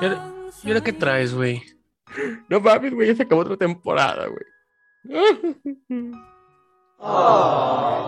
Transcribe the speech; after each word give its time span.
¿Y 0.00 0.68
ahora, 0.68 0.80
qué 0.82 0.92
traes, 0.92 1.34
güey? 1.34 1.62
No 2.48 2.60
mames, 2.60 2.94
güey, 2.94 3.08
ya 3.08 3.14
se 3.16 3.22
acabó 3.22 3.42
otra 3.42 3.56
temporada, 3.56 4.26
güey. 4.26 4.44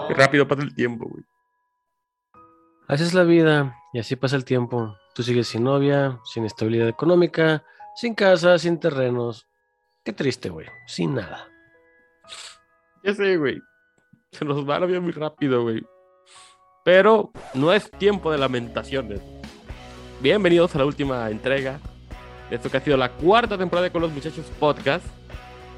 Qué 0.08 0.14
rápido 0.14 0.48
pasa 0.48 0.62
el 0.62 0.74
tiempo, 0.74 1.08
güey. 1.08 1.24
Así 2.88 3.04
es 3.04 3.14
la 3.14 3.24
vida 3.24 3.76
y 3.92 3.98
así 3.98 4.16
pasa 4.16 4.36
el 4.36 4.44
tiempo. 4.44 4.96
Tú 5.14 5.22
sigues 5.22 5.48
sin 5.48 5.64
novia, 5.64 6.18
sin 6.24 6.44
estabilidad 6.44 6.88
económica, 6.88 7.64
sin 7.94 8.14
casa, 8.14 8.58
sin 8.58 8.80
terrenos. 8.80 9.46
Qué 10.04 10.12
triste, 10.12 10.48
güey. 10.48 10.66
Sin 10.86 11.14
nada. 11.14 11.48
Ya 13.04 13.14
sé, 13.14 13.36
güey. 13.36 13.60
Se 14.32 14.44
nos 14.44 14.68
va 14.68 14.80
la 14.80 14.86
vida 14.86 15.00
muy 15.00 15.12
rápido, 15.12 15.62
güey. 15.62 15.82
Pero 16.84 17.30
no 17.54 17.72
es 17.72 17.90
tiempo 17.92 18.32
de 18.32 18.38
lamentaciones. 18.38 19.20
Bienvenidos 20.22 20.72
a 20.76 20.78
la 20.78 20.84
última 20.84 21.28
entrega 21.30 21.80
de 22.48 22.54
esto 22.54 22.70
que 22.70 22.76
ha 22.76 22.80
sido 22.80 22.96
la 22.96 23.10
cuarta 23.10 23.58
temporada 23.58 23.90
Con 23.90 24.02
los 24.02 24.12
Muchachos 24.12 24.46
Podcast. 24.60 25.04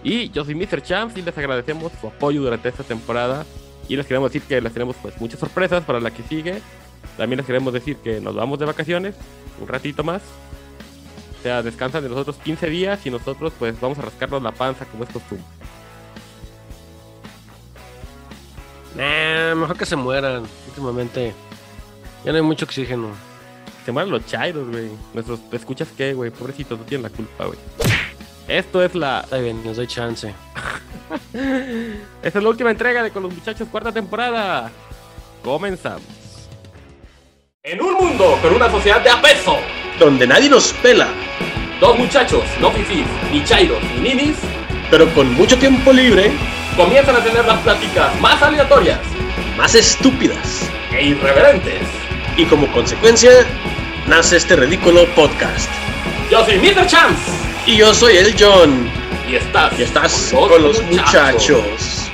Y 0.02 0.28
yo 0.28 0.44
soy 0.44 0.54
Mr. 0.54 0.82
Champs 0.82 1.16
y 1.16 1.22
les 1.22 1.38
agradecemos 1.38 1.90
su 1.98 2.08
apoyo 2.08 2.42
durante 2.42 2.68
esta 2.68 2.82
temporada. 2.82 3.46
Y 3.88 3.96
les 3.96 4.04
queremos 4.04 4.30
decir 4.30 4.46
que 4.46 4.60
les 4.60 4.70
tenemos 4.74 4.96
pues 5.00 5.18
muchas 5.18 5.40
sorpresas 5.40 5.82
para 5.84 5.98
la 5.98 6.10
que 6.10 6.22
sigue. 6.24 6.60
También 7.16 7.38
les 7.38 7.46
queremos 7.46 7.72
decir 7.72 7.96
que 7.96 8.20
nos 8.20 8.34
vamos 8.34 8.58
de 8.58 8.66
vacaciones 8.66 9.14
un 9.62 9.66
ratito 9.66 10.04
más. 10.04 10.20
O 11.40 11.42
sea, 11.42 11.62
descansan 11.62 12.02
de 12.02 12.10
nosotros 12.10 12.36
15 12.44 12.68
días 12.68 13.06
y 13.06 13.10
nosotros 13.10 13.50
pues 13.58 13.80
vamos 13.80 13.98
a 13.98 14.02
rascarnos 14.02 14.42
la 14.42 14.52
panza 14.52 14.84
como 14.84 15.04
es 15.04 15.10
costumbre. 15.10 15.46
Mejor 18.94 19.78
que 19.78 19.86
se 19.86 19.96
mueran. 19.96 20.42
Últimamente 20.68 21.32
ya 22.26 22.32
no 22.32 22.36
hay 22.36 22.44
mucho 22.44 22.66
oxígeno. 22.66 23.33
Se 23.84 23.92
mueran 23.92 24.10
los 24.10 24.26
chairos, 24.26 24.68
güey. 24.68 24.88
Nuestros 25.12 25.40
escuchas 25.52 25.88
qué, 25.96 26.14
güey. 26.14 26.30
Pobrecitos, 26.30 26.78
no 26.78 26.84
tienen 26.84 27.02
la 27.02 27.10
culpa, 27.10 27.46
güey. 27.46 27.58
Esto 28.48 28.82
es 28.82 28.94
la. 28.94 29.20
Está 29.20 29.38
bien, 29.38 29.62
les 29.64 29.76
doy 29.76 29.86
chance. 29.86 30.34
Esta 32.22 32.38
es 32.38 32.42
la 32.42 32.48
última 32.48 32.70
entrega 32.70 33.02
de 33.02 33.10
Con 33.10 33.22
los 33.22 33.34
Muchachos, 33.34 33.68
cuarta 33.70 33.92
temporada. 33.92 34.70
Comenzamos. 35.42 36.02
En 37.62 37.80
un 37.80 37.94
mundo 37.94 38.38
con 38.42 38.54
una 38.54 38.70
sociedad 38.70 39.02
de 39.02 39.10
apeso, 39.10 39.56
donde 39.98 40.26
nadie 40.26 40.50
nos 40.50 40.72
pela, 40.74 41.08
dos 41.80 41.98
muchachos, 41.98 42.42
no 42.60 42.70
fifís, 42.70 43.06
ni 43.32 43.42
chairos, 43.42 43.82
ni 43.94 44.10
ninis, 44.10 44.36
pero 44.90 45.08
con 45.14 45.32
mucho 45.32 45.58
tiempo 45.58 45.90
libre, 45.90 46.30
comienzan 46.76 47.16
a 47.16 47.24
tener 47.24 47.44
las 47.46 47.58
pláticas 47.60 48.20
más 48.20 48.42
aleatorias, 48.42 49.00
más 49.56 49.74
estúpidas 49.74 50.70
e 50.92 51.06
irreverentes. 51.06 52.03
Y 52.36 52.46
como 52.46 52.66
consecuencia, 52.72 53.30
nace 54.08 54.38
este 54.38 54.56
ridículo 54.56 55.06
podcast. 55.14 55.70
Yo 56.28 56.44
soy 56.44 56.56
Mr. 56.56 56.84
Chance. 56.84 57.30
Y 57.64 57.76
yo 57.76 57.94
soy 57.94 58.16
el 58.16 58.34
John. 58.36 58.90
Y 59.30 59.36
estás, 59.36 59.78
y 59.78 59.84
estás 59.84 60.32
con, 60.32 60.60
los, 60.60 60.82
muchachos. 60.82 62.10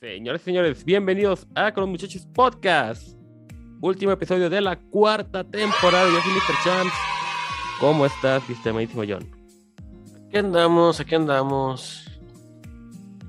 Señores 0.00 0.42
y 0.42 0.44
señores, 0.46 0.84
bienvenidos 0.84 1.46
a 1.54 1.72
Con 1.72 1.82
los 1.82 1.90
Muchachos 1.90 2.26
Podcast. 2.34 3.16
Último 3.80 4.10
episodio 4.10 4.50
de 4.50 4.60
la 4.60 4.74
cuarta 4.80 5.44
temporada. 5.44 6.10
Yo 6.10 6.20
soy 6.22 6.32
Mr. 6.32 6.64
Chance. 6.64 6.96
¿Cómo 7.78 8.04
estás, 8.04 8.42
mi 8.48 8.56
estimadísimo 8.56 9.04
John? 9.08 9.30
Aquí 10.26 10.38
andamos, 10.38 10.98
aquí 10.98 11.14
andamos. 11.14 12.18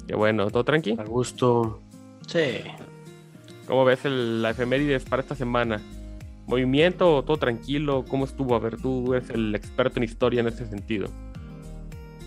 Qué 0.08 0.16
bueno, 0.16 0.50
¿todo 0.50 0.64
tranqui? 0.64 0.96
A 0.98 1.04
gusto. 1.04 1.80
Sí. 2.26 2.64
¿Cómo 3.68 3.86
ves 3.86 4.04
el, 4.06 4.42
la 4.42 4.50
efemérides 4.50 5.06
para 5.06 5.22
esta 5.22 5.36
semana? 5.36 5.80
¿Movimiento? 6.48 7.24
¿Todo 7.24 7.38
tranquilo? 7.38 8.06
¿Cómo 8.08 8.26
estuvo? 8.26 8.56
A 8.56 8.60
ver, 8.60 8.78
tú 8.78 9.14
eres 9.14 9.30
el 9.30 9.54
experto 9.54 10.00
en 10.00 10.06
historia 10.06 10.40
en 10.40 10.48
ese 10.48 10.66
sentido. 10.66 11.10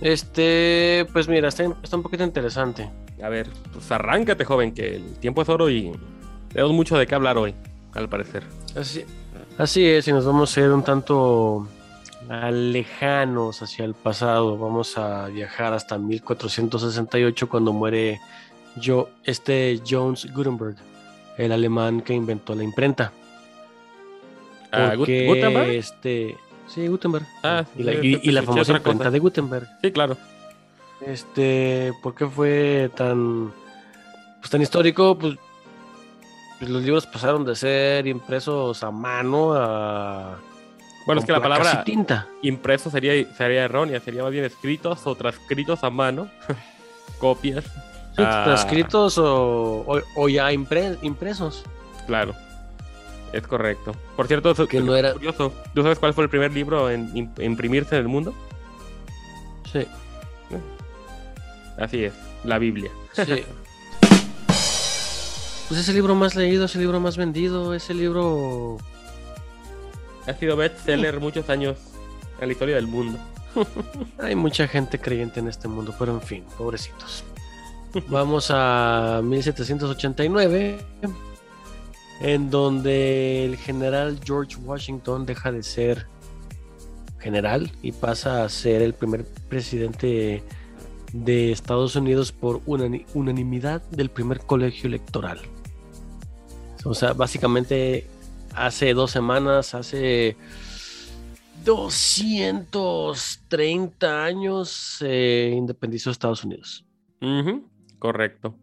Este, 0.00 1.06
pues 1.12 1.26
mira, 1.26 1.48
está, 1.48 1.64
está 1.82 1.96
un 1.96 2.02
poquito 2.02 2.22
interesante. 2.22 2.88
A 3.22 3.28
ver, 3.28 3.48
pues 3.72 3.90
arráncate, 3.90 4.44
joven, 4.44 4.72
que 4.72 4.96
el 4.96 5.14
tiempo 5.18 5.42
es 5.42 5.48
oro 5.48 5.68
y 5.68 5.92
tenemos 6.52 6.72
mucho 6.72 6.96
de 6.96 7.06
qué 7.06 7.14
hablar 7.14 7.38
hoy, 7.38 7.54
al 7.94 8.08
parecer. 8.08 8.44
Así, 8.76 9.04
así 9.58 9.86
es, 9.86 10.06
y 10.08 10.12
nos 10.12 10.24
vamos 10.24 10.56
a 10.56 10.60
ir 10.60 10.70
un 10.70 10.82
tanto 10.84 11.66
lejanos 12.50 13.62
hacia 13.62 13.84
el 13.84 13.94
pasado. 13.94 14.56
Vamos 14.56 14.96
a 14.96 15.26
viajar 15.28 15.72
hasta 15.72 15.98
1468 15.98 17.48
cuando 17.48 17.72
muere 17.72 18.20
yo, 18.76 19.10
este 19.24 19.80
Jones 19.88 20.32
Gutenberg, 20.32 20.76
el 21.36 21.52
alemán 21.52 22.02
que 22.02 22.14
inventó 22.14 22.54
la 22.54 22.62
imprenta. 22.62 23.12
Ah, 24.72 24.94
¿Gutenberg? 24.94 25.70
Este, 25.70 26.36
sí, 26.66 26.86
Gutenberg. 26.86 27.26
Ah, 27.42 27.64
y 27.76 27.82
la, 27.82 27.94
y, 27.94 28.20
y 28.22 28.30
la 28.30 28.42
famosa 28.42 28.72
imprenta 28.72 29.10
de 29.10 29.18
Gutenberg. 29.18 29.68
Sí, 29.82 29.90
claro. 29.92 30.16
Este, 31.06 31.92
¿por 32.02 32.14
qué 32.14 32.26
fue 32.26 32.90
tan, 32.94 33.52
pues, 34.40 34.50
tan 34.50 34.62
histórico? 34.62 35.18
Pues, 35.18 35.36
pues 36.58 36.70
los 36.70 36.82
libros 36.82 37.06
pasaron 37.06 37.44
de 37.44 37.56
ser 37.56 38.06
impresos 38.06 38.82
a 38.82 38.90
mano 38.90 39.54
a 39.54 40.38
bueno, 41.06 41.20
es 41.20 41.26
que 41.26 41.32
la 41.32 41.40
palabra 41.40 41.82
tinta. 41.84 42.28
impreso 42.42 42.90
sería, 42.90 43.12
sería 43.34 43.64
errónea, 43.64 44.00
sería 44.00 44.22
más 44.22 44.32
bien 44.32 44.44
escritos 44.44 45.06
o 45.06 45.14
transcritos 45.14 45.82
a 45.82 45.90
mano, 45.90 46.28
copias. 47.18 47.64
Sí, 47.64 48.22
ah. 48.24 48.42
transcritos 48.44 49.18
o, 49.18 49.84
o, 49.86 50.00
o 50.14 50.28
ya 50.28 50.52
impre, 50.52 50.98
impresos. 51.02 51.64
Claro, 52.06 52.34
es 53.32 53.46
correcto. 53.46 53.94
Por 54.16 54.26
cierto, 54.26 54.54
que 54.66 54.80
no 54.80 54.96
era 54.96 55.12
curioso. 55.12 55.52
¿Tú 55.74 55.82
sabes 55.82 55.98
cuál 55.98 56.14
fue 56.14 56.24
el 56.24 56.30
primer 56.30 56.52
libro 56.52 56.90
en, 56.90 57.32
imprimirse 57.38 57.96
en 57.96 58.02
el 58.02 58.08
mundo? 58.08 58.34
Sí. 59.72 59.86
Así 61.78 62.04
es, 62.04 62.12
la 62.44 62.58
Biblia. 62.58 62.90
Sí. 63.12 63.22
pues 65.68 65.80
es 65.80 65.88
el 65.88 65.94
libro 65.94 66.14
más 66.14 66.34
leído, 66.34 66.66
es 66.66 66.74
el 66.74 66.82
libro 66.82 67.00
más 67.00 67.16
vendido, 67.16 67.74
es 67.74 67.88
el 67.90 67.98
libro 67.98 68.78
ha 70.26 70.34
sido 70.34 70.56
bestseller 70.56 71.20
muchos 71.20 71.48
años 71.48 71.76
en 72.40 72.48
la 72.48 72.52
historia 72.52 72.76
del 72.76 72.86
mundo. 72.86 73.18
Hay 74.18 74.36
mucha 74.36 74.68
gente 74.68 74.98
creyente 74.98 75.40
en 75.40 75.48
este 75.48 75.68
mundo, 75.68 75.94
pero 75.98 76.12
en 76.12 76.22
fin, 76.22 76.44
pobrecitos. 76.56 77.24
Vamos 78.08 78.50
a 78.50 79.20
1789, 79.24 80.78
en 82.20 82.50
donde 82.50 83.44
el 83.44 83.56
general 83.56 84.20
George 84.24 84.56
Washington 84.56 85.26
deja 85.26 85.50
de 85.50 85.62
ser 85.62 86.06
general 87.18 87.72
y 87.82 87.92
pasa 87.92 88.44
a 88.44 88.48
ser 88.48 88.82
el 88.82 88.94
primer 88.94 89.24
presidente 89.48 90.42
de 91.12 91.52
Estados 91.52 91.96
Unidos 91.96 92.32
por 92.32 92.62
unanimidad 92.66 93.82
del 93.90 94.10
primer 94.10 94.40
colegio 94.40 94.88
electoral. 94.88 95.40
O 96.84 96.94
sea, 96.94 97.12
básicamente 97.12 98.06
hace 98.54 98.94
dos 98.94 99.10
semanas, 99.10 99.74
hace 99.74 100.36
230 101.64 104.24
años, 104.24 104.70
se 104.70 105.50
independizó 105.50 106.10
Estados 106.10 106.42
Unidos. 106.44 106.86
Uh 107.20 107.26
-huh, 107.26 107.62
correcto. 107.98 108.56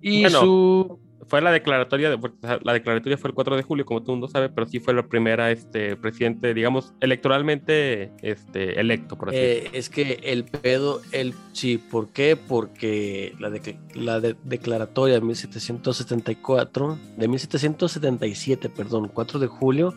Y 0.00 0.22
bueno, 0.22 0.40
su... 0.40 0.98
Fue 1.28 1.40
la 1.40 1.52
declaratoria, 1.52 2.10
de, 2.10 2.18
la 2.62 2.72
declaratoria 2.72 3.16
fue 3.16 3.28
el 3.28 3.34
4 3.34 3.56
de 3.56 3.62
julio, 3.62 3.84
como 3.84 4.00
todo 4.00 4.12
el 4.12 4.20
mundo 4.20 4.28
sabe, 4.28 4.48
pero 4.48 4.66
sí 4.66 4.80
fue 4.80 4.92
la 4.92 5.06
primera 5.06 5.52
este, 5.52 5.96
presidente, 5.96 6.52
digamos, 6.52 6.94
electoralmente 7.00 8.10
este, 8.22 8.80
electo, 8.80 9.16
por 9.16 9.28
así 9.28 9.38
eh, 9.38 9.70
Es 9.72 9.88
que 9.88 10.18
el 10.24 10.44
pedo, 10.44 11.00
el, 11.12 11.32
sí, 11.52 11.78
¿por 11.78 12.08
qué? 12.08 12.36
Porque 12.36 13.34
la, 13.38 13.50
de, 13.50 13.78
la 13.94 14.18
de, 14.18 14.36
declaratoria 14.42 15.14
de 15.14 15.20
1774, 15.20 16.98
de 17.16 17.28
1777, 17.28 18.68
perdón, 18.68 19.08
4 19.12 19.38
de 19.38 19.46
julio, 19.46 19.94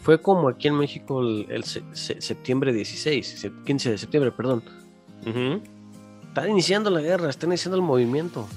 fue 0.00 0.22
como 0.22 0.48
aquí 0.48 0.68
en 0.68 0.78
México 0.78 1.20
el, 1.20 1.46
el 1.50 1.64
se, 1.64 1.82
se, 1.92 2.18
septiembre 2.22 2.72
16, 2.72 3.50
15 3.66 3.90
de 3.90 3.98
septiembre, 3.98 4.32
perdón. 4.32 4.62
Uh 5.26 5.28
-huh. 5.28 5.60
Está 6.28 6.48
iniciando 6.48 6.88
la 6.88 7.02
guerra, 7.02 7.28
está 7.28 7.44
iniciando 7.44 7.76
el 7.76 7.82
movimiento. 7.82 8.48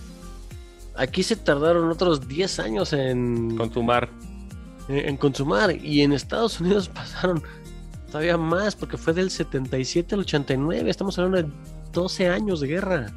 Aquí 0.95 1.23
se 1.23 1.35
tardaron 1.35 1.89
otros 1.89 2.27
10 2.27 2.59
años 2.59 2.93
en 2.93 3.57
consumar. 3.57 4.09
En, 4.87 5.09
en, 5.09 5.17
consumar. 5.17 5.75
Y 5.75 6.01
en 6.01 6.13
Estados 6.13 6.59
Unidos 6.59 6.87
pasaron 6.93 7.41
todavía 8.07 8.37
más, 8.37 8.75
porque 8.75 8.97
fue 8.97 9.13
del 9.13 9.31
77 9.31 10.15
al 10.15 10.21
89. 10.21 10.89
Estamos 10.89 11.17
hablando 11.17 11.41
de 11.41 11.53
12 11.91 12.29
años 12.29 12.59
de 12.59 12.67
guerra. 12.67 13.11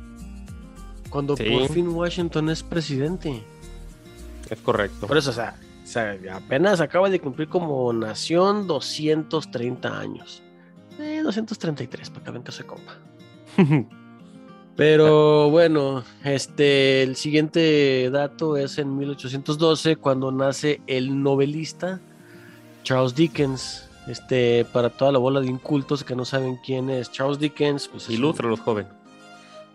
Cuando 1.11 1.37
Sí. 1.37 1.45
por 1.45 1.69
fin 1.69 1.89
Washington 1.89 2.51
es 2.51 2.63
presidente. 2.63 3.43
Es 4.49 4.59
correcto. 4.61 5.07
Por 5.07 5.17
eso, 5.19 5.31
o 5.31 5.35
sea, 5.35 5.57
o 5.83 5.87
sea, 5.87 6.19
apenas 6.33 6.81
acaba 6.81 7.09
de 7.11 7.21
cumplir 7.21 7.49
como 7.49 7.93
nación 7.93 8.67
230 8.67 9.99
años. 9.99 10.43
Eh, 10.99 11.21
233, 11.23 12.11
para 12.11 12.25
que 12.25 12.31
vean 12.31 12.43
que 12.43 12.53
soy 12.53 12.65
compa. 12.67 12.97
Pero 14.77 15.49
bueno, 15.49 16.05
este, 16.23 17.03
el 17.03 17.17
siguiente 17.17 18.11
dato 18.11 18.57
es 18.57 18.79
en 18.79 18.97
1812, 18.97 19.97
cuando 19.97 20.31
nace 20.31 20.81
el 20.87 21.23
novelista 21.23 22.01
Charles 22.83 23.15
Dickens, 23.15 23.89
Este, 24.07 24.65
para 24.67 24.91
toda 24.91 25.11
la 25.11 25.19
bola 25.19 25.41
de 25.41 25.49
incultos 25.49 26.05
que 26.05 26.15
no 26.15 26.25
saben 26.25 26.59
quién 26.65 26.91
es 26.91 27.11
Charles 27.11 27.41
Dickens, 27.41 27.89
pues 27.89 28.09
Ilustra 28.09 28.47
a 28.47 28.51
los 28.51 28.61
jóvenes. 28.61 28.93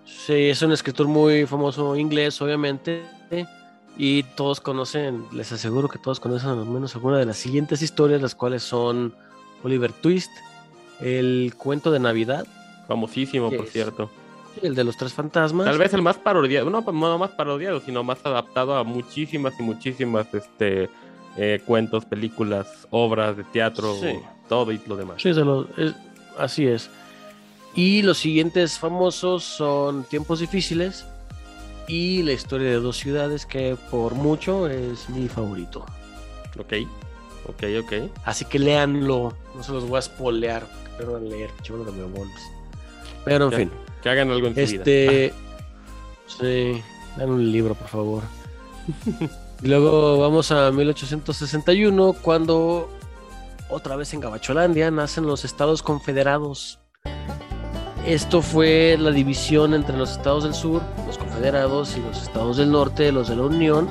Sí, 0.05 0.49
es 0.49 0.61
un 0.61 0.71
escritor 0.71 1.07
muy 1.07 1.45
famoso 1.45 1.97
inglés, 1.97 2.41
obviamente. 2.41 3.03
Y 3.97 4.23
todos 4.23 4.61
conocen, 4.61 5.25
les 5.33 5.51
aseguro 5.51 5.89
que 5.89 5.99
todos 5.99 6.21
conocen 6.21 6.49
al 6.51 6.65
menos 6.65 6.95
alguna 6.95 7.17
de 7.17 7.25
las 7.25 7.37
siguientes 7.37 7.81
historias, 7.81 8.21
las 8.21 8.35
cuales 8.35 8.63
son 8.63 9.13
Oliver 9.63 9.91
Twist, 9.91 10.31
el 11.01 11.53
cuento 11.57 11.91
de 11.91 11.99
Navidad, 11.99 12.47
Famosísimo, 12.87 13.51
por 13.51 13.67
cierto. 13.67 14.09
El 14.61 14.75
de 14.75 14.83
los 14.83 14.97
tres 14.97 15.13
fantasmas. 15.13 15.65
Tal 15.65 15.77
vez 15.77 15.93
el 15.93 16.01
más 16.01 16.17
parodiado, 16.17 16.69
no, 16.69 16.81
no 16.81 17.17
más 17.17 17.31
parodiado, 17.31 17.79
sino 17.81 18.03
más 18.03 18.19
adaptado 18.25 18.75
a 18.75 18.83
muchísimas 18.83 19.53
y 19.59 19.63
muchísimas 19.63 20.33
este, 20.33 20.89
eh, 21.37 21.61
cuentos, 21.65 22.05
películas, 22.05 22.87
obras 22.89 23.37
de 23.37 23.43
teatro, 23.45 23.95
Sí. 24.01 24.19
todo 24.49 24.71
y 24.71 24.81
lo 24.87 24.95
demás. 24.97 25.21
Sí, 25.21 25.33
se 25.33 25.41
lo- 25.41 25.67
es- 25.77 25.95
así 26.37 26.67
es. 26.67 26.89
Y 27.75 28.01
los 28.01 28.17
siguientes 28.17 28.77
famosos 28.77 29.43
son 29.43 30.03
Tiempos 30.03 30.39
Difíciles 30.41 31.05
y 31.87 32.21
la 32.23 32.33
historia 32.33 32.69
de 32.69 32.75
dos 32.81 32.97
ciudades, 32.97 33.45
que 33.45 33.77
por 33.89 34.13
mucho 34.15 34.67
es 34.67 35.09
mi 35.09 35.27
favorito. 35.29 35.85
Ok, 36.59 36.73
ok, 37.47 37.63
ok. 37.83 37.93
Así 38.25 38.43
que 38.45 38.59
léanlo, 38.59 39.33
no 39.55 39.63
se 39.63 39.71
los 39.71 39.87
voy 39.87 39.99
a 39.99 40.01
spoilear, 40.01 40.67
pero 40.97 41.17
leer, 41.19 41.49
chulo 41.63 41.85
de 41.85 41.91
huevones. 41.91 42.41
Pero 43.23 43.45
en 43.45 43.51
Ya, 43.51 43.57
fin, 43.57 43.71
Que 44.01 44.09
hagan 44.09 44.31
algo 44.31 44.47
en 44.47 44.55
su 44.55 44.59
vida. 44.59 44.83
este. 44.83 45.33
Sí, 46.25 46.81
dan 47.17 47.29
un 47.29 47.51
libro, 47.51 47.75
por 47.75 47.87
favor. 47.87 48.23
Y 49.63 49.67
Luego 49.67 50.17
vamos 50.19 50.51
a 50.51 50.71
1861, 50.71 52.15
cuando 52.21 52.89
otra 53.69 53.95
vez 53.95 54.13
en 54.13 54.19
Gabacholandia 54.19 54.91
nacen 54.91 55.25
los 55.27 55.45
Estados 55.45 55.81
Confederados. 55.83 56.79
Esto 58.05 58.41
fue 58.41 58.97
la 58.99 59.11
división 59.11 59.73
entre 59.75 59.95
los 59.95 60.11
estados 60.13 60.43
del 60.43 60.55
sur, 60.55 60.81
los 61.05 61.19
confederados, 61.19 61.95
y 61.95 61.99
los 62.01 62.23
estados 62.23 62.57
del 62.57 62.71
norte, 62.71 63.11
los 63.11 63.29
de 63.29 63.35
la 63.35 63.43
Unión. 63.43 63.87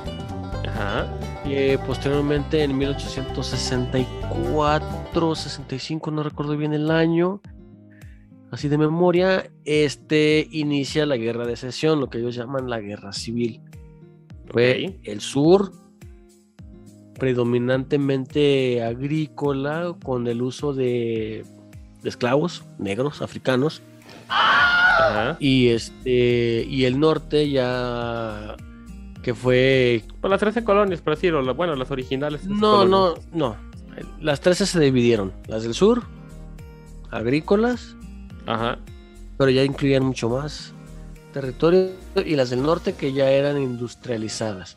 Ajá. 0.68 1.06
Y 1.44 1.54
eh, 1.54 1.78
posteriormente 1.86 2.64
en 2.64 2.76
1864, 2.76 5.34
65, 5.36 6.10
no 6.10 6.24
recuerdo 6.24 6.56
bien 6.56 6.74
el 6.74 6.90
año, 6.90 7.40
así 8.50 8.68
de 8.68 8.78
memoria, 8.78 9.50
este 9.64 10.48
inicia 10.50 11.06
la 11.06 11.16
guerra 11.16 11.46
de 11.46 11.56
secesión, 11.56 12.00
lo 12.00 12.08
que 12.10 12.18
ellos 12.18 12.34
llaman 12.34 12.68
la 12.70 12.80
guerra 12.80 13.12
civil. 13.12 13.60
Fue 14.48 14.98
el 15.04 15.20
sur, 15.20 15.72
predominantemente 17.18 18.82
agrícola, 18.82 19.94
con 20.02 20.26
el 20.26 20.42
uso 20.42 20.72
de, 20.72 21.44
de 22.02 22.08
esclavos 22.08 22.64
negros, 22.78 23.22
africanos, 23.22 23.82
Ajá. 24.28 25.36
y 25.38 25.68
este 25.68 26.64
y 26.68 26.84
el 26.84 26.98
norte 26.98 27.50
ya 27.50 28.56
que 29.22 29.34
fue 29.34 30.02
Pues 30.20 30.30
las 30.30 30.40
13 30.40 30.64
colonias, 30.64 31.00
por 31.02 31.14
decirlo, 31.14 31.42
la- 31.42 31.52
bueno, 31.52 31.76
las 31.76 31.90
originales. 31.90 32.44
No, 32.46 32.84
no, 32.86 33.14
no. 33.32 33.56
Las 34.20 34.40
13 34.40 34.64
se 34.66 34.80
dividieron. 34.80 35.32
Las 35.46 35.62
del 35.62 35.74
sur, 35.74 36.02
agrícolas, 37.10 37.96
Ajá. 38.52 38.78
pero 39.38 39.50
ya 39.50 39.62
incluían 39.64 40.04
mucho 40.04 40.28
más 40.28 40.72
territorio, 41.32 41.90
y 42.26 42.34
las 42.36 42.50
del 42.50 42.62
norte 42.62 42.94
que 42.94 43.12
ya 43.12 43.30
eran 43.30 43.56
industrializadas 43.62 44.76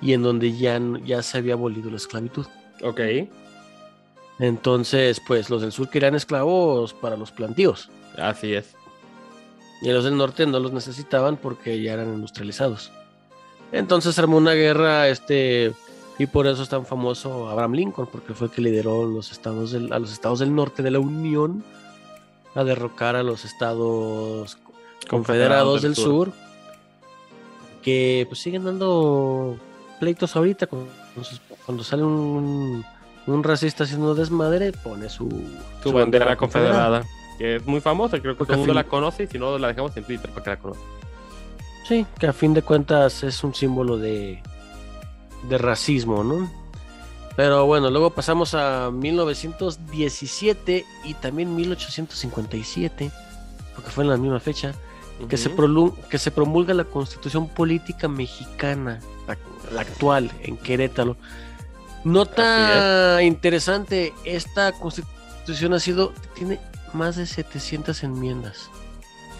y 0.00 0.12
en 0.14 0.22
donde 0.22 0.56
ya, 0.56 0.80
ya 1.04 1.22
se 1.22 1.38
había 1.38 1.54
abolido 1.54 1.88
la 1.90 1.96
esclavitud. 1.96 2.46
Ok. 2.82 3.00
Entonces, 4.38 5.20
pues 5.26 5.50
los 5.50 5.62
del 5.62 5.72
sur 5.72 5.88
querían 5.88 6.14
esclavos 6.14 6.92
para 6.94 7.16
los 7.16 7.30
plantíos 7.30 7.88
Así 8.18 8.54
es. 8.54 8.74
y 9.82 9.90
los 9.90 10.04
del 10.04 10.16
norte 10.16 10.46
no 10.46 10.58
los 10.58 10.72
necesitaban 10.72 11.36
porque 11.36 11.80
ya 11.80 11.92
eran 11.92 12.12
industrializados. 12.14 12.90
Entonces 13.70 14.18
armó 14.18 14.36
una 14.38 14.52
guerra, 14.52 15.08
este, 15.08 15.72
y 16.18 16.26
por 16.26 16.46
eso 16.46 16.62
es 16.62 16.68
tan 16.68 16.84
famoso 16.84 17.48
Abraham 17.48 17.72
Lincoln, 17.74 18.08
porque 18.10 18.34
fue 18.34 18.48
el 18.48 18.52
que 18.52 18.62
lideró 18.62 19.06
los 19.06 19.30
estados 19.32 19.72
del- 19.72 19.92
a 19.92 19.98
los 19.98 20.12
estados 20.12 20.40
del 20.40 20.54
norte 20.54 20.82
de 20.82 20.90
la 20.90 20.98
Unión 20.98 21.62
a 22.54 22.64
derrocar 22.64 23.16
a 23.16 23.22
los 23.22 23.44
estados 23.44 24.58
confederados 25.08 25.82
del 25.82 25.96
sur, 25.96 26.32
que 27.82 28.26
pues 28.28 28.40
siguen 28.40 28.64
dando 28.64 29.56
pleitos 30.00 30.36
ahorita 30.36 30.66
cuando, 30.66 30.90
cuando 31.64 31.84
sale 31.84 32.02
un, 32.02 32.84
un 33.26 33.44
racista 33.44 33.84
haciendo 33.84 34.14
desmadre, 34.14 34.72
pone 34.72 35.08
su, 35.08 35.28
Su 35.82 35.92
bandera 35.92 36.36
confederada. 36.36 37.04
Que 37.38 37.56
es 37.56 37.66
muy 37.66 37.80
famosa, 37.80 38.20
creo 38.20 38.34
que 38.34 38.38
Porque 38.38 38.52
todo 38.52 38.62
el 38.62 38.68
mundo 38.68 38.74
la 38.74 38.84
conoce 38.84 39.24
y 39.24 39.26
si 39.26 39.38
no 39.38 39.58
la 39.58 39.68
dejamos 39.68 39.96
en 39.96 40.04
Twitter 40.04 40.30
para 40.30 40.44
que 40.44 40.50
la 40.50 40.58
conozcan. 40.58 40.86
Sí, 41.88 42.06
que 42.18 42.26
a 42.26 42.32
fin 42.32 42.54
de 42.54 42.62
cuentas 42.62 43.24
es 43.24 43.42
un 43.42 43.54
símbolo 43.54 43.98
de, 43.98 44.40
de 45.48 45.58
racismo, 45.58 46.22
¿no? 46.22 46.61
Pero 47.36 47.64
bueno, 47.66 47.90
luego 47.90 48.10
pasamos 48.10 48.54
a 48.54 48.90
1917 48.90 50.84
y 51.04 51.14
también 51.14 51.54
1857, 51.54 53.10
porque 53.74 53.90
fue 53.90 54.04
en 54.04 54.10
la 54.10 54.16
misma 54.16 54.38
fecha, 54.38 54.74
que, 55.28 55.36
se 55.36 55.50
que 56.10 56.18
se 56.18 56.30
promulga 56.30 56.74
la 56.74 56.84
constitución 56.84 57.48
política 57.48 58.08
mexicana, 58.08 59.00
la, 59.26 59.38
la 59.72 59.80
actual, 59.80 60.30
en 60.42 60.56
Querétaro. 60.58 61.16
Nota 62.04 63.22
interesante, 63.22 64.12
esta 64.24 64.72
constitución 64.72 65.72
ha 65.74 65.78
sido, 65.78 66.12
tiene 66.34 66.60
más 66.92 67.16
de 67.16 67.26
700 67.26 68.02
enmiendas. 68.02 68.70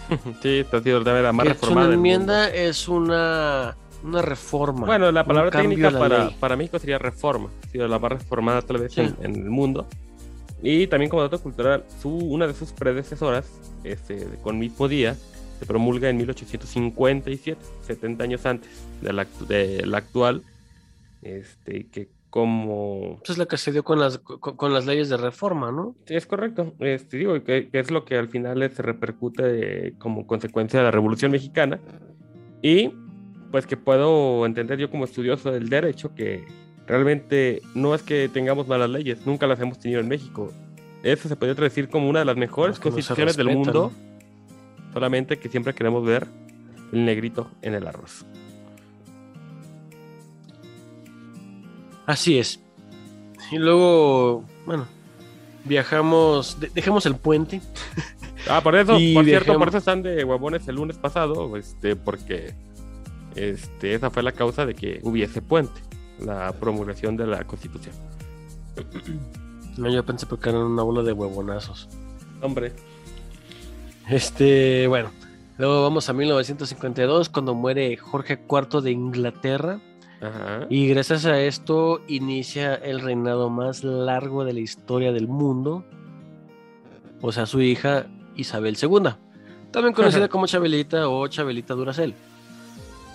Sí, 0.41 0.65
ha 0.69 0.81
sido 0.81 0.99
la 0.99 1.31
más 1.31 1.45
Que 1.45 1.51
es 1.51 1.61
reformada. 1.61 1.87
una 1.87 1.95
enmienda 1.95 2.49
es 2.49 2.87
una, 2.87 3.77
una 4.03 4.21
reforma. 4.21 4.85
Bueno, 4.85 5.11
la 5.11 5.23
palabra 5.23 5.51
técnica 5.51 5.91
para, 5.91 6.29
para 6.39 6.55
México 6.55 6.79
sería 6.79 6.97
reforma. 6.97 7.49
Sido 7.71 7.87
la 7.87 7.99
más 7.99 8.11
reformada 8.13 8.61
tal 8.61 8.77
vez 8.79 8.93
Sí. 8.93 9.01
en, 9.01 9.15
en 9.21 9.35
el 9.35 9.49
mundo. 9.49 9.87
Y 10.61 10.87
también 10.87 11.09
como 11.09 11.21
dato 11.23 11.41
cultural, 11.41 11.83
su, 12.01 12.09
una 12.09 12.47
de 12.47 12.53
sus 12.53 12.71
predecesoras, 12.71 13.45
este, 13.83 14.25
con 14.41 14.57
mismo 14.57 14.87
día, 14.87 15.15
se 15.59 15.65
promulga 15.65 16.09
en 16.09 16.17
1857, 16.17 17.61
70 17.81 18.23
años 18.23 18.45
antes 18.45 18.69
de 19.01 19.11
la, 19.13 19.27
de 19.47 19.85
la 19.85 19.97
actual, 19.97 20.41
este, 21.21 21.87
que 21.87 22.09
como... 22.29 23.19
Esa 23.23 23.33
es 23.33 23.37
la 23.37 23.45
que 23.45 23.57
se 23.57 23.71
dio 23.73 23.83
con 23.83 23.99
las, 23.99 24.17
con, 24.19 24.39
con 24.55 24.73
las 24.73 24.85
leyes 24.85 25.09
de 25.09 25.17
reforma, 25.17 25.71
¿no? 25.71 25.95
Sí, 26.05 26.15
es 26.15 26.25
correcto, 26.25 26.73
este, 26.79 27.17
digo, 27.17 27.33
que, 27.43 27.69
que 27.69 27.79
es 27.79 27.91
lo 27.91 28.05
que 28.05 28.17
al 28.17 28.29
final 28.29 28.69
se 28.73 28.81
repercute 28.81 29.87
eh, 29.87 29.93
como 29.99 30.25
consecuencia 30.25 30.79
de 30.79 30.85
la 30.85 30.91
Revolución 30.91 31.31
Mexicana. 31.31 31.79
Y 32.61 32.91
pues 33.53 33.67
que 33.67 33.77
puedo 33.77 34.47
entender 34.47 34.79
yo 34.79 34.89
como 34.89 35.05
estudioso 35.05 35.51
del 35.51 35.69
derecho 35.69 36.15
que 36.15 36.43
realmente 36.87 37.61
no 37.75 37.93
es 37.93 38.01
que 38.01 38.27
tengamos 38.27 38.67
malas 38.67 38.89
leyes, 38.89 39.27
nunca 39.27 39.45
las 39.45 39.59
hemos 39.59 39.77
tenido 39.77 39.99
en 40.01 40.07
México. 40.07 40.51
Eso 41.03 41.29
se 41.29 41.35
podría 41.35 41.53
decir 41.53 41.87
como 41.87 42.09
una 42.09 42.17
de 42.17 42.25
las 42.25 42.35
mejores 42.35 42.77
no 42.79 42.81
constituciones 42.81 43.37
del 43.37 43.49
mundo, 43.55 43.91
solamente 44.91 45.37
que 45.37 45.49
siempre 45.49 45.75
queremos 45.75 46.03
ver 46.03 46.25
el 46.91 47.05
negrito 47.05 47.47
en 47.61 47.75
el 47.75 47.85
arroz. 47.85 48.25
Así 52.07 52.39
es. 52.39 52.59
Y 53.51 53.59
luego, 53.59 54.43
bueno, 54.65 54.87
viajamos, 55.63 56.59
de- 56.59 56.69
dejemos 56.73 57.05
el 57.05 57.17
puente. 57.17 57.61
Ah, 58.49 58.61
por 58.61 58.75
eso, 58.75 58.97
Y 58.99 59.13
por 59.13 59.25
cierto, 59.25 59.59
por 59.59 59.67
eso 59.67 59.77
están 59.77 60.01
de 60.01 60.23
huevones 60.23 60.67
el 60.67 60.77
lunes 60.77 60.97
pasado, 60.97 61.55
este, 61.55 61.95
porque 61.95 62.55
este, 63.35 63.93
esa 63.93 64.09
fue 64.09 64.23
la 64.23 64.31
causa 64.31 64.65
de 64.65 64.73
que 64.75 64.99
hubiese 65.03 65.41
puente, 65.41 65.81
la 66.19 66.51
promulgación 66.53 67.17
de 67.17 67.27
la 67.27 67.43
constitución. 67.45 67.95
No, 69.77 69.89
yo 69.89 70.03
pensé 70.05 70.25
porque 70.25 70.49
eran 70.49 70.61
una 70.63 70.83
bola 70.83 71.03
de 71.03 71.13
huevonazos. 71.13 71.89
Hombre, 72.41 72.73
Este, 74.09 74.87
bueno, 74.87 75.09
luego 75.57 75.81
vamos 75.83 76.09
a 76.09 76.13
1952, 76.13 77.29
cuando 77.29 77.55
muere 77.55 77.95
Jorge 77.97 78.39
IV 78.49 78.81
de 78.81 78.91
Inglaterra. 78.91 79.79
ajá. 80.21 80.67
Y 80.69 80.87
gracias 80.87 81.25
a 81.25 81.39
esto 81.39 82.01
inicia 82.07 82.75
el 82.75 82.99
reinado 83.01 83.49
más 83.49 83.83
largo 83.83 84.43
de 84.45 84.53
la 84.53 84.59
historia 84.59 85.11
del 85.11 85.27
mundo. 85.27 85.83
O 87.21 87.31
sea, 87.31 87.45
su 87.45 87.61
hija 87.61 88.07
Isabel 88.35 88.77
II. 88.81 89.11
También 89.71 89.93
conocida 89.93 90.27
como 90.29 90.45
Chabelita 90.45 91.07
o 91.07 91.25
Chabelita 91.27 91.73
Duracel. 91.73 92.13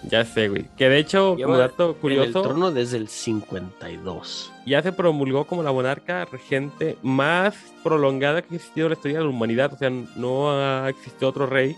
Ya 0.05 0.25
sé, 0.25 0.49
güey. 0.49 0.67
Que 0.77 0.89
de 0.89 0.99
hecho, 0.99 1.37
Lleva 1.37 1.47
como 1.49 1.59
dato 1.59 1.85
En 1.85 1.91
el 1.91 1.97
curioso, 1.97 2.43
trono 2.43 2.71
desde 2.71 2.97
el 2.99 3.09
52. 3.09 4.53
ya 4.65 4.81
se 4.83 4.93
promulgó 4.93 5.45
como 5.47 5.63
la 5.63 5.73
monarca 5.73 6.25
regente 6.25 6.97
más 7.03 7.55
prolongada 7.83 8.43
que 8.43 8.55
ha 8.55 8.57
existido 8.57 8.87
en 8.87 8.91
la 8.91 8.95
historia 8.97 9.19
de 9.19 9.25
la 9.25 9.31
humanidad. 9.31 9.73
O 9.75 9.77
sea, 9.77 9.91
no 9.91 10.51
ha 10.51 10.89
existido 10.89 11.29
otro 11.29 11.47
rey, 11.47 11.75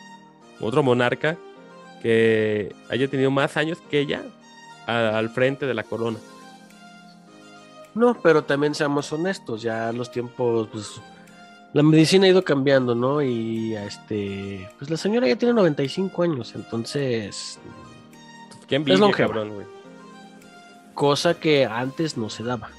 otro 0.60 0.82
monarca 0.82 1.38
que 2.02 2.74
haya 2.90 3.08
tenido 3.08 3.30
más 3.30 3.56
años 3.56 3.78
que 3.90 4.00
ella 4.00 4.22
a- 4.86 5.16
al 5.18 5.30
frente 5.30 5.66
de 5.66 5.74
la 5.74 5.82
corona. 5.84 6.18
No, 7.94 8.16
pero 8.22 8.44
también 8.44 8.74
seamos 8.74 9.12
honestos, 9.12 9.62
ya 9.62 9.92
los 9.92 10.10
tiempos, 10.12 10.68
pues, 10.70 11.00
la 11.72 11.82
medicina 11.82 12.26
ha 12.26 12.28
ido 12.30 12.42
cambiando, 12.44 12.94
¿no? 12.94 13.20
Y 13.22 13.74
este, 13.74 14.68
pues 14.78 14.90
la 14.90 14.96
señora 14.96 15.26
ya 15.26 15.36
tiene 15.36 15.54
95 15.54 16.22
años, 16.22 16.52
entonces, 16.54 17.58
Qué 18.70 18.76
envidia, 18.76 18.98
longeva. 18.98 19.28
cabrón, 19.28 19.54
güey. 19.54 19.66
cosa 20.94 21.34
que 21.34 21.64
antes 21.66 22.16
no 22.16 22.30
se 22.30 22.42
daba. 22.44 22.70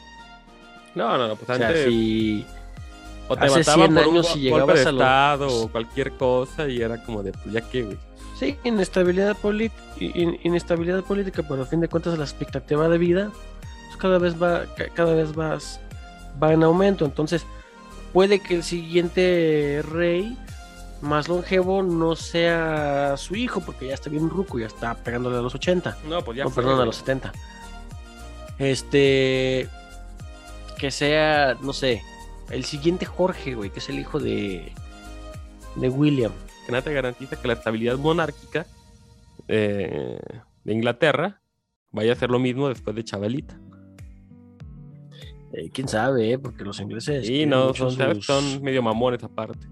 No, 0.95 1.17
no, 1.17 1.27
no, 1.27 1.35
pues 1.35 1.49
O 1.49 1.55
sea, 1.55 1.67
antes 1.67 1.85
si 1.85 2.45
o 3.27 3.35
te 3.37 3.45
hace 3.45 3.59
mataban 3.59 3.79
100 3.91 3.93
por 3.95 4.03
un 4.07 4.09
años 4.13 4.27
go- 4.27 4.33
si 4.33 4.39
llegabas 4.39 4.75
de 4.75 4.81
a 4.81 4.91
lo- 4.91 4.97
estado 5.01 5.47
o 5.63 5.67
cualquier 5.71 6.11
cosa 6.13 6.67
y 6.67 6.81
era 6.81 7.03
como 7.03 7.23
de, 7.23 7.31
pues 7.31 7.53
ya 7.53 7.61
qué, 7.61 7.83
güey. 7.83 7.97
Sí, 8.39 8.57
inestabilidad, 8.63 9.37
in- 9.99 10.39
inestabilidad 10.43 11.03
política, 11.03 11.43
pero 11.47 11.61
a 11.63 11.65
fin 11.65 11.79
de 11.79 11.87
cuentas 11.87 12.17
la 12.17 12.23
expectativa 12.25 12.87
de 12.89 12.97
vida 12.97 13.31
pues, 13.87 13.97
cada 13.97 14.17
vez 14.17 14.41
va 14.41 14.65
ca- 14.75 14.89
cada 14.93 15.13
vez 15.13 15.35
más 15.35 15.79
va 16.41 16.51
en 16.53 16.63
aumento, 16.63 17.05
entonces 17.05 17.45
puede 18.13 18.39
que 18.39 18.55
el 18.55 18.63
siguiente 18.63 19.81
rey 19.87 20.37
más 21.01 21.27
longevo 21.27 21.83
no 21.83 22.15
sea 22.15 23.15
su 23.17 23.35
hijo 23.35 23.61
porque 23.61 23.87
ya 23.87 23.93
está 23.93 24.09
bien 24.09 24.29
ruco, 24.29 24.59
ya 24.59 24.67
está 24.67 24.95
pegándole 24.95 25.37
a 25.37 25.41
los 25.41 25.55
80, 25.55 25.97
No, 26.07 26.23
pues 26.23 26.37
ya 26.37 26.43
no, 26.43 26.49
fue, 26.49 26.63
perdón, 26.63 26.81
a 26.81 26.85
los 26.85 26.97
70. 26.97 27.31
Este 28.59 29.67
que 30.77 30.91
sea, 30.91 31.55
no 31.61 31.73
sé, 31.73 32.01
el 32.49 32.65
siguiente 32.65 33.05
Jorge, 33.05 33.55
güey, 33.55 33.69
que 33.69 33.79
es 33.79 33.89
el 33.89 33.99
hijo 33.99 34.19
de 34.19 34.73
de 35.75 35.89
William. 35.89 36.31
que 36.65 36.71
nada 36.71 36.83
te 36.83 36.93
garantiza 36.93 37.39
que 37.39 37.47
la 37.47 37.53
estabilidad 37.53 37.97
monárquica 37.97 38.65
eh, 39.47 40.19
de 40.63 40.73
Inglaterra 40.73 41.41
vaya 41.91 42.13
a 42.13 42.15
ser 42.15 42.29
lo 42.29 42.39
mismo 42.39 42.67
después 42.69 42.95
de 42.95 43.03
Chabelita. 43.03 43.59
Eh, 45.53 45.69
quién 45.73 45.87
sabe, 45.87 46.31
eh? 46.31 46.39
porque 46.39 46.63
los 46.63 46.79
ingleses. 46.79 47.25
Sí, 47.25 47.45
no, 47.45 47.73
son, 47.73 48.21
son 48.21 48.63
medio 48.63 48.81
mamones 48.81 49.23
aparte. 49.23 49.67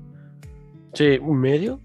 Sí, 0.94 1.18
un 1.22 1.40
medio. 1.40 1.80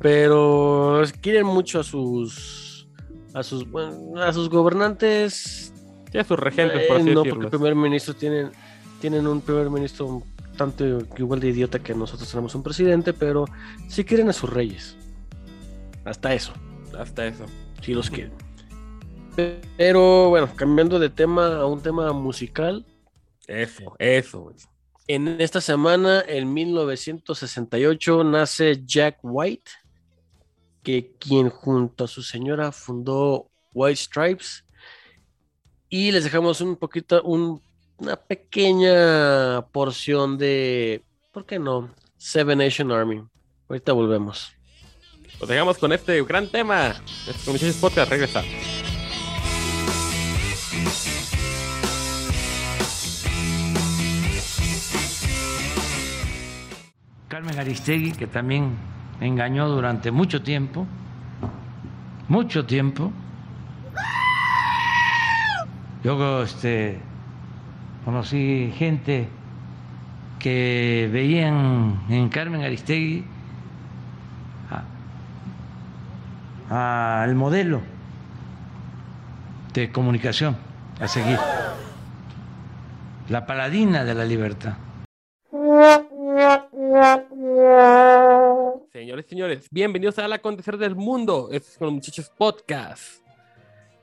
Pero 0.00 1.02
quieren 1.20 1.46
mucho 1.46 1.80
a 1.80 1.84
sus. 1.84 2.88
A 3.34 3.42
sus, 3.42 3.68
bueno, 3.70 4.20
a 4.20 4.32
sus 4.32 4.48
gobernantes. 4.48 5.72
Sí, 6.10 6.18
a 6.18 6.24
sus 6.24 6.38
regentes, 6.38 6.86
por 6.88 6.96
Eh, 6.96 7.00
así 7.00 7.10
no, 7.10 7.22
porque 7.22 7.28
decirlo. 7.28 7.44
el 7.44 7.50
primer 7.50 7.74
ministro 7.76 8.14
tienen, 8.14 8.50
tienen 9.00 9.26
un 9.26 9.40
primer 9.40 9.70
ministro 9.70 10.22
tanto 10.56 10.84
igual 11.16 11.40
de 11.40 11.48
idiota 11.48 11.78
que 11.78 11.94
nosotros 11.94 12.28
tenemos 12.28 12.54
un 12.54 12.62
presidente, 12.62 13.12
pero 13.12 13.44
sí 13.88 14.04
quieren 14.04 14.28
a 14.28 14.32
sus 14.32 14.50
reyes. 14.50 14.96
Hasta 16.04 16.34
eso, 16.34 16.52
Hasta 16.98 17.26
eso. 17.26 17.44
sí 17.82 17.94
los 17.94 18.10
quieren. 18.10 18.32
Pero 19.76 20.28
bueno, 20.28 20.48
cambiando 20.56 20.98
de 20.98 21.08
tema 21.08 21.56
a 21.60 21.66
un 21.66 21.80
tema 21.80 22.12
musical. 22.12 22.84
Eso, 23.46 23.94
eso, 23.98 24.40
güey. 24.40 24.56
En 25.06 25.40
esta 25.40 25.60
semana, 25.60 26.22
en 26.26 26.52
1968, 26.52 28.22
nace 28.24 28.82
Jack 28.84 29.18
White, 29.22 29.70
que 30.82 31.12
quien 31.18 31.50
junto 31.50 32.04
a 32.04 32.08
su 32.08 32.22
señora 32.22 32.70
fundó 32.72 33.50
White 33.72 33.96
Stripes. 33.96 34.64
Y 35.88 36.12
les 36.12 36.24
dejamos 36.24 36.60
un 36.60 36.76
poquito, 36.76 37.22
un- 37.22 37.60
una 37.98 38.16
pequeña 38.16 39.66
porción 39.72 40.38
de, 40.38 41.02
¿por 41.32 41.44
qué 41.44 41.58
no? 41.58 41.92
Seven 42.16 42.58
Nation 42.58 42.92
Army. 42.92 43.22
Ahorita 43.68 43.92
volvemos. 43.92 44.52
Los 45.40 45.48
dejamos 45.48 45.78
con 45.78 45.92
este 45.92 46.22
gran 46.22 46.48
tema. 46.48 47.02
Este 47.26 47.44
con 47.44 47.80
Podcast 47.80 48.10
regresa. 48.10 48.42
Aristegui, 57.60 58.12
que 58.12 58.26
también 58.26 58.76
engañó 59.20 59.68
durante 59.68 60.10
mucho 60.10 60.42
tiempo, 60.42 60.86
mucho 62.28 62.66
tiempo. 62.66 63.12
Luego 66.02 66.42
este, 66.42 66.98
conocí 68.04 68.72
gente 68.76 69.28
que 70.38 71.08
veían 71.12 72.00
en 72.08 72.28
Carmen 72.30 72.62
Aristegui 72.62 73.24
al 76.70 77.34
modelo 77.34 77.80
de 79.74 79.90
comunicación 79.90 80.56
a 81.00 81.08
seguir, 81.08 81.38
la 83.28 83.44
paladina 83.44 84.04
de 84.04 84.14
la 84.14 84.24
libertad. 84.24 84.74
Señores, 88.92 89.26
señores, 89.28 89.68
bienvenidos 89.70 90.18
al 90.18 90.32
acontecer 90.32 90.76
del 90.76 90.96
mundo. 90.96 91.48
Este 91.52 91.70
es 91.70 91.78
con 91.78 91.86
los 91.86 91.94
muchachos 91.94 92.32
podcast. 92.36 93.22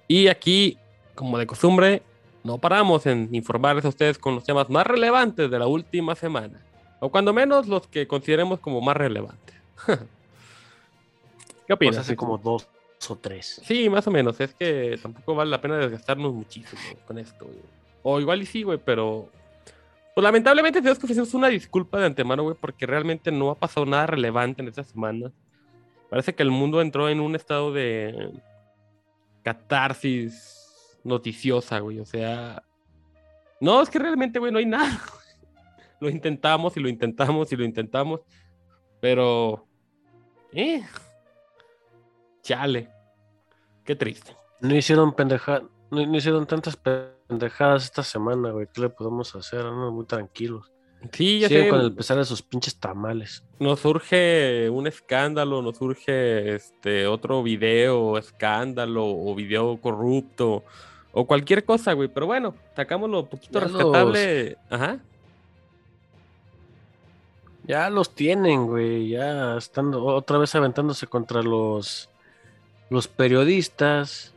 Y 0.07 0.29
aquí, 0.29 0.77
como 1.13 1.37
de 1.37 1.45
costumbre, 1.45 2.01
no 2.45 2.57
paramos 2.59 3.05
en 3.05 3.27
informarles 3.35 3.83
a 3.83 3.89
ustedes 3.89 4.17
con 4.17 4.35
los 4.35 4.45
temas 4.45 4.69
más 4.69 4.87
relevantes 4.87 5.51
de 5.51 5.59
la 5.59 5.67
última 5.67 6.15
semana. 6.15 6.61
O 7.01 7.09
cuando 7.09 7.33
menos 7.33 7.67
los 7.67 7.87
que 7.87 8.07
consideremos 8.07 8.61
como 8.61 8.79
más 8.79 8.95
relevantes. 8.95 9.55
¿Qué 9.85 9.95
Pues 11.67 11.75
opinas? 11.75 11.97
hace 11.97 12.15
como 12.15 12.37
dos 12.37 12.69
o 13.09 13.15
tres. 13.17 13.61
Sí, 13.65 13.89
más 13.89 14.07
o 14.07 14.11
menos. 14.11 14.39
Es 14.39 14.53
que 14.53 14.97
tampoco 15.01 15.35
vale 15.35 15.51
la 15.51 15.59
pena 15.59 15.75
desgastarnos 15.75 16.33
muchísimo 16.33 16.81
con 17.05 17.17
esto. 17.17 17.43
güey. 17.45 17.59
O 18.03 18.21
igual 18.21 18.41
y 18.41 18.45
sí, 18.45 18.63
güey, 18.63 18.77
pero... 18.77 19.27
Pues 20.17 20.23
lamentablemente 20.23 20.79
tenemos 20.79 20.97
que 20.97 21.05
ofrecernos 21.05 21.35
una 21.35 21.47
disculpa 21.47 21.99
de 21.99 22.07
antemano, 22.07 22.41
güey, 22.41 22.55
porque 22.59 22.87
realmente 22.87 23.31
no 23.31 23.51
ha 23.51 23.55
pasado 23.55 23.85
nada 23.85 24.07
relevante 24.07 24.63
en 24.63 24.67
esta 24.67 24.83
semana. 24.83 25.31
Parece 26.09 26.33
que 26.33 26.41
el 26.41 26.49
mundo 26.49 26.81
entró 26.81 27.07
en 27.07 27.19
un 27.19 27.35
estado 27.35 27.71
de 27.71 28.31
catarsis 29.43 30.99
noticiosa, 31.03 31.77
güey. 31.77 31.99
O 31.99 32.05
sea... 32.07 32.63
No, 33.61 33.79
es 33.79 33.91
que 33.91 33.99
realmente, 33.99 34.39
güey, 34.39 34.51
no 34.51 34.57
hay 34.57 34.65
nada. 34.65 34.99
Lo 35.99 36.09
intentamos 36.09 36.75
y 36.77 36.79
lo 36.79 36.89
intentamos 36.89 37.51
y 37.51 37.55
lo 37.55 37.63
intentamos. 37.63 38.21
Pero... 38.99 39.67
Eh. 40.51 40.81
Chale. 42.41 42.89
Qué 43.83 43.95
triste. 43.95 44.35
No 44.61 44.75
hicieron 44.75 45.13
pendeja, 45.13 45.61
no, 45.91 46.03
no 46.07 46.17
hicieron 46.17 46.47
tantas 46.47 46.75
pendejadas 46.75 47.16
esta 47.29 48.03
semana, 48.03 48.51
güey. 48.51 48.67
¿Qué 48.73 48.81
le 48.81 48.89
podemos 48.89 49.35
hacer? 49.35 49.61
Andan 49.61 49.93
muy 49.93 50.05
tranquilos. 50.05 50.71
Sí, 51.11 51.39
ya 51.39 51.47
Siguen 51.47 51.63
sé. 51.65 51.69
con 51.69 51.81
el 51.81 51.93
pesar 51.93 52.17
de 52.17 52.25
sus 52.25 52.41
pinches 52.41 52.75
tamales. 52.79 53.43
Nos 53.59 53.79
surge 53.79 54.69
un 54.69 54.87
escándalo, 54.87 55.61
nos 55.61 55.77
surge 55.77 56.55
este 56.55 57.05
otro 57.05 57.43
video 57.43 58.17
escándalo 58.17 59.05
o 59.05 59.35
video 59.35 59.79
corrupto 59.79 60.63
o 61.11 61.25
cualquier 61.27 61.65
cosa, 61.65 61.93
güey. 61.93 62.07
Pero 62.07 62.25
bueno, 62.25 62.55
sacamos 62.75 63.09
lo 63.09 63.25
poquito 63.29 63.59
Ya 63.59 63.65
rescatable. 63.65 64.57
Ajá. 64.69 64.99
Ya 67.63 67.89
los 67.89 68.15
tienen, 68.15 68.65
güey. 68.65 69.09
Ya 69.09 69.57
están 69.57 69.93
otra 69.93 70.37
vez 70.37 70.55
aventándose 70.55 71.05
contra 71.05 71.43
los, 71.43 72.09
los 72.89 73.07
periodistas. 73.07 74.33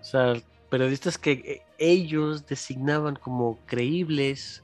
O 0.00 0.04
sea, 0.04 0.34
periodistas 0.72 1.18
que 1.18 1.32
eh, 1.32 1.62
ellos 1.76 2.46
designaban 2.46 3.16
como 3.16 3.58
creíbles. 3.66 4.62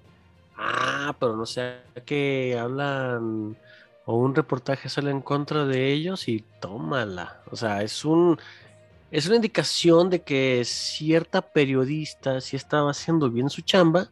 Ah, 0.56 1.14
pero 1.20 1.36
no 1.36 1.44
sé, 1.44 1.80
que 2.06 2.58
hablan 2.58 3.58
o 4.06 4.16
un 4.16 4.34
reportaje 4.34 4.88
sale 4.88 5.10
en 5.10 5.20
contra 5.20 5.66
de 5.66 5.92
ellos 5.92 6.26
y 6.26 6.42
tómala. 6.60 7.42
O 7.50 7.56
sea, 7.56 7.82
es 7.82 8.06
un 8.06 8.38
es 9.10 9.26
una 9.26 9.36
indicación 9.36 10.08
de 10.08 10.22
que 10.22 10.62
cierta 10.64 11.42
periodista 11.42 12.40
sí 12.40 12.56
estaba 12.56 12.90
haciendo 12.90 13.30
bien 13.30 13.50
su 13.50 13.60
chamba 13.60 14.08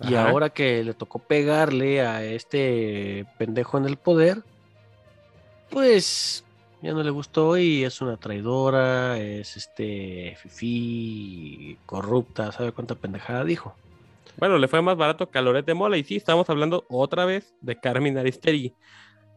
y 0.00 0.14
ahora 0.14 0.48
que 0.48 0.82
le 0.82 0.94
tocó 0.94 1.18
pegarle 1.18 2.00
a 2.00 2.24
este 2.24 3.26
pendejo 3.36 3.76
en 3.76 3.84
el 3.84 3.98
poder, 3.98 4.42
pues 5.68 6.44
ya 6.82 6.92
no 6.92 7.02
le 7.02 7.10
gustó 7.10 7.56
y 7.56 7.84
es 7.84 8.00
una 8.00 8.16
traidora, 8.16 9.18
es 9.18 9.56
este 9.56 10.36
fifí, 10.42 11.78
corrupta, 11.86 12.50
¿sabe 12.50 12.72
cuánta 12.72 12.96
pendejada 12.96 13.44
dijo? 13.44 13.74
Bueno, 14.36 14.58
le 14.58 14.66
fue 14.66 14.82
más 14.82 14.96
barato 14.96 15.30
que 15.30 15.38
a 15.38 15.42
Loret 15.42 15.64
de 15.64 15.74
Mola. 15.74 15.96
Y 15.96 16.04
sí, 16.04 16.16
estamos 16.16 16.48
hablando 16.50 16.84
otra 16.88 17.24
vez 17.24 17.54
de 17.60 17.78
Carmen 17.78 18.18
Aristegui. 18.18 18.74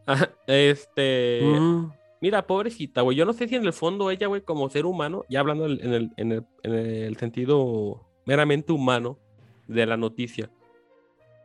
Ajá, 0.06 0.30
Este. 0.46 1.42
Mm, 1.44 1.92
Mira, 2.20 2.46
pobrecita, 2.46 3.02
güey. 3.02 3.16
Yo 3.16 3.24
no 3.24 3.32
sé 3.32 3.46
si 3.46 3.54
en 3.54 3.64
el 3.64 3.72
fondo 3.72 4.10
ella, 4.10 4.26
güey, 4.26 4.40
como 4.40 4.68
ser 4.70 4.86
humano, 4.86 5.24
ya 5.28 5.40
hablando 5.40 5.66
en 5.66 5.92
el, 5.92 6.12
en 6.16 6.32
el, 6.32 6.44
en 6.62 6.74
el 6.74 7.16
sentido 7.18 8.00
meramente 8.24 8.72
humano 8.72 9.18
de 9.68 9.86
la 9.86 9.96
noticia, 9.96 10.50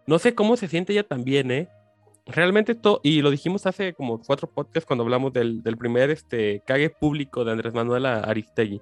no 0.07 0.17
sé 0.17 0.33
cómo 0.33 0.57
se 0.57 0.67
siente 0.67 0.93
ella 0.93 1.03
también, 1.03 1.51
¿eh? 1.51 1.69
Realmente 2.25 2.75
todo, 2.75 3.01
y 3.03 3.21
lo 3.21 3.31
dijimos 3.31 3.65
hace 3.65 3.93
como 3.93 4.21
cuatro 4.21 4.47
podcasts 4.47 4.85
cuando 4.85 5.03
hablamos 5.03 5.33
del, 5.33 5.63
del 5.63 5.77
primer 5.77 6.11
este, 6.11 6.61
cague 6.65 6.89
público 6.89 7.43
de 7.43 7.51
Andrés 7.51 7.73
Manuel 7.73 8.05
Aristegui. 8.05 8.81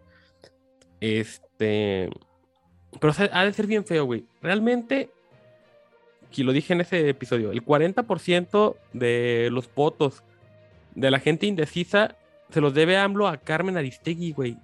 Este. 0.99 2.09
Pero 2.99 3.13
ha 3.31 3.45
de 3.45 3.53
ser 3.53 3.67
bien 3.67 3.85
feo, 3.85 4.05
güey. 4.05 4.25
Realmente, 4.41 5.09
y 6.35 6.43
lo 6.43 6.51
dije 6.51 6.73
en 6.73 6.81
ese 6.81 7.07
episodio, 7.09 7.51
el 7.51 7.63
40% 7.63 8.75
de 8.93 9.49
los 9.51 9.73
votos 9.73 10.23
de 10.95 11.11
la 11.11 11.19
gente 11.19 11.45
indecisa 11.45 12.15
se 12.49 12.61
los 12.61 12.73
debe 12.73 12.97
AMLO 12.97 13.27
a 13.27 13.37
Carmen 13.37 13.77
Aristegui, 13.77 14.31
güey. 14.31 14.57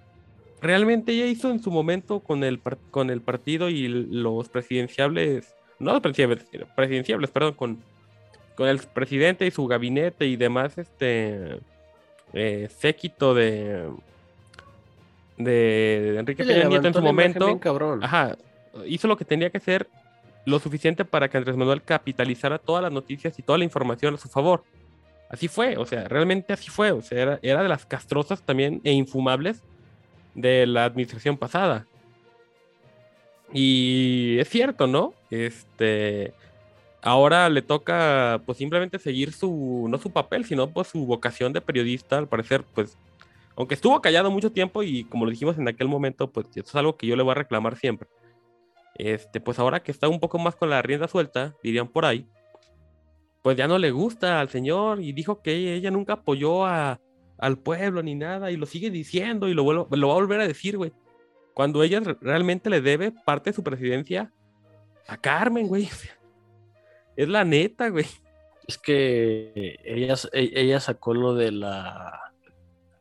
Realmente 0.62 1.12
ella 1.12 1.28
hizo 1.28 1.52
en 1.52 1.62
su 1.62 1.70
momento 1.70 2.20
con 2.22 2.44
el, 2.44 2.60
con 2.90 3.10
el 3.10 3.22
partido 3.22 3.70
y 3.70 3.88
los 3.88 4.50
presidenciables, 4.50 5.54
no 5.80 5.94
los 5.94 6.02
presidenciables, 6.02 6.70
presidenciables, 6.76 7.30
perdón, 7.30 7.54
con, 7.54 7.84
con 8.56 8.68
el 8.68 8.80
presidente 8.80 9.46
y 9.46 9.52
su 9.52 9.68
gabinete 9.68 10.26
y 10.26 10.36
demás, 10.36 10.78
este, 10.78 11.60
eh, 12.34 12.70
séquito 12.78 13.34
de, 13.34 13.90
de 15.38 16.18
Enrique 16.20 16.44
Peña 16.44 16.66
Nieto 16.66 16.88
en 16.88 16.94
su 16.94 17.02
momento. 17.02 17.60
Ajá, 18.02 18.38
hizo 18.86 19.08
lo 19.08 19.18
que 19.18 19.26
tenía 19.26 19.50
que 19.50 19.58
hacer 19.58 19.88
lo 20.46 20.60
suficiente 20.60 21.06
para 21.06 21.28
que 21.30 21.38
Andrés 21.38 21.58
Manuel 21.58 21.82
capitalizara 21.82 22.60
todas 22.60 22.84
las 22.84 22.92
noticias 22.92 23.38
y 23.40 23.42
toda 23.42 23.58
la 23.58 23.64
información 23.64 24.14
a 24.14 24.18
su 24.18 24.30
favor. 24.30 24.64
Así 25.30 25.48
fue, 25.48 25.76
o 25.78 25.86
sea, 25.86 26.08
realmente 26.08 26.54
así 26.54 26.70
fue, 26.70 26.92
o 26.92 27.02
sea, 27.02 27.22
era, 27.22 27.40
era 27.42 27.64
de 27.64 27.70
las 27.70 27.86
castrosas 27.86 28.44
también 28.44 28.80
e 28.84 28.92
infumables 28.92 29.64
de 30.36 30.68
la 30.68 30.86
administración 30.86 31.36
pasada. 31.36 31.88
Y 33.52 34.38
es 34.40 34.50
cierto, 34.50 34.86
¿no? 34.86 35.14
Este, 35.32 36.34
ahora 37.06 37.48
le 37.50 37.62
toca 37.62 38.42
pues 38.46 38.58
simplemente 38.58 39.00
seguir 39.00 39.32
su, 39.32 39.88
no 39.90 39.98
su 39.98 40.12
papel, 40.12 40.44
sino 40.44 40.70
pues 40.70 40.90
su 40.90 41.06
vocación 41.06 41.54
de 41.54 41.62
periodista, 41.62 42.18
al 42.18 42.28
parecer, 42.28 42.64
pues, 42.74 42.98
aunque 43.56 43.76
estuvo 43.76 44.02
callado 44.02 44.30
mucho 44.32 44.52
tiempo 44.52 44.84
y 44.84 45.06
como 45.06 45.24
lo 45.24 45.32
dijimos 45.32 45.58
en 45.58 45.68
aquel 45.70 45.88
momento, 45.88 46.30
pues 46.30 46.48
eso 46.56 46.68
es 46.68 46.76
algo 46.76 46.98
que 46.98 47.08
yo 47.08 47.16
le 47.16 47.24
voy 47.24 47.32
a 47.32 47.36
reclamar 47.36 47.78
siempre. 47.78 48.10
Este, 48.96 49.40
pues 49.40 49.60
ahora 49.60 49.82
que 49.82 49.92
está 49.92 50.08
un 50.10 50.20
poco 50.20 50.38
más 50.40 50.56
con 50.56 50.70
la 50.70 50.82
rienda 50.82 51.08
suelta, 51.08 51.56
dirían 51.64 51.88
por 51.88 52.06
ahí, 52.06 52.26
pues 53.42 53.56
ya 53.58 53.68
no 53.68 53.78
le 53.78 53.92
gusta 53.92 54.40
al 54.40 54.50
señor 54.50 55.02
y 55.02 55.12
dijo 55.14 55.42
que 55.42 55.76
ella 55.76 55.92
nunca 55.92 56.14
apoyó 56.14 56.66
a, 56.66 57.00
al 57.38 57.58
pueblo 57.58 58.02
ni 58.02 58.16
nada 58.16 58.52
y 58.52 58.58
lo 58.58 58.66
sigue 58.66 58.90
diciendo 58.90 59.48
y 59.48 59.54
lo, 59.54 59.64
vuelvo- 59.64 59.88
lo 59.96 60.08
va 60.08 60.14
a 60.14 60.18
volver 60.18 60.42
a 60.42 60.48
decir, 60.48 60.78
güey. 60.78 60.92
Cuando 61.54 61.84
ella 61.84 62.00
re- 62.00 62.18
realmente 62.20 62.70
le 62.70 62.82
debe 62.82 63.12
parte 63.12 63.52
de 63.52 63.56
su 63.56 63.64
presidencia 63.64 64.32
a 65.08 65.18
Carmen, 65.18 65.68
güey. 65.68 65.88
Es 67.16 67.28
la 67.30 67.44
neta, 67.46 67.90
güey. 67.90 68.06
Es 68.68 68.78
que 68.78 69.80
ella, 69.84 70.16
e- 70.34 70.52
ella 70.56 70.80
sacó 70.80 71.14
lo 71.14 71.36
de 71.36 71.52
la, 71.52 72.32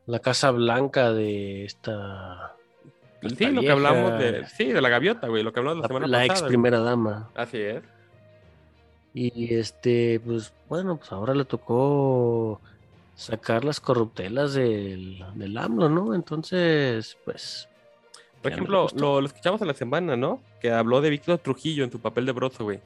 la 0.06 0.18
Casa 0.20 0.50
Blanca 0.50 1.12
de 1.12 1.64
esta. 1.64 2.52
Sí, 3.38 3.46
lo 3.46 3.62
que 3.62 3.70
hablamos 3.70 4.18
de. 4.18 4.44
Sí, 4.46 4.66
de 4.72 4.80
la 4.82 4.90
gaviota, 4.90 5.28
güey. 5.28 5.42
Lo 5.42 5.52
que 5.52 5.60
hablamos 5.60 5.78
la, 5.78 5.82
La, 5.82 5.88
semana 5.88 6.06
la 6.06 6.18
pasada. 6.18 6.32
ex 6.34 6.40
güey. 6.42 6.48
primera 6.50 6.78
dama. 6.80 7.30
Así 7.34 7.58
es. 7.58 7.82
Y 9.14 9.54
este, 9.54 10.20
pues 10.24 10.52
bueno, 10.68 10.96
pues 10.98 11.10
ahora 11.12 11.34
le 11.34 11.44
tocó 11.44 12.60
sacar 13.14 13.64
las 13.64 13.80
corruptelas 13.80 14.54
del, 14.54 15.24
del 15.34 15.56
AMLO, 15.56 15.88
¿no? 15.88 16.14
Entonces, 16.14 17.16
pues. 17.24 17.68
Por 18.42 18.52
ejemplo, 18.52 18.88
lo, 18.96 19.20
lo 19.22 19.26
escuchamos 19.26 19.62
en 19.62 19.68
la 19.68 19.74
semana, 19.74 20.16
¿no? 20.16 20.42
Que 20.60 20.70
habló 20.70 21.00
de 21.00 21.08
Víctor 21.08 21.38
Trujillo 21.38 21.82
en 21.84 21.90
su 21.90 21.98
papel 22.00 22.26
de 22.26 22.32
broso, 22.32 22.64
güey. 22.64 22.80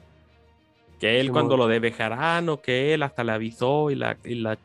Que 0.99 1.19
él 1.19 1.31
cuando 1.31 1.55
lo 1.55 1.67
de 1.67 1.79
Bejarano, 1.79 2.61
que 2.61 2.93
él 2.93 3.03
hasta 3.03 3.23
le 3.23 3.31
avisó 3.31 3.89
y 3.89 3.95
la, 3.95 4.17
y 4.23 4.35
la 4.35 4.57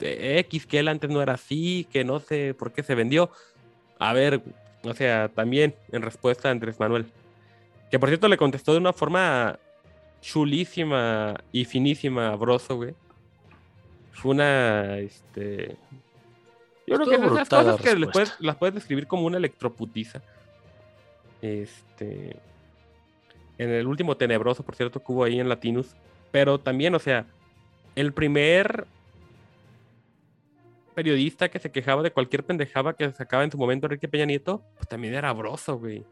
X, 0.00 0.66
que 0.66 0.78
él 0.80 0.88
antes 0.88 1.10
no 1.10 1.22
era 1.22 1.34
así, 1.34 1.86
que 1.92 2.04
no 2.04 2.18
sé 2.18 2.54
por 2.54 2.72
qué 2.72 2.82
se 2.82 2.94
vendió. 2.94 3.30
A 3.98 4.12
ver, 4.12 4.42
o 4.82 4.94
sea, 4.94 5.28
también 5.28 5.74
en 5.92 6.02
respuesta 6.02 6.48
a 6.48 6.52
Andrés 6.52 6.80
Manuel. 6.80 7.06
Que 7.90 7.98
por 7.98 8.08
cierto 8.08 8.28
le 8.28 8.36
contestó 8.36 8.72
de 8.72 8.78
una 8.78 8.92
forma 8.92 9.58
chulísima 10.20 11.36
y 11.52 11.64
finísima 11.64 12.28
a 12.28 12.36
Broso, 12.36 12.76
güey. 12.76 12.94
Fue 14.12 14.32
una, 14.32 14.98
este... 14.98 15.76
Yo 16.86 16.96
creo 16.96 17.08
que 17.08 17.14
esas 17.14 17.52
la 17.52 17.62
cosas 17.62 17.80
que 17.80 17.96
las 18.40 18.56
puedes 18.56 18.74
describir 18.74 19.06
como 19.06 19.26
una 19.26 19.38
electroputiza. 19.38 20.20
Este... 21.40 22.36
En 23.60 23.68
el 23.68 23.86
último 23.86 24.16
tenebroso, 24.16 24.62
por 24.62 24.74
cierto, 24.74 25.00
que 25.00 25.12
hubo 25.12 25.22
ahí 25.22 25.38
en 25.38 25.46
Latinus. 25.46 25.94
Pero 26.30 26.58
también, 26.58 26.94
o 26.94 26.98
sea, 26.98 27.26
el 27.94 28.14
primer 28.14 28.86
periodista 30.94 31.50
que 31.50 31.58
se 31.58 31.70
quejaba 31.70 32.02
de 32.02 32.10
cualquier 32.10 32.42
pendejada 32.42 32.94
que 32.94 33.12
sacaba 33.12 33.44
en 33.44 33.50
su 33.50 33.58
momento 33.58 33.86
Enrique 33.86 34.08
Peña 34.08 34.24
Nieto, 34.24 34.62
pues 34.76 34.88
también 34.88 35.12
era 35.12 35.30
Broso, 35.34 35.78
güey. 35.78 36.06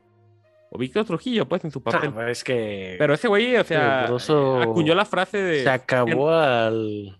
O 0.70 0.76
Víctor 0.76 1.06
Trujillo, 1.06 1.48
pues, 1.48 1.64
en 1.64 1.70
su 1.70 1.82
papel. 1.82 2.12
Ah, 2.18 2.30
es 2.30 2.44
que 2.44 2.96
Pero 2.98 3.14
ese 3.14 3.28
güey, 3.28 3.56
o 3.56 3.64
sea, 3.64 4.04
Broso 4.08 4.60
acuñó 4.60 4.94
la 4.94 5.06
frase 5.06 5.38
de. 5.38 5.62
se 5.62 5.70
acabó 5.70 6.28
al. 6.28 7.18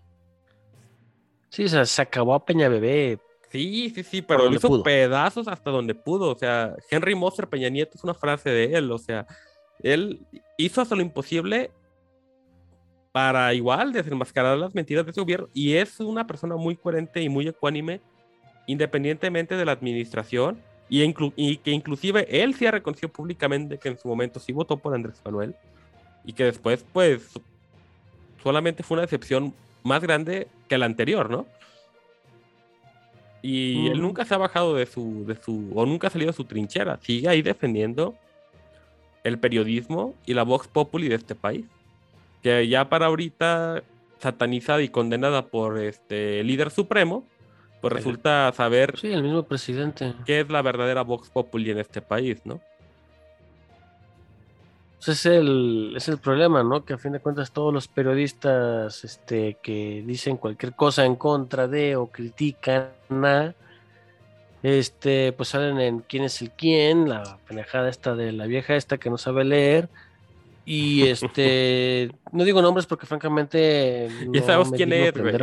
Sí, 1.49 1.63
o 1.63 1.69
sea, 1.69 1.87
se 1.87 2.03
acabó 2.03 2.35
a 2.35 2.45
Peña 2.45 2.69
Bebé. 2.69 3.17
Sí, 3.49 3.89
sí, 3.95 4.03
sí, 4.03 4.21
pero 4.21 4.47
lo 4.47 4.55
hizo 4.55 4.67
pudo. 4.67 4.83
pedazos 4.83 5.47
hasta 5.47 5.71
donde 5.71 5.95
pudo. 5.95 6.31
O 6.31 6.37
sea, 6.37 6.75
Henry 6.91 7.15
Moser 7.15 7.47
Peña 7.47 7.69
Nieto 7.69 7.93
es 7.95 8.03
una 8.03 8.13
frase 8.13 8.51
de 8.51 8.65
él. 8.75 8.91
O 8.91 8.99
sea, 8.99 9.25
él 9.83 10.19
hizo 10.57 10.81
hasta 10.81 10.95
lo 10.95 11.01
imposible 11.01 11.71
para 13.11 13.53
igual 13.53 13.91
desenmascarar 13.91 14.57
las 14.57 14.75
mentiras 14.75 15.05
de 15.05 15.11
ese 15.11 15.21
gobierno. 15.21 15.47
Y 15.53 15.73
es 15.73 15.99
una 15.99 16.27
persona 16.27 16.55
muy 16.55 16.75
coherente 16.75 17.21
y 17.21 17.29
muy 17.29 17.47
ecuánime, 17.47 18.01
independientemente 18.67 19.55
de 19.55 19.65
la 19.65 19.71
administración. 19.71 20.61
Y, 20.89 21.03
inclu- 21.03 21.33
y 21.35 21.57
que 21.57 21.71
inclusive 21.71 22.27
él 22.41 22.55
sí 22.55 22.65
ha 22.65 22.71
reconocido 22.71 23.09
públicamente 23.09 23.77
que 23.77 23.89
en 23.89 23.97
su 23.97 24.07
momento 24.07 24.39
sí 24.39 24.51
votó 24.51 24.77
por 24.77 24.93
Andrés 24.93 25.21
Manuel. 25.23 25.55
Y 26.23 26.33
que 26.33 26.43
después, 26.43 26.85
pues, 26.93 27.31
solamente 28.43 28.83
fue 28.83 28.95
una 28.95 29.03
decepción 29.03 29.53
más 29.83 30.01
grande 30.01 30.47
que 30.67 30.77
la 30.77 30.85
anterior, 30.85 31.29
¿no? 31.29 31.45
Y 33.41 33.87
él 33.87 33.93
Ujú. 33.99 34.01
nunca 34.07 34.25
se 34.25 34.33
ha 34.33 34.37
bajado 34.37 34.75
de 34.75 34.85
su, 34.85 35.25
de 35.25 35.35
su, 35.41 35.71
o 35.73 35.85
nunca 35.85 36.07
ha 36.07 36.09
salido 36.09 36.31
de 36.31 36.35
su 36.35 36.43
trinchera. 36.43 36.99
Sigue 37.01 37.29
ahí 37.29 37.41
defendiendo 37.41 38.15
el 39.23 39.39
periodismo 39.39 40.13
y 40.25 40.33
la 40.33 40.43
Vox 40.43 40.67
Populi 40.67 41.09
de 41.09 41.15
este 41.15 41.35
país. 41.35 41.65
Que 42.41 42.67
ya 42.67 42.89
para 42.89 43.07
ahorita, 43.07 43.83
satanizada 44.19 44.81
y 44.81 44.89
condenada 44.89 45.47
por 45.47 45.77
este 45.77 46.43
líder 46.43 46.71
supremo, 46.71 47.25
pues 47.81 47.93
resulta 47.93 48.51
saber 48.53 48.97
Sí, 48.97 49.11
el 49.11 49.23
mismo 49.23 49.43
presidente. 49.43 50.13
qué 50.25 50.41
es 50.41 50.49
la 50.49 50.61
verdadera 50.61 51.01
Vox 51.03 51.29
Populi 51.29 51.71
en 51.71 51.79
este 51.79 52.01
país, 52.01 52.45
¿no? 52.45 52.59
Pues 54.97 55.07
es 55.19 55.25
el, 55.27 55.93
es 55.95 56.09
el 56.09 56.17
problema, 56.17 56.61
¿no? 56.61 56.83
Que 56.83 56.93
a 56.93 56.97
fin 56.97 57.13
de 57.13 57.21
cuentas 57.21 57.51
todos 57.51 57.73
los 57.73 57.87
periodistas 57.87 59.05
este, 59.05 59.57
que 59.61 60.03
dicen 60.05 60.35
cualquier 60.35 60.73
cosa 60.73 61.05
en 61.05 61.15
contra 61.15 61.69
de 61.69 61.95
o 61.95 62.07
critican 62.07 62.89
a, 63.09 63.53
este, 64.63 65.31
pues 65.33 65.49
salen 65.49 65.79
en 65.79 65.99
quién 65.99 66.23
es 66.23 66.41
el 66.41 66.51
quién, 66.51 67.07
la 67.07 67.37
pendejada 67.47 67.89
esta 67.89 68.15
de 68.15 68.31
la 68.31 68.45
vieja 68.45 68.75
esta 68.75 68.97
que 68.97 69.09
no 69.09 69.17
sabe 69.17 69.43
leer. 69.45 69.89
Y 70.65 71.03
este, 71.07 72.11
no 72.31 72.43
digo 72.43 72.61
nombres 72.61 72.85
porque 72.85 73.05
francamente 73.05 74.09
Ya 74.33 74.41
no 74.41 74.45
sabemos 74.45 74.71
me 74.71 74.77
quién 74.77 74.93
es, 74.93 75.13
güey. 75.13 75.35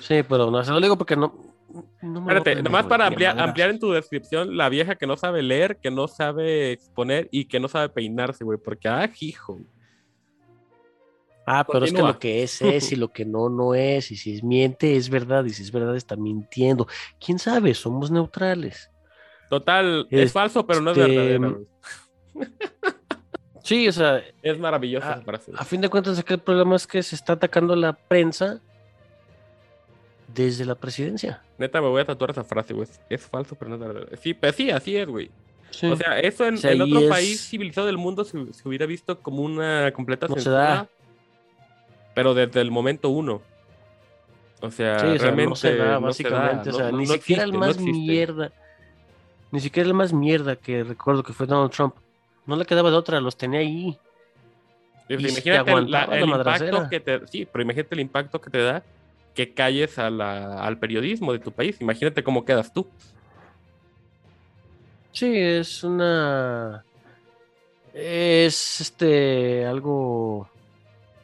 Sí, 0.00 0.22
pero 0.28 0.50
no 0.50 0.64
se 0.64 0.72
lo 0.72 0.80
digo 0.80 0.96
porque 0.96 1.16
no. 1.16 1.34
no 2.00 2.20
me 2.20 2.32
Espérate, 2.32 2.62
nomás 2.62 2.86
para 2.86 3.06
ampliar, 3.06 3.38
ampliar 3.38 3.70
en 3.70 3.78
tu 3.78 3.92
descripción, 3.92 4.56
la 4.56 4.68
vieja 4.68 4.96
que 4.96 5.06
no 5.06 5.16
sabe 5.16 5.42
leer, 5.42 5.76
que 5.76 5.90
no 5.90 6.08
sabe 6.08 6.72
exponer 6.72 7.28
y 7.30 7.44
que 7.44 7.60
no 7.60 7.68
sabe 7.68 7.90
peinarse, 7.90 8.44
güey, 8.44 8.58
porque, 8.58 8.88
ah, 8.88 9.10
hijo. 9.20 9.60
Ah, 11.50 11.66
pero 11.70 11.84
es 11.84 11.92
que 11.92 12.02
lo 12.02 12.18
que 12.18 12.42
es 12.42 12.60
es 12.62 12.92
y 12.92 12.96
lo 12.96 13.08
que 13.08 13.24
no, 13.24 13.48
no 13.48 13.74
es. 13.74 14.10
Y 14.10 14.16
si 14.16 14.34
es 14.34 14.42
miente, 14.44 14.96
es 14.96 15.08
verdad. 15.08 15.44
Y 15.44 15.50
si 15.50 15.62
es 15.62 15.72
verdad, 15.72 15.96
está 15.96 16.16
mintiendo. 16.16 16.86
¿Quién 17.24 17.38
sabe? 17.38 17.74
Somos 17.74 18.10
neutrales. 18.10 18.90
Total, 19.50 20.06
es, 20.10 20.20
Este, 20.20 20.28
falso, 20.32 20.66
pero 20.66 20.80
no 20.80 20.90
es 20.92 20.98
verdadero. 20.98 21.66
güey. 22.34 22.46
Sí, 23.64 23.86
o 23.86 23.92
sea, 23.92 24.22
Es 24.42 24.58
maravillosa 24.58 25.12
esa 25.12 25.20
frase. 25.20 25.52
a 25.54 25.62
fin 25.62 25.82
de 25.82 25.90
cuentas, 25.90 26.18
aquí 26.18 26.32
el 26.32 26.40
problema 26.40 26.74
es 26.74 26.86
que 26.86 27.02
se 27.02 27.14
está 27.14 27.34
atacando 27.34 27.76
la 27.76 27.92
prensa 27.92 28.62
desde 30.26 30.64
la 30.64 30.74
presidencia. 30.74 31.42
Neta, 31.58 31.80
me 31.82 31.88
voy 31.88 32.00
a 32.00 32.06
tatuar 32.06 32.30
esa 32.30 32.44
frase, 32.44 32.72
güey. 32.72 32.88
Es 33.10 33.26
falso, 33.26 33.56
pero 33.56 33.68
no 33.68 33.74
es 33.74 33.80
verdadero. 33.80 34.16
Sí, 34.22 34.32
pues 34.32 34.54
sí, 34.56 34.70
así 34.70 34.96
es, 34.96 35.06
güey. 35.06 35.30
Sí. 35.70 35.86
O 35.86 35.96
sea, 35.96 36.18
eso 36.18 36.46
en, 36.46 36.54
O 36.54 36.56
sea, 36.56 36.72
en 36.72 36.78
y 36.78 36.82
otro 36.82 37.00
es- 37.00 37.08
país 37.10 37.40
civilizado 37.48 37.86
del 37.86 37.98
mundo 37.98 38.24
se, 38.24 38.52
se 38.54 38.66
hubiera 38.66 38.86
visto 38.86 39.20
como 39.20 39.42
una 39.42 39.92
completa 39.92 40.28
No 40.28 40.34
censura. 40.36 40.88
Pero 42.18 42.34
desde 42.34 42.60
el 42.60 42.70
momento 42.72 43.10
uno. 43.10 43.40
O 44.60 44.70
sea, 44.72 44.98
Sí, 44.98 45.06
o 45.06 45.10
sea, 45.10 45.18
realmente 45.18 45.50
no 45.50 45.54
se 45.54 45.76
da, 45.76 46.00
no 46.00 46.12
se 46.12 46.22
da, 46.24 46.30
básicamente. 46.30 46.70
o 46.70 46.72
sea, 46.72 46.90
no- 46.90 46.98
ni 46.98 47.06
siquiera 47.06 47.44
el 47.44 47.50
existe, 47.50 47.58
no 47.60 47.66
más 47.66 47.78
mierda. 47.78 48.52
Ni 49.52 49.60
siquiera 49.60 49.86
el 49.86 49.94
más 49.94 50.12
mierda 50.12 50.56
que 50.56 50.82
recuerdo 50.82 51.22
que 51.22 51.32
fue 51.32 51.46
Donald 51.46 51.70
Trump. 51.70 51.94
No 52.44 52.56
le 52.56 52.64
quedaba 52.64 52.90
de 52.90 52.96
otra, 52.96 53.20
los 53.20 53.36
tenía 53.36 53.60
ahí. 53.60 53.96
Y 55.08 55.16
te 55.16 55.22
imagínate 55.28 55.70
el, 55.72 55.90
la- 55.90 56.04
el 56.06 56.28
impacto 56.28 56.88
que 56.90 56.98
te. 57.00 57.26
Sí, 57.28 57.46
pero 57.50 57.62
imagínate 57.62 57.94
el 57.94 58.00
impacto 58.00 58.40
que 58.40 58.50
te 58.50 58.62
da 58.62 58.82
que 59.34 59.54
calles 59.54 59.96
a 60.00 60.10
la- 60.10 60.60
al 60.60 60.76
periodismo 60.78 61.32
de 61.32 61.38
tu 61.38 61.52
país. 61.52 61.80
Imagínate 61.80 62.24
cómo 62.24 62.44
quedas 62.44 62.72
tú. 62.72 62.86
Sí, 65.12 65.32
es 65.36 65.84
una. 65.84 66.84
Es 67.94 68.80
este 68.80 69.64
algo 69.66 70.48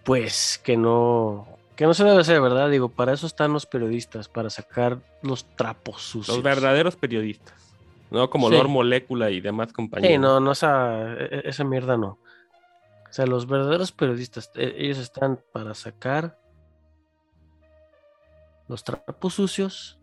pues 0.05 0.61
que 0.62 0.77
no 0.77 1.47
que 1.77 1.87
no 1.87 1.95
se 1.95 2.05
debe 2.05 2.21
hacer, 2.21 2.40
¿verdad? 2.40 2.71
Digo, 2.71 2.88
para 2.88 3.12
eso 3.12 3.27
están 3.27 3.53
los 3.53 3.67
periodistas, 3.67 4.29
para 4.29 4.49
sacar 4.49 5.01
los 5.23 5.45
trapos 5.57 6.03
sucios. 6.03 6.37
Los 6.37 6.45
verdaderos 6.45 6.95
periodistas. 6.95 7.75
No 8.12 8.31
como 8.31 8.49
Sí. 8.49 8.55
Lord 8.55 8.69
Molecula 8.69 9.31
y 9.31 9.40
demás 9.40 9.73
compañeros. 9.73 10.12
Sí, 10.14 10.19
no, 10.19 10.38
no 10.38 10.53
esa, 10.53 11.14
e- 11.14 11.25
e- 11.38 11.43
esa 11.49 11.64
mierda 11.64 11.97
no. 11.97 12.19
O 13.11 13.12
sea, 13.12 13.27
los 13.27 13.49
verdaderos 13.49 13.90
periodistas, 13.90 14.53
e- 14.55 14.75
ellos 14.79 14.99
están 14.99 15.40
para 15.53 15.75
sacar 15.75 16.38
los 18.69 18.85
trapos 18.85 19.35
sucios 19.35 19.99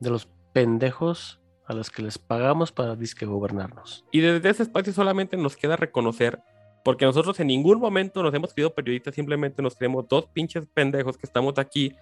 de 0.00 0.10
los 0.10 0.28
pendejos 0.52 1.38
a 1.66 1.74
los 1.74 1.90
que 1.90 2.02
les 2.02 2.18
pagamos 2.18 2.72
para 2.72 2.96
disque 2.96 3.24
gobernarnos. 3.26 4.04
Y 4.10 4.20
desde 4.20 4.48
ese 4.48 4.62
espacio 4.64 4.92
solamente 4.92 5.36
nos 5.36 5.56
queda 5.56 5.76
reconocer, 5.76 6.40
porque 6.88 7.04
nosotros 7.04 7.38
en 7.38 7.48
ningún 7.48 7.78
momento 7.78 8.22
nos 8.22 8.32
hemos 8.32 8.54
creído 8.54 8.72
periodistas, 8.72 9.14
simplemente 9.14 9.60
nos 9.60 9.74
creemos 9.74 10.08
dos 10.08 10.24
pinches 10.24 10.64
pendejos 10.72 11.18
que 11.18 11.26
estamos 11.26 11.58
aquí 11.58 11.94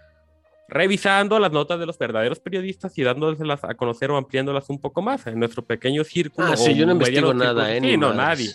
revisando 0.68 1.40
las 1.40 1.50
notas 1.50 1.80
de 1.80 1.86
los 1.86 1.98
verdaderos 1.98 2.38
periodistas 2.38 2.96
y 2.96 3.02
dándoselas 3.02 3.64
a 3.64 3.74
conocer 3.74 4.12
o 4.12 4.16
ampliándolas 4.16 4.70
un 4.70 4.78
poco 4.78 5.02
más 5.02 5.26
en 5.26 5.40
nuestro 5.40 5.64
pequeño 5.64 6.04
círculo. 6.04 6.46
Ah, 6.46 6.56
sí, 6.56 6.72
yo 6.76 6.86
no 6.86 6.92
investigo 6.92 7.34
nada, 7.34 7.66
círculo. 7.66 7.88
¿eh? 7.88 7.90
Sí, 7.90 7.96
no, 7.96 8.14
madres. 8.14 8.54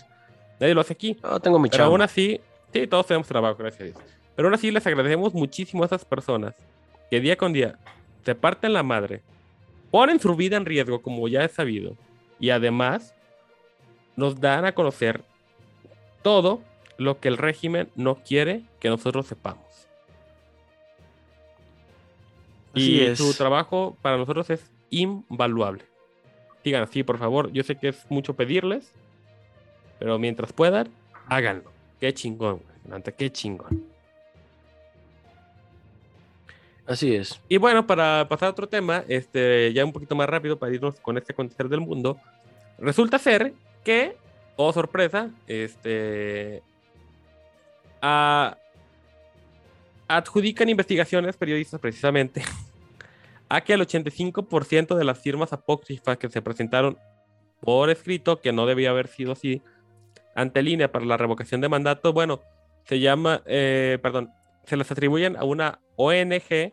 Nadie 0.58 0.74
lo 0.74 0.80
hace 0.80 0.94
aquí. 0.94 1.18
No, 1.22 1.38
tengo 1.38 1.58
mi 1.58 1.68
Pero 1.68 1.84
aún 1.84 2.00
así, 2.00 2.40
sí, 2.72 2.86
todos 2.86 3.04
tenemos 3.04 3.28
trabajo, 3.28 3.58
gracias 3.58 3.82
a 3.82 3.84
Dios. 3.84 3.98
Pero 4.34 4.48
aún 4.48 4.54
así 4.54 4.70
les 4.70 4.86
agradecemos 4.86 5.34
muchísimo 5.34 5.82
a 5.82 5.86
esas 5.86 6.06
personas 6.06 6.54
que 7.10 7.20
día 7.20 7.36
con 7.36 7.52
día 7.52 7.76
se 8.24 8.34
parten 8.34 8.72
la 8.72 8.82
madre, 8.82 9.20
ponen 9.90 10.18
su 10.18 10.34
vida 10.34 10.56
en 10.56 10.64
riesgo, 10.64 11.02
como 11.02 11.28
ya 11.28 11.44
es 11.44 11.52
sabido, 11.52 11.94
y 12.40 12.48
además 12.48 13.14
nos 14.16 14.40
dan 14.40 14.64
a 14.64 14.72
conocer 14.72 15.30
todo 16.22 16.62
lo 16.98 17.20
que 17.20 17.28
el 17.28 17.36
régimen 17.36 17.88
no 17.94 18.16
quiere 18.16 18.62
que 18.80 18.88
nosotros 18.88 19.26
sepamos. 19.26 19.88
Así 22.74 22.96
y 22.96 23.00
es. 23.00 23.18
su 23.18 23.34
trabajo 23.34 23.96
para 24.02 24.16
nosotros 24.16 24.48
es 24.50 24.70
invaluable. 24.90 25.84
Digan 26.64 26.82
así, 26.82 27.02
por 27.02 27.18
favor. 27.18 27.52
Yo 27.52 27.62
sé 27.64 27.76
que 27.76 27.88
es 27.88 28.06
mucho 28.08 28.34
pedirles, 28.34 28.92
pero 29.98 30.18
mientras 30.18 30.52
puedan, 30.52 30.88
háganlo. 31.28 31.70
Qué 32.00 32.12
chingón, 32.14 32.60
güey. 32.86 33.02
Qué 33.16 33.30
chingón. 33.30 33.92
Así 36.86 37.14
es. 37.14 37.40
Y 37.48 37.58
bueno, 37.58 37.86
para 37.86 38.28
pasar 38.28 38.48
a 38.48 38.50
otro 38.50 38.68
tema, 38.68 39.04
este, 39.08 39.72
ya 39.72 39.84
un 39.84 39.92
poquito 39.92 40.14
más 40.14 40.28
rápido 40.28 40.58
para 40.58 40.74
irnos 40.74 40.98
con 41.00 41.16
este 41.16 41.32
acontecer 41.32 41.68
del 41.68 41.80
mundo, 41.80 42.18
resulta 42.78 43.18
ser 43.18 43.54
que, 43.84 44.16
oh 44.56 44.72
sorpresa, 44.72 45.30
este, 45.46 46.62
adjudican 50.08 50.68
investigaciones 50.68 51.36
periodistas 51.36 51.80
precisamente 51.80 52.42
a 53.48 53.60
que 53.60 53.74
el 53.74 53.80
85% 53.80 54.96
de 54.96 55.04
las 55.04 55.18
firmas 55.18 55.52
apócrifas 55.52 56.18
que 56.18 56.28
se 56.28 56.42
presentaron 56.42 56.98
por 57.60 57.90
escrito, 57.90 58.40
que 58.40 58.52
no 58.52 58.66
debía 58.66 58.90
haber 58.90 59.06
sido 59.06 59.32
así, 59.32 59.62
ante 60.34 60.62
línea 60.62 60.90
para 60.90 61.04
la 61.04 61.16
revocación 61.16 61.60
de 61.60 61.68
mandato, 61.68 62.12
bueno, 62.12 62.40
se 62.84 62.98
llama, 62.98 63.42
eh, 63.46 63.98
perdón, 64.02 64.30
se 64.64 64.76
les 64.76 64.90
atribuyen 64.90 65.36
a 65.36 65.44
una 65.44 65.80
ONG 65.96 66.72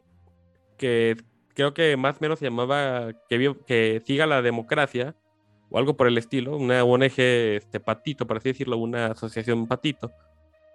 que 0.78 1.18
creo 1.54 1.74
que 1.74 1.98
más 1.98 2.16
o 2.16 2.20
menos 2.22 2.40
se 2.40 2.46
llamaba 2.46 3.12
que, 3.30 3.56
que 3.68 4.02
siga 4.06 4.26
la 4.26 4.42
democracia 4.42 5.16
o 5.70 5.78
algo 5.78 5.96
por 5.96 6.08
el 6.08 6.18
estilo, 6.18 6.58
una 6.58 6.84
ONG 6.84 7.14
este, 7.18 7.80
patito, 7.80 8.26
por 8.26 8.38
así 8.38 8.50
decirlo, 8.50 8.78
una 8.78 9.08
asociación 9.08 9.68
patito. 9.68 10.12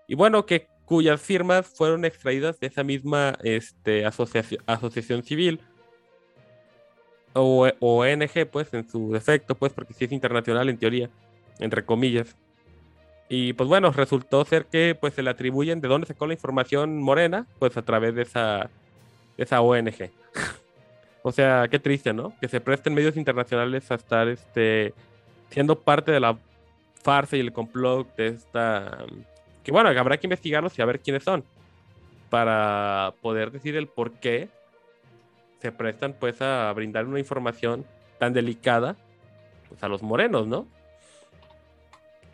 Y 0.06 0.14
bueno, 0.14 0.46
que 0.46 0.68
cuyas 0.84 1.20
firmas 1.20 1.66
fueron 1.66 2.04
extraídas 2.04 2.60
de 2.60 2.66
esa 2.66 2.84
misma 2.84 3.34
este, 3.42 4.04
asociación, 4.04 5.22
civil 5.22 5.60
o 7.32 7.68
ONG, 7.80 8.46
pues 8.50 8.72
en 8.74 8.88
su 8.88 9.12
defecto, 9.12 9.54
pues 9.56 9.72
porque 9.72 9.94
sí 9.94 10.04
es 10.04 10.12
internacional 10.12 10.68
en 10.68 10.78
teoría, 10.78 11.10
entre 11.58 11.84
comillas. 11.84 12.36
Y 13.28 13.54
pues 13.54 13.68
bueno, 13.68 13.90
resultó 13.90 14.44
ser 14.44 14.66
que 14.66 14.94
pues 14.94 15.14
se 15.14 15.22
le 15.22 15.30
atribuyen 15.30 15.80
de 15.80 15.88
dónde 15.88 16.06
sacó 16.06 16.26
la 16.26 16.34
información 16.34 17.00
Morena, 17.00 17.46
pues 17.58 17.76
a 17.76 17.82
través 17.82 18.14
de 18.14 18.24
de 18.24 19.42
esa 19.42 19.60
ONG. 19.60 20.10
o 21.26 21.32
sea, 21.32 21.68
qué 21.70 21.78
triste, 21.78 22.12
¿no? 22.12 22.34
Que 22.38 22.48
se 22.48 22.60
presten 22.60 22.92
medios 22.92 23.16
internacionales 23.16 23.90
a 23.90 23.94
estar 23.94 24.28
este, 24.28 24.92
siendo 25.48 25.80
parte 25.80 26.12
de 26.12 26.20
la 26.20 26.36
farsa 27.02 27.38
y 27.38 27.40
el 27.40 27.50
complot 27.50 28.14
de 28.14 28.26
esta... 28.26 29.06
Que 29.62 29.72
bueno, 29.72 29.88
habrá 29.88 30.18
que 30.18 30.26
investigarlos 30.26 30.78
y 30.78 30.82
a 30.82 30.84
ver 30.84 31.00
quiénes 31.00 31.24
son. 31.24 31.42
Para 32.28 33.14
poder 33.22 33.50
decir 33.52 33.74
el 33.74 33.86
por 33.86 34.12
qué 34.12 34.50
se 35.62 35.72
prestan 35.72 36.12
pues 36.12 36.42
a 36.42 36.70
brindar 36.74 37.06
una 37.06 37.18
información 37.18 37.86
tan 38.18 38.34
delicada 38.34 38.94
pues, 39.70 39.82
a 39.82 39.88
los 39.88 40.02
morenos, 40.02 40.46
¿no? 40.46 40.66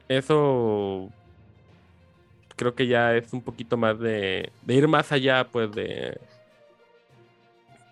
Eso 0.09 1.11
creo 2.57 2.75
que 2.75 2.89
ya 2.89 3.15
es 3.15 3.33
un 3.33 3.43
poquito 3.43 3.77
más 3.77 4.01
de, 4.01 4.51
de 4.63 4.75
ir 4.75 4.89
más 4.89 5.13
allá, 5.13 5.47
pues 5.47 5.71
de... 5.71 6.19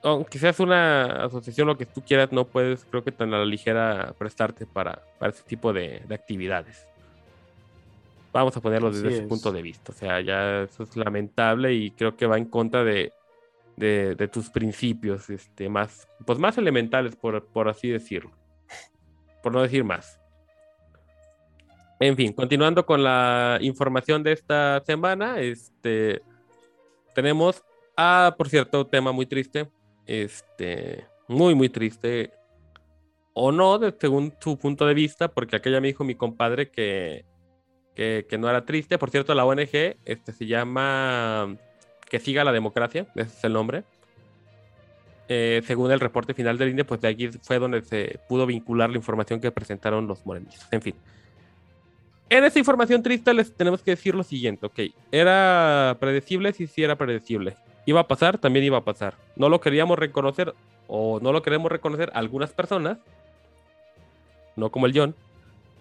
Aunque 0.02 0.38
seas 0.38 0.60
una 0.60 1.24
asociación, 1.24 1.66
lo 1.66 1.76
que 1.76 1.86
tú 1.86 2.02
quieras, 2.02 2.30
no 2.30 2.44
puedes, 2.44 2.84
creo 2.84 3.02
que 3.02 3.12
tan 3.12 3.34
a 3.34 3.38
la 3.38 3.44
ligera 3.44 4.14
prestarte 4.16 4.64
para, 4.64 5.02
para 5.18 5.32
ese 5.32 5.42
tipo 5.42 5.72
de, 5.72 6.02
de 6.06 6.14
actividades. 6.14 6.86
Vamos 8.32 8.56
a 8.56 8.60
ponerlo 8.60 8.90
desde 8.90 9.08
Así 9.08 9.14
ese 9.14 9.22
es. 9.24 9.28
punto 9.28 9.50
de 9.50 9.62
vista. 9.62 9.90
O 9.90 9.94
sea, 9.94 10.20
ya 10.20 10.62
eso 10.62 10.84
es 10.84 10.96
lamentable 10.96 11.74
y 11.74 11.90
creo 11.90 12.16
que 12.16 12.26
va 12.26 12.38
en 12.38 12.44
contra 12.44 12.84
de, 12.84 13.12
de, 13.76 14.14
de 14.14 14.28
tus 14.28 14.50
principios, 14.50 15.30
este, 15.30 15.68
más, 15.68 16.06
pues 16.24 16.38
más 16.38 16.56
elementales, 16.58 17.16
por, 17.16 17.44
por 17.46 17.68
así 17.68 17.88
decirlo. 17.88 18.30
Por 19.42 19.52
no 19.52 19.62
decir 19.62 19.82
más. 19.82 20.20
En 22.00 22.14
fin, 22.16 22.32
continuando 22.32 22.86
con 22.86 23.02
la 23.02 23.58
información 23.60 24.22
de 24.22 24.32
esta 24.32 24.80
semana, 24.86 25.40
este, 25.40 26.22
tenemos, 27.14 27.64
ah, 27.96 28.34
por 28.38 28.48
cierto, 28.48 28.86
tema 28.86 29.10
muy 29.10 29.26
triste, 29.26 29.68
este, 30.08 31.06
muy, 31.28 31.54
muy 31.54 31.68
triste, 31.68 32.32
o 33.34 33.52
no, 33.52 33.78
de- 33.78 33.94
según 34.00 34.34
su 34.40 34.58
punto 34.58 34.86
de 34.86 34.94
vista, 34.94 35.28
porque 35.28 35.56
aquella 35.56 35.80
me 35.80 35.88
dijo 35.88 36.02
mi 36.02 36.16
compadre 36.16 36.70
que, 36.70 37.24
que, 37.94 38.38
no 38.38 38.48
era 38.48 38.64
triste. 38.64 38.98
Por 38.98 39.10
cierto, 39.10 39.34
la 39.34 39.44
ONG 39.44 39.96
este, 40.04 40.32
se 40.32 40.46
llama 40.46 41.56
Que 42.10 42.18
siga 42.18 42.42
la 42.42 42.52
democracia, 42.52 43.06
ese 43.14 43.36
es 43.36 43.44
el 43.44 43.52
nombre. 43.52 43.84
Eh, 45.28 45.62
según 45.66 45.92
el 45.92 46.00
reporte 46.00 46.32
final 46.32 46.56
del 46.56 46.70
INE, 46.70 46.84
pues 46.84 47.02
de 47.02 47.08
aquí 47.08 47.28
fue 47.28 47.58
donde 47.58 47.82
se 47.82 48.18
pudo 48.28 48.46
vincular 48.46 48.88
la 48.88 48.96
información 48.96 49.40
que 49.40 49.52
presentaron 49.52 50.06
los 50.06 50.24
morenistas. 50.24 50.66
En 50.72 50.80
fin. 50.80 50.94
En 52.30 52.44
esta 52.44 52.58
información 52.58 53.02
triste 53.02 53.32
les 53.34 53.54
tenemos 53.54 53.82
que 53.82 53.92
decir 53.92 54.14
lo 54.14 54.22
siguiente, 54.22 54.66
ok. 54.66 54.80
¿Era 55.12 55.96
predecible? 56.00 56.52
Sí, 56.52 56.66
sí 56.66 56.82
era 56.82 56.96
predecible. 56.96 57.56
¿Iba 57.88 58.00
a 58.00 58.06
pasar? 58.06 58.36
También 58.36 58.66
iba 58.66 58.76
a 58.76 58.84
pasar. 58.84 59.14
No 59.34 59.48
lo 59.48 59.62
queríamos 59.62 59.98
reconocer 59.98 60.54
o 60.88 61.20
no 61.20 61.32
lo 61.32 61.40
queremos 61.40 61.72
reconocer 61.72 62.10
algunas 62.12 62.52
personas, 62.52 62.98
no 64.56 64.70
como 64.70 64.84
el 64.84 64.92
John. 64.94 65.14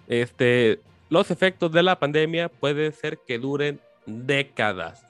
Este, 0.08 0.80
los 1.10 1.32
efectos 1.32 1.70
de 1.74 1.84
la 1.84 2.00
pandemia 2.00 2.48
puede 2.48 2.94
ser 2.94 3.20
que 3.28 3.40
duren 3.40 3.82
décadas. 4.06 5.04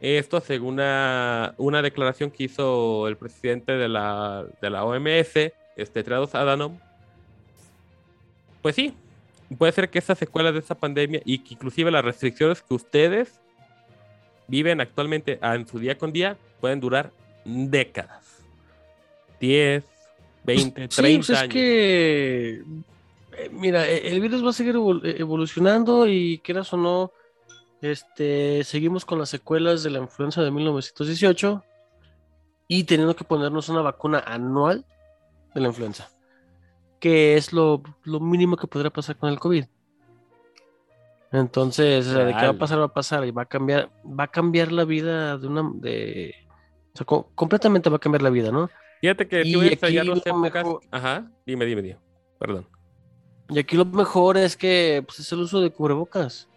Esto 0.00 0.40
según 0.40 0.74
una, 0.74 1.54
una 1.56 1.82
declaración 1.82 2.32
que 2.32 2.42
hizo 2.42 3.06
el 3.06 3.16
presidente 3.16 3.70
de 3.70 3.88
la, 3.88 4.44
de 4.60 4.70
la 4.70 4.84
OMS, 4.84 5.36
este 5.76 6.02
Tedros 6.02 6.34
Adhanom. 6.34 6.80
Pues 8.60 8.74
sí, 8.74 8.92
puede 9.56 9.70
ser 9.70 9.88
que 9.88 10.00
esas 10.00 10.18
secuelas 10.18 10.52
de 10.52 10.58
esa 10.58 10.74
pandemia 10.74 11.22
y 11.24 11.38
que 11.38 11.54
inclusive 11.54 11.92
las 11.92 12.04
restricciones 12.04 12.60
que 12.60 12.74
ustedes 12.74 13.40
viven 14.48 14.80
actualmente 14.80 15.38
ah, 15.42 15.54
en 15.54 15.66
su 15.66 15.78
día 15.78 15.96
con 15.98 16.12
día 16.12 16.36
pueden 16.60 16.80
durar 16.80 17.10
décadas. 17.44 18.22
10, 19.40 19.84
20, 20.44 20.82
Sí, 20.82 20.88
30 21.02 21.18
pues 21.18 21.30
es 21.30 21.36
años. 21.38 21.52
que, 21.52 22.62
eh, 23.36 23.50
mira, 23.52 23.86
e- 23.88 24.08
el 24.08 24.20
virus 24.20 24.44
va 24.44 24.50
a 24.50 24.52
seguir 24.54 24.74
evol- 24.76 25.02
evolucionando 25.04 26.06
y 26.06 26.38
quieras 26.38 26.72
o 26.72 26.76
no, 26.76 27.12
este, 27.82 28.64
seguimos 28.64 29.04
con 29.04 29.18
las 29.18 29.28
secuelas 29.28 29.82
de 29.82 29.90
la 29.90 29.98
influenza 29.98 30.42
de 30.42 30.50
1918 30.50 31.62
y 32.68 32.84
teniendo 32.84 33.14
que 33.14 33.24
ponernos 33.24 33.68
una 33.68 33.82
vacuna 33.82 34.20
anual 34.26 34.84
de 35.54 35.60
la 35.60 35.68
influenza, 35.68 36.10
que 37.00 37.36
es 37.36 37.52
lo, 37.52 37.82
lo 38.04 38.20
mínimo 38.20 38.56
que 38.56 38.66
podría 38.66 38.90
pasar 38.90 39.16
con 39.16 39.28
el 39.30 39.38
COVID. 39.38 39.66
Entonces, 41.34 42.06
o 42.06 42.12
sea, 42.12 42.24
de 42.26 42.30
qué 42.30 42.34
va 42.34 42.38
a 42.38 42.42
Real. 42.42 42.58
pasar, 42.58 42.78
va 42.78 42.84
a 42.84 42.94
pasar 42.94 43.26
y 43.26 43.32
va 43.32 43.42
a 43.42 43.46
cambiar, 43.46 43.90
va 44.06 44.24
a 44.24 44.28
cambiar 44.30 44.70
la 44.70 44.84
vida 44.84 45.36
de 45.36 45.48
una, 45.48 45.68
de, 45.74 46.32
o 46.92 46.96
sea, 46.96 47.04
co- 47.04 47.28
completamente 47.34 47.90
va 47.90 47.96
a 47.96 47.98
cambiar 47.98 48.22
la 48.22 48.30
vida, 48.30 48.52
¿no? 48.52 48.70
Fíjate 49.00 49.26
que 49.26 49.40
Y 49.40 49.50
si 49.50 49.54
voy 49.56 49.64
a 49.64 49.66
aquí 49.66 49.72
extrañar 49.74 50.06
las 50.06 50.18
lo 50.18 50.22
épocas. 50.24 50.64
mejor- 50.64 50.80
Ajá, 50.92 51.28
dime, 51.44 51.66
dime, 51.66 51.82
dime. 51.82 51.98
Perdón. 52.38 52.68
Y 53.48 53.58
aquí 53.58 53.76
lo 53.76 53.84
mejor 53.84 54.36
es 54.36 54.56
que 54.56 55.02
pues, 55.04 55.18
es 55.18 55.32
el 55.32 55.40
uso 55.40 55.60
de 55.60 55.70
cubrebocas. 55.70 56.48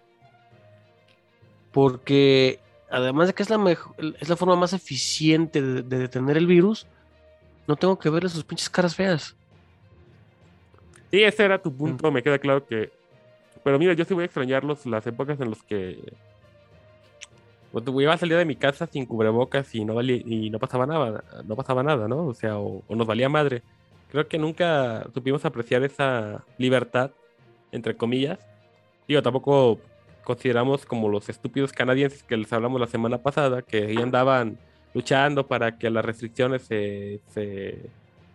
Porque 1.71 2.59
además 2.89 3.27
de 3.27 3.33
que 3.33 3.43
es 3.43 3.49
la, 3.49 3.57
mejo- 3.57 3.95
es 4.19 4.29
la 4.29 4.35
forma 4.35 4.55
más 4.55 4.73
eficiente 4.73 5.59
de, 5.61 5.81
de 5.81 5.97
detener 5.97 6.37
el 6.37 6.45
virus, 6.47 6.85
no 7.67 7.75
tengo 7.75 7.97
que 7.97 8.09
verle 8.09 8.29
sus 8.29 8.43
pinches 8.43 8.69
caras 8.69 8.95
feas. 8.95 9.35
Sí, 11.11 11.23
ese 11.23 11.45
era 11.45 11.61
tu 11.61 11.75
punto, 11.75 12.11
me 12.11 12.21
queda 12.21 12.37
claro 12.37 12.65
que... 12.65 12.91
Pero 13.67 13.79
mira, 13.79 13.91
yo 13.91 14.05
sí 14.05 14.13
voy 14.13 14.21
a 14.21 14.25
extrañar 14.27 14.63
los- 14.63 14.85
las 14.85 15.05
épocas 15.07 15.41
en 15.41 15.49
las 15.49 15.61
que... 15.61 16.13
Pues, 17.73 17.83
iba 17.99 18.13
a 18.13 18.17
salir 18.17 18.37
de 18.37 18.45
mi 18.45 18.55
casa 18.55 18.87
sin 18.87 19.05
cubrebocas 19.05 19.75
y 19.75 19.83
no, 19.83 19.93
valía, 19.93 20.21
y 20.25 20.49
no 20.49 20.57
pasaba 20.57 20.85
nada, 20.85 21.21
no 21.45 21.53
pasaba 21.57 21.83
nada, 21.83 22.07
¿no? 22.07 22.27
O 22.27 22.33
sea, 22.33 22.57
o, 22.59 22.81
o 22.87 22.95
nos 22.95 23.05
valía 23.05 23.27
madre. 23.27 23.63
Creo 24.09 24.25
que 24.25 24.37
nunca 24.37 25.05
supimos 25.13 25.43
apreciar 25.43 25.83
esa 25.83 26.45
libertad, 26.57 27.11
entre 27.73 27.97
comillas. 27.97 28.39
Digo, 29.05 29.21
tampoco 29.21 29.79
consideramos 30.23 30.85
como 30.85 31.09
los 31.09 31.27
estúpidos 31.27 31.73
canadienses 31.73 32.23
que 32.23 32.37
les 32.37 32.53
hablamos 32.53 32.79
la 32.79 32.87
semana 32.87 33.17
pasada, 33.17 33.63
que 33.63 33.83
ahí 33.87 33.97
andaban 33.97 34.57
luchando 34.93 35.45
para 35.45 35.77
que 35.77 35.89
las 35.89 36.05
restricciones 36.05 36.61
se, 36.61 37.19
se, 37.33 37.89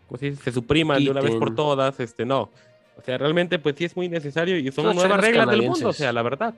¿cómo 0.09 0.19
se 0.19 0.27
dice? 0.33 0.43
se 0.43 0.53
supriman 0.53 1.03
de 1.03 1.11
una 1.11 1.23
vez 1.23 1.37
por 1.37 1.55
todas. 1.55 2.01
Este, 2.01 2.27
no. 2.27 2.51
O 2.97 3.03
sea, 3.03 3.19
realmente 3.19 3.59
pues 3.59 3.75
sí 3.77 3.85
es 3.85 3.97
muy 3.97 4.09
necesario 4.09 4.57
y 4.57 4.71
son 4.71 4.87
Los 4.87 4.97
nuevas 4.97 5.21
reglas 5.21 5.49
del 5.49 5.63
mundo, 5.63 5.89
o 5.89 5.93
sea, 5.93 6.13
la 6.13 6.23
verdad. 6.23 6.55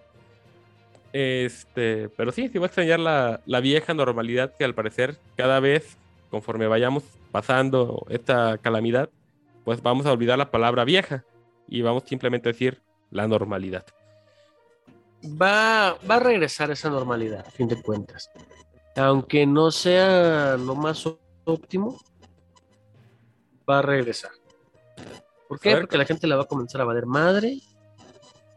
Este, 1.13 2.09
pero 2.11 2.33
sí, 2.33 2.49
sí 2.49 2.59
voy 2.59 2.65
a 2.65 2.67
extrañar 2.67 2.99
la, 2.99 3.41
la 3.47 3.61
vieja 3.61 3.95
normalidad 3.95 4.53
que 4.59 4.65
al 4.65 4.75
parecer 4.75 5.17
cada 5.37 5.61
vez, 5.61 5.97
conforme 6.29 6.67
vayamos 6.67 7.05
pasando 7.31 8.05
esta 8.09 8.59
calamidad, 8.59 9.11
pues 9.65 9.83
vamos 9.83 10.07
a 10.07 10.13
olvidar 10.13 10.39
la 10.39 10.51
palabra 10.51 10.85
vieja 10.85 11.25
y 11.69 11.83
vamos 11.83 12.03
simplemente 12.07 12.49
a 12.49 12.53
decir 12.53 12.81
la 13.11 13.29
normalidad. 13.29 13.87
Va, 15.25 15.97
va 16.09 16.17
a 16.17 16.21
regresar 16.21 16.71
esa 16.71 16.91
normalidad, 16.91 17.47
a 17.47 17.51
fin 17.51 17.69
de 17.69 17.81
cuentas. 17.81 18.31
Aunque 18.97 19.47
no 19.47 19.71
sea 19.71 20.57
lo 20.57 20.75
más 20.75 21.09
óptimo, 21.45 21.99
va 23.69 23.79
a 23.79 23.83
regresar. 23.83 24.31
¿Por 25.55 25.61
qué? 25.61 25.77
Porque 25.77 25.97
la 25.97 26.05
gente 26.05 26.27
la 26.27 26.35
va 26.35 26.43
a 26.43 26.47
comenzar 26.47 26.81
a 26.81 26.85
valer 26.85 27.07
madre. 27.07 27.61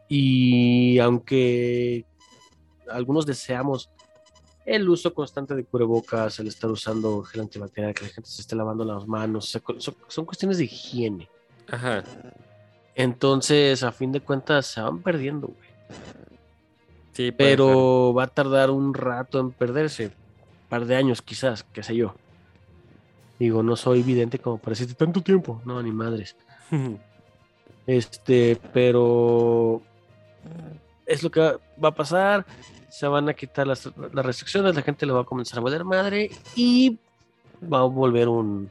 Y 0.08 0.98
aunque 0.98 2.04
algunos 2.90 3.24
deseamos 3.24 3.88
el 4.66 4.88
uso 4.88 5.14
constante 5.14 5.54
de 5.54 5.64
cubrebocas, 5.64 6.40
el 6.40 6.48
estar 6.48 6.68
usando 6.68 7.22
gel 7.22 7.42
antibacterial, 7.42 7.94
que 7.94 8.02
la 8.02 8.10
gente 8.10 8.28
se 8.28 8.40
esté 8.40 8.56
lavando 8.56 8.84
las 8.84 9.06
manos, 9.06 9.48
son, 9.78 9.96
son 10.08 10.24
cuestiones 10.24 10.58
de 10.58 10.64
higiene. 10.64 11.28
Ajá. 11.70 12.02
Entonces, 12.96 13.84
a 13.84 13.92
fin 13.92 14.10
de 14.10 14.20
cuentas, 14.20 14.66
se 14.66 14.80
van 14.80 15.00
perdiendo, 15.00 15.46
güey. 15.46 15.68
Sí, 17.12 17.30
Pero 17.30 18.12
va 18.12 18.24
a 18.24 18.26
tardar 18.26 18.70
un 18.70 18.92
rato 18.92 19.38
en 19.38 19.52
perderse. 19.52 20.06
Un 20.06 20.68
par 20.68 20.84
de 20.84 20.96
años 20.96 21.22
quizás, 21.22 21.62
qué 21.62 21.84
sé 21.84 21.94
yo. 21.94 22.16
Digo, 23.38 23.62
no 23.62 23.76
soy 23.76 24.02
vidente 24.02 24.40
como 24.40 24.58
para 24.58 24.70
decirte 24.70 24.94
tanto 24.94 25.20
tiempo. 25.20 25.62
No, 25.64 25.80
ni 25.80 25.92
madres. 25.92 26.36
Este, 27.86 28.58
pero 28.72 29.80
es 31.06 31.22
lo 31.22 31.30
que 31.30 31.40
va- 31.40 31.88
a 31.88 31.94
pasar. 31.94 32.44
Se 32.90 33.06
van 33.06 33.28
a 33.28 33.34
quitar 33.34 33.66
las, 33.66 33.88
restricciones, 34.12 34.74
la 34.74 34.82
gente 34.82 35.06
le 35.06 35.12
va 35.12 35.20
a 35.20 35.24
comenzar 35.24 35.58
a 35.58 35.62
valer 35.62 35.84
madre 35.84 36.30
y 36.56 36.98
va 37.62 37.80
a 37.80 37.84
volver 37.84 38.28
un, 38.28 38.70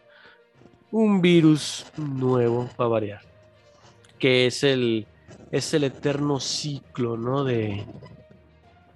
un 0.92 1.22
virus 1.22 1.86
nuevo 1.98 2.70
para 2.76 2.90
variar. 2.90 3.22
Que 4.20 4.48
es 4.48 4.64
el, 4.64 5.08
es 5.52 5.74
el 5.74 5.84
eterno 5.86 6.40
ciclo, 6.40 7.16
¿no? 7.18 7.44
De, 7.44 7.86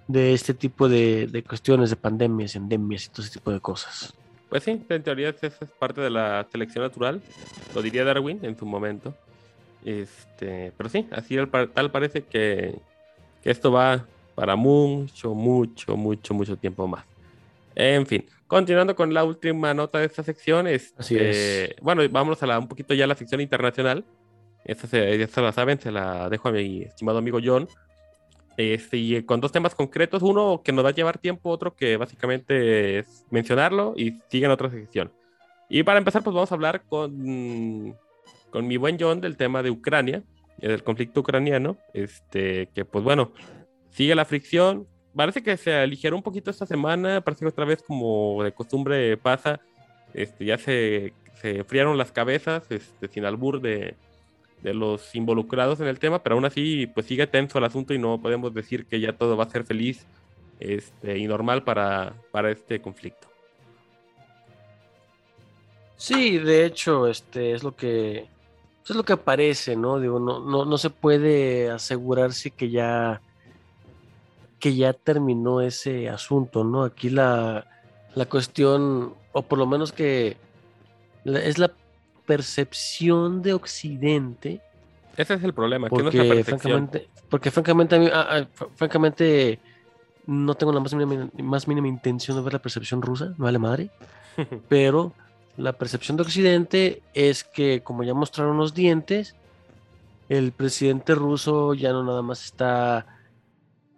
de 0.08 0.34
este 0.34 0.54
tipo 0.54 0.90
de, 0.90 1.28
de 1.28 1.44
cuestiones, 1.44 1.90
de 1.92 1.96
pandemias, 1.96 2.56
endemias 2.56 3.06
y 3.06 3.10
todo 3.10 3.22
ese 3.22 3.34
tipo 3.34 3.52
de 3.52 3.60
cosas. 3.60 4.14
Pues 4.52 4.64
sí, 4.64 4.86
en 4.90 5.02
teoría 5.02 5.30
esa 5.30 5.48
es 5.48 5.72
parte 5.80 6.02
de 6.02 6.10
la 6.10 6.46
selección 6.52 6.84
natural, 6.84 7.22
lo 7.74 7.82
diría 7.82 8.04
Darwin 8.04 8.38
en 8.44 8.58
su 8.60 8.66
momento. 8.66 9.16
Este, 9.86 10.74
pero 10.76 10.90
sí, 10.90 11.08
así 11.10 11.38
par- 11.46 11.70
tal 11.70 11.90
parece 11.90 12.24
que, 12.24 12.76
que 13.42 13.50
esto 13.50 13.72
va 13.72 14.06
para 14.36 14.58
mucho, 14.58 15.34
mucho, 15.34 15.96
mucho, 15.96 16.34
mucho 16.34 16.58
tiempo 16.58 16.86
más. 16.86 17.06
En 17.76 18.06
fin, 18.06 18.26
continuando 18.46 18.94
con 18.94 19.14
la 19.14 19.24
última 19.24 19.74
nota 19.74 20.00
de 20.00 20.06
esta 20.08 20.22
sección, 20.22 20.68
Así 20.68 21.16
este, 21.18 21.78
bueno, 21.82 22.02
vámonos 22.10 22.44
a 22.44 22.48
la, 22.48 22.60
un 22.60 22.68
poquito 22.68 22.94
ya 22.94 23.06
a 23.06 23.08
la 23.08 23.16
sección 23.16 23.40
internacional. 23.40 24.04
Esta 24.66 24.86
se, 24.86 25.28
se 25.28 25.42
la 25.42 25.54
saben, 25.54 25.80
se 25.80 25.92
la 25.92 26.30
dejo 26.30 26.50
a 26.50 26.52
mi 26.52 26.82
estimado 26.82 27.20
amigo 27.20 27.40
John. 27.42 27.70
Este, 28.62 28.98
y 28.98 29.24
con 29.24 29.42
dos 29.42 29.52
temas 29.52 29.76
concretos, 29.76 30.22
uno 30.22 30.62
que 30.64 30.72
nos 30.72 30.86
va 30.86 30.90
a 30.90 30.94
llevar 30.94 31.18
tiempo, 31.18 31.50
otro 31.50 31.76
que 31.76 31.98
básicamente 31.98 33.00
es 33.00 33.26
mencionarlo 33.32 33.94
y 33.98 34.20
sigue 34.30 34.46
en 34.46 34.52
otra 34.52 34.70
sección. 34.70 35.12
Y 35.70 35.84
para 35.84 36.00
empezar, 36.00 36.24
pues 36.24 36.34
vamos 36.34 36.52
a 36.52 36.56
hablar 36.56 36.84
con, 36.84 37.96
con 38.50 38.68
mi 38.68 38.78
buen 38.78 38.98
John 39.00 39.22
del 39.22 39.38
tema 39.38 39.64
de 39.64 39.72
Ucrania, 39.72 40.24
eh, 40.60 40.68
del 40.68 40.84
conflicto 40.84 41.22
ucraniano, 41.22 41.78
este, 41.94 42.68
que 42.76 42.86
pues 42.86 43.04
bueno, 43.04 43.32
sigue 43.90 44.16
la 44.16 44.26
fricción. 44.26 44.88
Parece 45.16 45.44
que 45.44 45.58
se 45.58 45.74
aligeró 45.74 46.16
un 46.16 46.24
poquito 46.24 46.52
esta 46.52 46.66
semana, 46.66 47.22
parece 47.22 47.46
que 47.46 47.50
otra 47.50 47.66
vez 47.66 47.84
como 47.84 48.44
de 48.44 48.54
costumbre 48.54 49.18
pasa, 49.18 49.60
este, 50.14 50.46
ya 50.46 50.58
se, 50.58 51.14
se 51.42 51.58
enfriaron 51.60 51.98
las 51.98 52.12
cabezas, 52.12 52.64
este, 52.70 53.08
sin 53.08 53.26
albur 53.26 53.62
de, 53.62 53.96
de 54.62 54.74
los 54.74 55.16
involucrados 55.16 55.80
en 55.80 55.88
el 55.88 56.00
tema, 56.00 56.22
pero 56.22 56.36
aún 56.36 56.46
así 56.46 56.88
pues 56.88 57.06
sigue 57.06 57.28
tenso 57.28 57.58
el 57.58 57.66
asunto 57.66 57.94
y 57.94 58.00
no 58.00 58.22
podemos 58.22 58.54
decir 58.54 58.86
que 58.86 59.00
ya 59.00 59.14
todo 59.14 59.36
va 59.36 59.46
a 59.46 59.50
ser 59.50 59.64
feliz 59.64 60.06
este, 60.60 61.18
y 61.18 61.28
normal 61.28 61.64
para, 61.64 62.14
para 62.32 62.52
este 62.52 62.82
conflicto. 62.82 63.28
Sí, 65.98 66.38
de 66.38 66.66
hecho, 66.66 67.08
este 67.08 67.54
es 67.54 67.64
lo 67.64 67.76
que 67.76 68.28
es 68.88 68.96
lo 68.96 69.04
que 69.04 69.14
aparece, 69.14 69.76
¿no? 69.76 70.00
Digo, 70.00 70.20
no, 70.20 70.40
no, 70.40 70.66
no 70.66 70.78
se 70.78 70.90
puede 70.90 71.70
asegurarse 71.70 72.52
que 72.52 72.70
ya 72.70 73.22
que 74.60 74.76
ya 74.76 74.94
terminó 74.94 75.62
ese 75.62 76.10
asunto, 76.10 76.64
¿no? 76.64 76.84
Aquí 76.84 77.10
la, 77.10 77.66
la 78.14 78.26
cuestión, 78.26 79.16
o 79.32 79.42
por 79.42 79.58
lo 79.58 79.66
menos 79.66 79.92
que 79.92 80.38
es 81.26 81.58
la 81.58 81.72
percepción 82.36 83.42
de 83.42 83.54
Occidente, 83.54 84.62
Ese 85.18 85.34
es 85.34 85.44
el 85.44 85.54
problema, 85.54 85.88
que 85.88 85.96
porque 85.96 86.18
perfección. 86.18 86.88
francamente, 86.88 87.10
porque 87.30 87.52
francamente, 87.52 87.96
a 87.96 88.00
mí- 88.00 88.08
fr- 88.08 88.70
francamente 88.76 89.60
no 90.28 90.56
tengo 90.56 90.72
la 90.72 90.80
más 90.80 90.94
mínima, 90.94 91.30
más 91.44 91.68
mínima 91.68 91.88
intención 91.90 92.38
de 92.38 92.44
ver 92.44 92.54
la 92.54 92.60
percepción 92.62 93.02
rusa, 93.02 93.34
no 93.38 93.46
vale 93.46 93.60
madre 93.60 93.90
pero 94.70 95.12
la 95.58 95.74
percepción 95.74 96.16
de 96.16 96.24
Occidente 96.24 97.02
es 97.14 97.44
que, 97.44 97.82
como 97.84 98.04
ya 98.04 98.14
mostraron 98.14 98.58
los 98.58 98.74
dientes, 98.74 99.36
el 100.30 100.54
presidente 100.54 101.14
ruso 101.14 101.74
ya 101.74 101.92
no 101.92 102.04
nada 102.06 102.22
más 102.22 102.46
está 102.46 103.06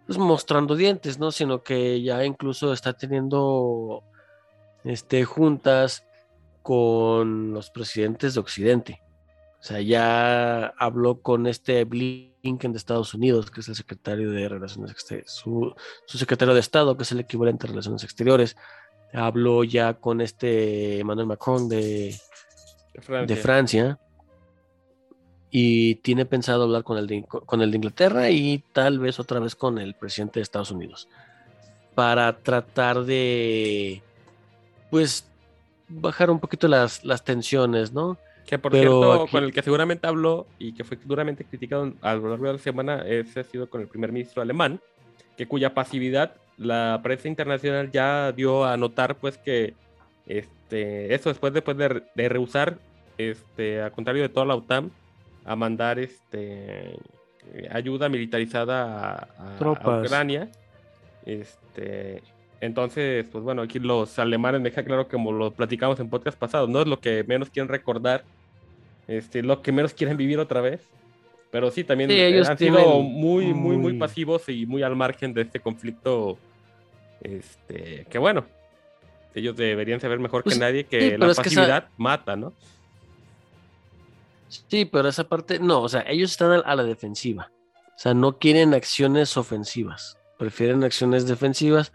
pues, 0.06 0.18
mostrando 0.18 0.74
dientes, 0.74 1.20
¿no? 1.20 1.30
Sino 1.30 1.62
que 1.62 2.02
ya 2.02 2.24
incluso 2.24 2.72
está 2.72 2.92
teniendo 2.94 4.02
este, 4.82 5.24
juntas 5.24 6.02
con 6.64 7.52
los 7.52 7.70
presidentes 7.70 8.34
de 8.34 8.40
Occidente. 8.40 9.00
O 9.60 9.62
sea, 9.62 9.80
ya 9.80 10.66
habló 10.78 11.20
con 11.22 11.46
este 11.46 11.84
Blinken 11.84 12.72
de 12.72 12.78
Estados 12.78 13.14
Unidos, 13.14 13.50
que 13.50 13.60
es 13.60 13.68
el 13.68 13.76
secretario 13.76 14.30
de 14.30 14.48
Relaciones 14.48 14.90
Exteriores, 14.90 15.30
su, 15.30 15.74
su 16.06 16.18
secretario 16.18 16.54
de 16.54 16.60
Estado, 16.60 16.96
que 16.96 17.04
es 17.04 17.12
el 17.12 17.20
equivalente 17.20 17.66
a 17.66 17.70
Relaciones 17.70 18.02
Exteriores 18.02 18.56
habló 19.14 19.64
ya 19.64 19.94
con 19.94 20.20
este 20.20 20.98
Emmanuel 21.00 21.26
Macron 21.26 21.68
de, 21.68 22.16
De 22.92 23.00
Francia. 23.00 23.34
de 23.34 23.40
Francia 23.40 23.98
y 25.50 25.94
tiene 25.96 26.26
pensado 26.26 26.64
hablar 26.64 26.82
con 26.82 26.98
el, 26.98 27.06
de, 27.06 27.24
con 27.24 27.62
el 27.62 27.70
de 27.70 27.76
Inglaterra 27.76 28.30
y 28.30 28.64
tal 28.72 28.98
vez 28.98 29.20
otra 29.20 29.38
vez 29.38 29.54
con 29.54 29.78
el 29.78 29.94
presidente 29.94 30.40
de 30.40 30.42
Estados 30.42 30.72
Unidos 30.72 31.08
para 31.94 32.36
tratar 32.38 33.04
de 33.04 34.02
pues 34.90 35.28
bajar 35.88 36.30
un 36.30 36.40
poquito 36.40 36.68
las, 36.68 37.04
las 37.04 37.24
tensiones, 37.24 37.92
¿no? 37.92 38.16
Que 38.46 38.58
por 38.58 38.72
Pero 38.72 38.82
cierto, 39.00 39.22
aquí- 39.22 39.32
con 39.32 39.44
el 39.44 39.52
que 39.52 39.62
seguramente 39.62 40.06
habló 40.06 40.46
y 40.58 40.72
que 40.74 40.84
fue 40.84 40.98
duramente 41.04 41.44
criticado 41.44 41.92
a 42.02 42.14
lo 42.14 42.28
largo 42.28 42.46
de 42.46 42.52
la 42.54 42.58
semana, 42.58 43.02
ese 43.06 43.40
ha 43.40 43.44
sido 43.44 43.68
con 43.70 43.80
el 43.80 43.88
primer 43.88 44.12
ministro 44.12 44.42
alemán, 44.42 44.80
que 45.36 45.46
cuya 45.48 45.72
pasividad 45.74 46.34
la 46.58 47.00
prensa 47.02 47.26
internacional 47.28 47.90
ya 47.90 48.32
dio 48.32 48.64
a 48.64 48.76
notar, 48.76 49.16
pues 49.16 49.38
que 49.38 49.74
este, 50.26 51.14
eso 51.14 51.28
después, 51.30 51.52
después 51.52 51.76
de, 51.76 52.02
de 52.14 52.28
rehusar, 52.28 52.78
este, 53.18 53.82
a 53.82 53.90
contrario 53.90 54.22
de 54.22 54.28
toda 54.28 54.46
la 54.46 54.54
OTAN, 54.56 54.90
a 55.44 55.56
mandar 55.56 55.98
este, 55.98 56.96
ayuda 57.70 58.08
militarizada 58.08 59.28
a, 59.38 59.56
a-. 59.58 60.00
Ucrania. 60.02 60.48
Este, 61.26 62.22
entonces, 62.64 63.26
pues 63.30 63.44
bueno, 63.44 63.62
aquí 63.62 63.78
los 63.78 64.18
alemanes 64.18 64.60
me 64.60 64.70
deja 64.70 64.84
claro, 64.84 65.08
como 65.08 65.32
lo 65.32 65.50
platicamos 65.52 65.98
en 66.00 66.08
podcast 66.08 66.38
pasados, 66.38 66.68
no 66.68 66.80
es 66.80 66.86
lo 66.86 67.00
que 67.00 67.24
menos 67.24 67.50
quieren 67.50 67.68
recordar, 67.68 68.24
este, 69.08 69.42
lo 69.42 69.60
que 69.62 69.72
menos 69.72 69.92
quieren 69.94 70.16
vivir 70.16 70.38
otra 70.38 70.60
vez. 70.60 70.80
Pero 71.50 71.70
sí, 71.70 71.84
también 71.84 72.10
Sí, 72.10 72.20
ellos 72.20 72.48
han 72.48 72.58
sido 72.58 72.76
tienen 72.76 73.12
muy, 73.12 73.46
muy, 73.46 73.54
muy 73.54 73.76
muy- 73.76 73.98
pasivos 73.98 74.48
y 74.48 74.66
muy 74.66 74.82
al 74.82 74.96
margen 74.96 75.32
de 75.34 75.42
este 75.42 75.60
conflicto. 75.60 76.36
Este, 77.20 78.06
que 78.10 78.18
bueno, 78.18 78.44
ellos 79.34 79.56
deberían 79.56 80.00
saber 80.00 80.18
mejor 80.18 80.42
Pues, 80.42 80.56
que 80.56 80.60
nadie 80.60 80.84
que 80.84 81.00
sí, 81.12 81.16
la 81.16 81.16
es 81.16 81.20
que 81.20 81.30
esa- 81.30 81.42
pasividad 81.42 81.88
mata, 81.96 82.34
¿no? 82.36 82.52
Sí, 84.68 84.84
pero 84.84 85.08
esa 85.08 85.24
parte, 85.24 85.58
no, 85.58 85.80
o 85.82 85.88
sea, 85.88 86.04
ellos 86.08 86.30
están 86.30 86.62
a 86.64 86.76
la 86.76 86.82
defensiva. 86.84 87.50
O 87.88 87.98
sea, 87.98 88.14
no 88.14 88.38
quieren 88.38 88.74
acciones 88.74 89.36
ofensivas, 89.36 90.18
prefieren 90.38 90.82
acciones 90.84 91.26
defensivas 91.26 91.92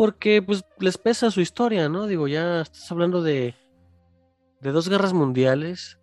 porque 0.00 0.40
pues 0.40 0.64
les 0.78 0.96
pesa 0.96 1.30
su 1.30 1.42
historia, 1.42 1.90
¿no? 1.90 2.06
Digo, 2.06 2.26
ya 2.26 2.62
estás 2.62 2.90
hablando 2.90 3.20
de, 3.22 3.54
de 4.60 4.72
dos 4.72 4.88
guerras 4.88 5.12
mundiales 5.12 5.98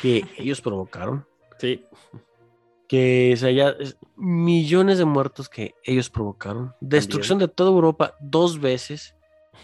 que 0.00 0.24
ellos 0.38 0.60
provocaron, 0.60 1.24
Sí, 1.56 1.84
que 2.88 3.30
o 3.32 3.36
sea, 3.36 3.52
ya 3.52 3.68
es- 3.78 3.96
millones 4.16 4.98
de 4.98 5.04
muertos 5.04 5.48
que 5.48 5.72
ellos 5.84 6.10
provocaron, 6.10 6.74
destrucción 6.80 7.38
de 7.38 7.46
toda 7.46 7.70
Europa 7.70 8.16
dos 8.18 8.58
veces 8.60 9.14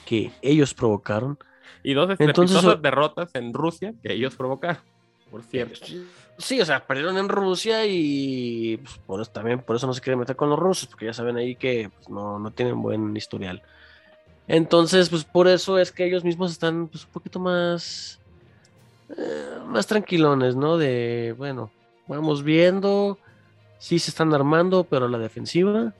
que 0.04 0.30
ellos 0.40 0.72
provocaron. 0.72 1.36
y 1.82 1.94
dos 1.94 2.14
Entonces, 2.20 2.62
derrotas 2.80 3.34
en 3.34 3.52
Rusia 3.52 3.92
que 4.04 4.12
ellos 4.12 4.36
provocaron, 4.36 4.80
por 5.32 5.42
cierto. 5.42 5.84
Sí, 6.38 6.60
o 6.60 6.64
sea, 6.64 6.86
perdieron 6.86 7.18
en 7.18 7.28
Rusia 7.28 7.84
y 7.84 8.76
pues, 8.76 9.22
eso, 9.22 9.32
también 9.32 9.60
por 9.60 9.74
eso 9.74 9.88
no 9.88 9.92
se 9.92 10.00
quieren 10.00 10.20
meter 10.20 10.36
con 10.36 10.48
los 10.48 10.58
rusos, 10.58 10.86
porque 10.86 11.06
ya 11.06 11.12
saben 11.12 11.36
ahí 11.36 11.56
que 11.56 11.90
pues, 11.92 12.08
no, 12.08 12.38
no 12.38 12.52
tienen 12.52 12.80
buen 12.80 13.16
historial. 13.16 13.60
Entonces, 14.46 15.10
pues 15.10 15.24
por 15.24 15.48
eso 15.48 15.78
es 15.78 15.90
que 15.90 16.06
ellos 16.06 16.22
mismos 16.22 16.52
están 16.52 16.86
pues, 16.86 17.04
un 17.04 17.10
poquito 17.10 17.40
más, 17.40 18.20
eh, 19.16 19.58
más 19.66 19.88
tranquilones, 19.88 20.54
¿no? 20.54 20.78
De, 20.78 21.34
bueno, 21.36 21.72
vamos 22.06 22.44
viendo, 22.44 23.18
sí 23.78 23.98
se 23.98 24.10
están 24.10 24.32
armando, 24.32 24.84
pero 24.84 25.08
la 25.08 25.18
defensiva. 25.18 25.92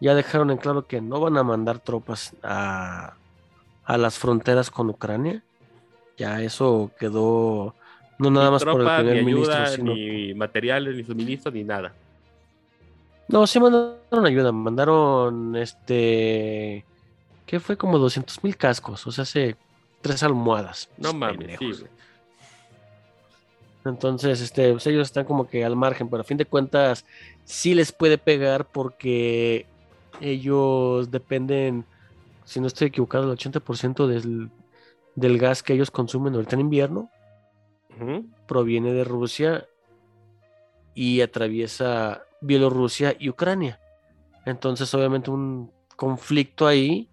Ya 0.00 0.14
dejaron 0.14 0.50
en 0.50 0.58
claro 0.58 0.86
que 0.86 1.02
no 1.02 1.20
van 1.20 1.36
a 1.36 1.42
mandar 1.42 1.80
tropas 1.80 2.34
a, 2.42 3.14
a 3.84 3.98
las 3.98 4.18
fronteras 4.18 4.70
con 4.70 4.88
Ucrania. 4.88 5.42
Ya 6.16 6.40
eso 6.40 6.90
quedó 6.98 7.74
no 8.18 8.30
nada 8.30 8.46
Ni 8.46 8.52
más 8.52 8.64
por 8.64 8.80
el 8.80 8.96
primer 8.96 9.16
ni 9.16 9.24
ministro, 9.24 9.54
ayuda, 9.54 9.66
sino 9.68 9.94
ni 9.94 10.34
materiales, 10.34 10.96
ni 10.96 11.04
suministros, 11.04 11.54
ni 11.54 11.64
nada. 11.64 11.92
No, 13.28 13.46
sí 13.46 13.58
mandaron 13.58 14.26
ayuda, 14.26 14.52
mandaron 14.52 15.56
este. 15.56 16.84
¿Qué 17.44 17.60
fue? 17.60 17.76
Como 17.76 17.98
200 17.98 18.42
mil 18.44 18.56
cascos, 18.56 19.06
o 19.06 19.12
sea, 19.12 19.22
hace 19.22 19.56
tres 20.00 20.22
almohadas. 20.22 20.88
No 20.96 21.10
Pues, 21.10 21.14
mames, 21.14 21.58
sí, 21.58 21.72
güey. 21.72 21.90
Entonces, 23.84 24.40
este, 24.40 24.72
pues, 24.72 24.86
ellos 24.86 25.06
están 25.06 25.24
como 25.24 25.48
que 25.48 25.64
al 25.64 25.76
margen, 25.76 26.08
pero 26.08 26.22
a 26.22 26.24
fin 26.24 26.36
de 26.36 26.44
cuentas 26.44 27.04
sí 27.44 27.74
les 27.74 27.92
puede 27.92 28.18
pegar 28.18 28.66
porque 28.66 29.66
ellos 30.20 31.10
dependen, 31.10 31.84
si 32.44 32.58
no 32.60 32.66
estoy 32.66 32.88
equivocado, 32.88 33.30
el 33.30 33.38
80% 33.38 34.06
del, 34.08 34.50
del 35.14 35.38
gas 35.38 35.62
que 35.62 35.74
ellos 35.74 35.90
consumen 35.92 36.34
ahorita 36.34 36.56
en 36.56 36.60
invierno 36.62 37.10
Proviene 38.46 38.92
de 38.92 39.04
Rusia 39.04 39.66
y 40.94 41.20
atraviesa 41.20 42.22
Bielorrusia 42.40 43.14
y 43.18 43.28
Ucrania. 43.28 43.80
Entonces, 44.44 44.92
obviamente, 44.94 45.30
un 45.30 45.72
conflicto 45.96 46.66
ahí 46.66 47.10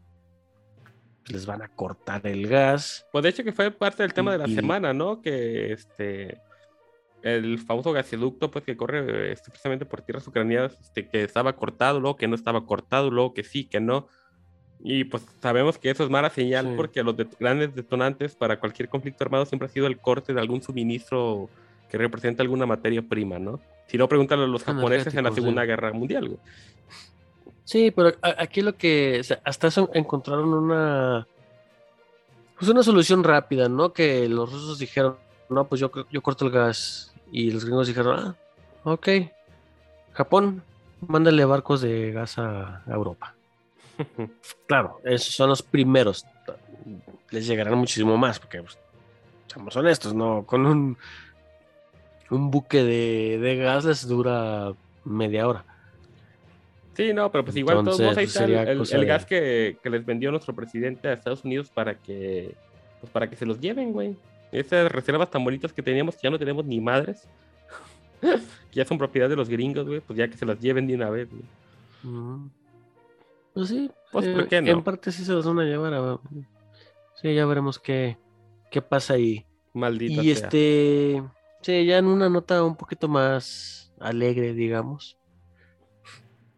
les 1.28 1.46
van 1.46 1.62
a 1.62 1.70
cortar 1.70 2.26
el 2.28 2.48
gas. 2.48 3.08
Pues 3.12 3.24
de 3.24 3.30
hecho 3.30 3.44
que 3.44 3.54
fue 3.54 3.72
parte 3.72 4.04
del 4.04 4.14
tema 4.14 4.34
de 4.34 4.40
la 4.40 4.48
Y- 4.48 4.56
semana, 4.56 4.94
¿no? 4.94 5.22
Que 5.22 5.72
este 5.74 6.42
el 7.22 7.58
famoso 7.60 7.94
gasoducto 7.94 8.52
pues 8.52 8.66
que 8.66 8.76
corre 8.76 9.32
este, 9.32 9.50
precisamente 9.50 9.86
por 9.86 10.02
tierras 10.02 10.28
ucranianas, 10.28 10.78
este, 10.82 11.08
que 11.08 11.24
estaba 11.24 11.56
cortado, 11.56 12.02
luego 12.02 12.18
que 12.18 12.28
no 12.28 12.36
estaba 12.36 12.66
cortado, 12.66 13.10
luego 13.10 13.34
que 13.34 13.46
sí, 13.46 13.64
que 13.64 13.80
no. 13.80 14.08
Y 14.86 15.06
pues 15.06 15.26
sabemos 15.42 15.78
que 15.78 15.90
eso 15.90 16.04
es 16.04 16.10
mala 16.10 16.30
señal 16.30 16.66
Sí. 16.68 16.74
porque 16.76 17.04
los 17.04 17.16
de- 17.16 17.28
grandes 17.40 17.74
detonantes 17.74 18.36
para 18.36 18.60
cualquier 18.60 18.90
conflicto 18.90 19.24
armado 19.24 19.46
siempre 19.46 19.68
ha 19.68 19.72
sido 19.72 19.88
el 19.88 19.98
corte 19.98 20.34
de 20.34 20.42
algún 20.42 20.62
suministro 20.62 21.50
que 21.90 21.98
representa 21.98 22.44
alguna 22.44 22.66
materia 22.66 23.02
prima, 23.02 23.40
¿no? 23.40 23.62
Si 23.88 23.98
no, 23.98 24.08
pregúntale 24.10 24.44
a 24.44 24.48
los 24.48 24.64
japoneses 24.64 25.14
en 25.16 25.24
la 25.24 25.30
sí. 25.30 25.36
Segunda 25.36 25.64
Guerra 25.66 25.94
Mundial, 25.94 26.28
güey. 26.28 26.40
Sí, 27.64 27.92
pero 27.92 28.12
aquí 28.22 28.62
lo 28.62 28.76
que, 28.76 29.20
o 29.22 29.24
sea, 29.24 29.40
hasta 29.46 29.68
eso 29.68 29.90
encontraron 29.94 30.54
una, 30.54 31.26
pues 32.60 32.70
una 32.70 32.84
solución 32.84 33.24
rápida, 33.24 33.70
¿no? 33.70 33.94
Que 33.94 34.28
los 34.28 34.52
rusos 34.52 34.80
dijeron, 34.80 35.16
no, 35.50 35.66
pues 35.66 35.80
yo, 35.80 35.92
yo 36.12 36.22
corto 36.22 36.46
el 36.46 36.52
gas. 36.52 37.14
Y 37.32 37.52
los 37.52 37.64
gringos 37.64 37.88
dijeron, 37.88 38.20
ah, 38.20 38.36
ok, 38.84 39.08
Japón, 40.12 40.62
mándale 41.08 41.46
barcos 41.46 41.82
de 41.82 42.12
gas 42.12 42.38
a, 42.38 42.84
a 42.86 42.94
Europa. 42.94 43.34
Claro, 44.68 45.00
esos 45.04 45.34
son 45.36 45.50
los 45.50 45.62
primeros. 45.62 46.26
Les 47.32 47.46
llegarán 47.48 47.78
muchísimo 47.78 48.18
más, 48.18 48.40
porque 48.40 48.62
pues, 48.62 48.78
seamos 49.48 49.76
honestos, 49.76 50.14
¿no? 50.14 50.46
Con 50.46 50.66
un, 50.66 50.98
un 52.30 52.52
buque 52.52 52.84
de, 52.84 53.38
de 53.40 53.56
gas 53.58 53.86
les 53.86 54.08
dura 54.08 54.74
media 55.06 55.48
hora. 55.48 55.66
Sí, 56.96 57.12
no, 57.14 57.32
pero 57.32 57.44
pues 57.44 57.56
igual 57.58 57.78
todos 57.84 58.00
Entonces, 58.00 58.06
modos 58.06 58.18
ahí 58.18 58.26
pues, 58.26 58.36
está 58.36 58.44
el, 58.46 58.50
sería 58.52 58.72
el- 58.72 58.78
cosa 58.78 58.96
el 58.96 59.02
de- 59.02 59.08
gas 59.08 59.26
que, 59.26 59.78
que 59.82 59.90
les 59.90 60.06
vendió 60.06 60.30
nuestro 60.32 60.54
presidente 60.54 61.08
a 61.08 61.14
Estados 61.14 61.44
Unidos 61.44 61.70
para 61.70 61.96
que 61.96 62.54
pues 63.02 63.12
para 63.12 63.30
que 63.30 63.36
se 63.36 63.46
los 63.46 63.60
lleven, 63.60 63.92
güey. 63.94 64.16
Esas 64.52 64.92
reservas 64.92 65.30
tan 65.32 65.44
bonitas 65.44 65.74
que 65.74 65.82
teníamos 65.82 66.16
que 66.16 66.22
ya 66.24 66.30
no 66.30 66.38
tenemos 66.40 66.64
ni 66.66 66.80
madres. 66.80 67.28
que 68.22 68.40
ya 68.72 68.86
son 68.86 68.98
propiedad 69.00 69.28
de 69.28 69.36
los 69.36 69.50
gringos, 69.50 69.86
güey, 69.88 70.00
pues 70.02 70.18
ya 70.18 70.28
que 70.28 70.38
se 70.38 70.46
las 70.46 70.60
lleven 70.60 70.86
de 70.88 70.96
una 70.96 71.10
vez, 71.10 71.28
güey. 71.32 71.44
Pues 73.54 73.70
sí, 73.70 73.90
Pues, 74.12 74.26
eh, 74.26 74.34
¿por 74.34 74.48
qué 74.48 74.62
no? 74.62 74.72
en 74.72 74.84
parte 74.84 75.12
sí 75.12 75.24
se 75.26 75.32
los 75.34 75.46
van 75.46 75.60
a 75.60 75.64
llevar. 75.64 75.94
a- 75.94 76.20
Sí, 77.16 77.34
ya 77.34 77.46
veremos 77.46 77.80
qué, 77.80 78.18
qué 78.72 78.82
pasa 78.82 79.14
ahí. 79.14 79.46
Maldita 79.74 80.22
Y 80.22 80.36
sea. 80.36 80.46
este, 80.48 81.24
sí, 81.62 81.86
ya 81.86 81.98
en 81.98 82.06
una 82.06 82.30
nota 82.30 82.64
un 82.64 82.76
poquito 82.76 83.08
más 83.08 83.94
alegre, 84.00 84.54
digamos. 84.54 85.18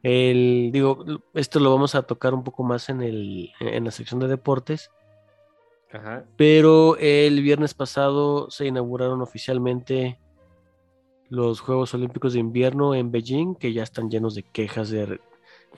El, 0.03 0.69
digo, 0.71 1.03
esto 1.33 1.59
lo 1.59 1.71
vamos 1.71 1.95
a 1.95 2.03
tocar 2.03 2.33
un 2.33 2.43
poco 2.43 2.63
más 2.63 2.89
en 2.89 3.01
el, 3.01 3.51
en 3.59 3.83
la 3.85 3.91
sección 3.91 4.19
de 4.19 4.27
deportes. 4.27 4.91
Ajá. 5.91 6.25
Pero 6.37 6.97
el 6.97 7.41
viernes 7.41 7.73
pasado 7.73 8.49
se 8.51 8.67
inauguraron 8.67 9.21
oficialmente 9.21 10.19
los 11.29 11.59
Juegos 11.59 11.93
Olímpicos 11.93 12.33
de 12.33 12.39
Invierno 12.39 12.93
en 12.93 13.11
Beijing, 13.11 13.55
que 13.55 13.73
ya 13.73 13.81
están 13.83 14.11
llenos 14.11 14.35
de 14.35 14.43
quejas 14.43 14.89
de, 14.89 15.19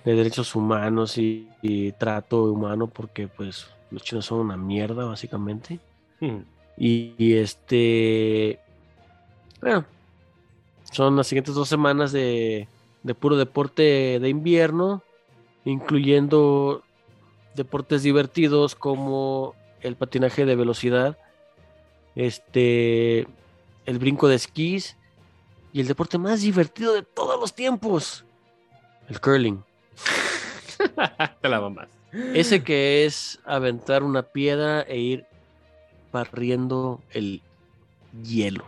de 0.04 0.16
derechos 0.16 0.56
humanos 0.56 1.18
y, 1.18 1.48
y 1.62 1.92
trato 1.94 2.46
humano, 2.46 2.88
porque 2.88 3.28
pues 3.28 3.68
los 3.92 4.04
chinos 4.04 4.26
son 4.26 4.40
una 4.40 4.58
mierda, 4.58 5.06
básicamente. 5.06 5.80
Hmm. 6.20 6.40
Y, 6.78 7.14
y, 7.18 7.36
este, 7.36 8.60
bueno, 9.62 9.86
son 10.92 11.16
las 11.16 11.28
siguientes 11.28 11.56
dos 11.56 11.68
semanas 11.68 12.12
de, 12.12 12.68
de 13.04 13.16
puro 13.16 13.36
deporte 13.38 14.20
de 14.20 14.30
invierno, 14.30 15.02
incluyendo 15.66 16.84
deportes 17.56 18.04
divertidos 18.04 18.76
como 18.76 19.56
el 19.82 19.96
patinaje 19.96 20.46
de 20.46 20.56
velocidad, 20.56 21.18
este, 22.16 23.28
el 23.86 24.00
brinco 24.00 24.28
de 24.28 24.36
esquís 24.36 24.96
y 25.74 25.82
el 25.82 25.88
deporte 25.88 26.18
más 26.18 26.42
divertido 26.42 26.94
de 26.94 27.04
todos 27.04 27.40
los 27.40 27.54
tiempos, 27.54 28.26
el 29.10 29.20
curling. 29.20 29.64
Te 31.42 31.50
la 31.50 31.62
mamás. 31.62 31.88
Ese 32.34 32.64
que 32.64 33.06
es 33.06 33.40
aventar 33.46 34.04
una 34.04 34.24
piedra 34.24 34.82
e 34.82 34.98
ir 34.98 35.26
barriendo 36.12 37.02
el 37.12 37.42
hielo. 38.24 38.66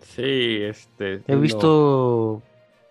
Sí, 0.00 0.58
este. 0.62 1.22
He 1.26 1.34
no. 1.34 1.40
visto 1.40 2.42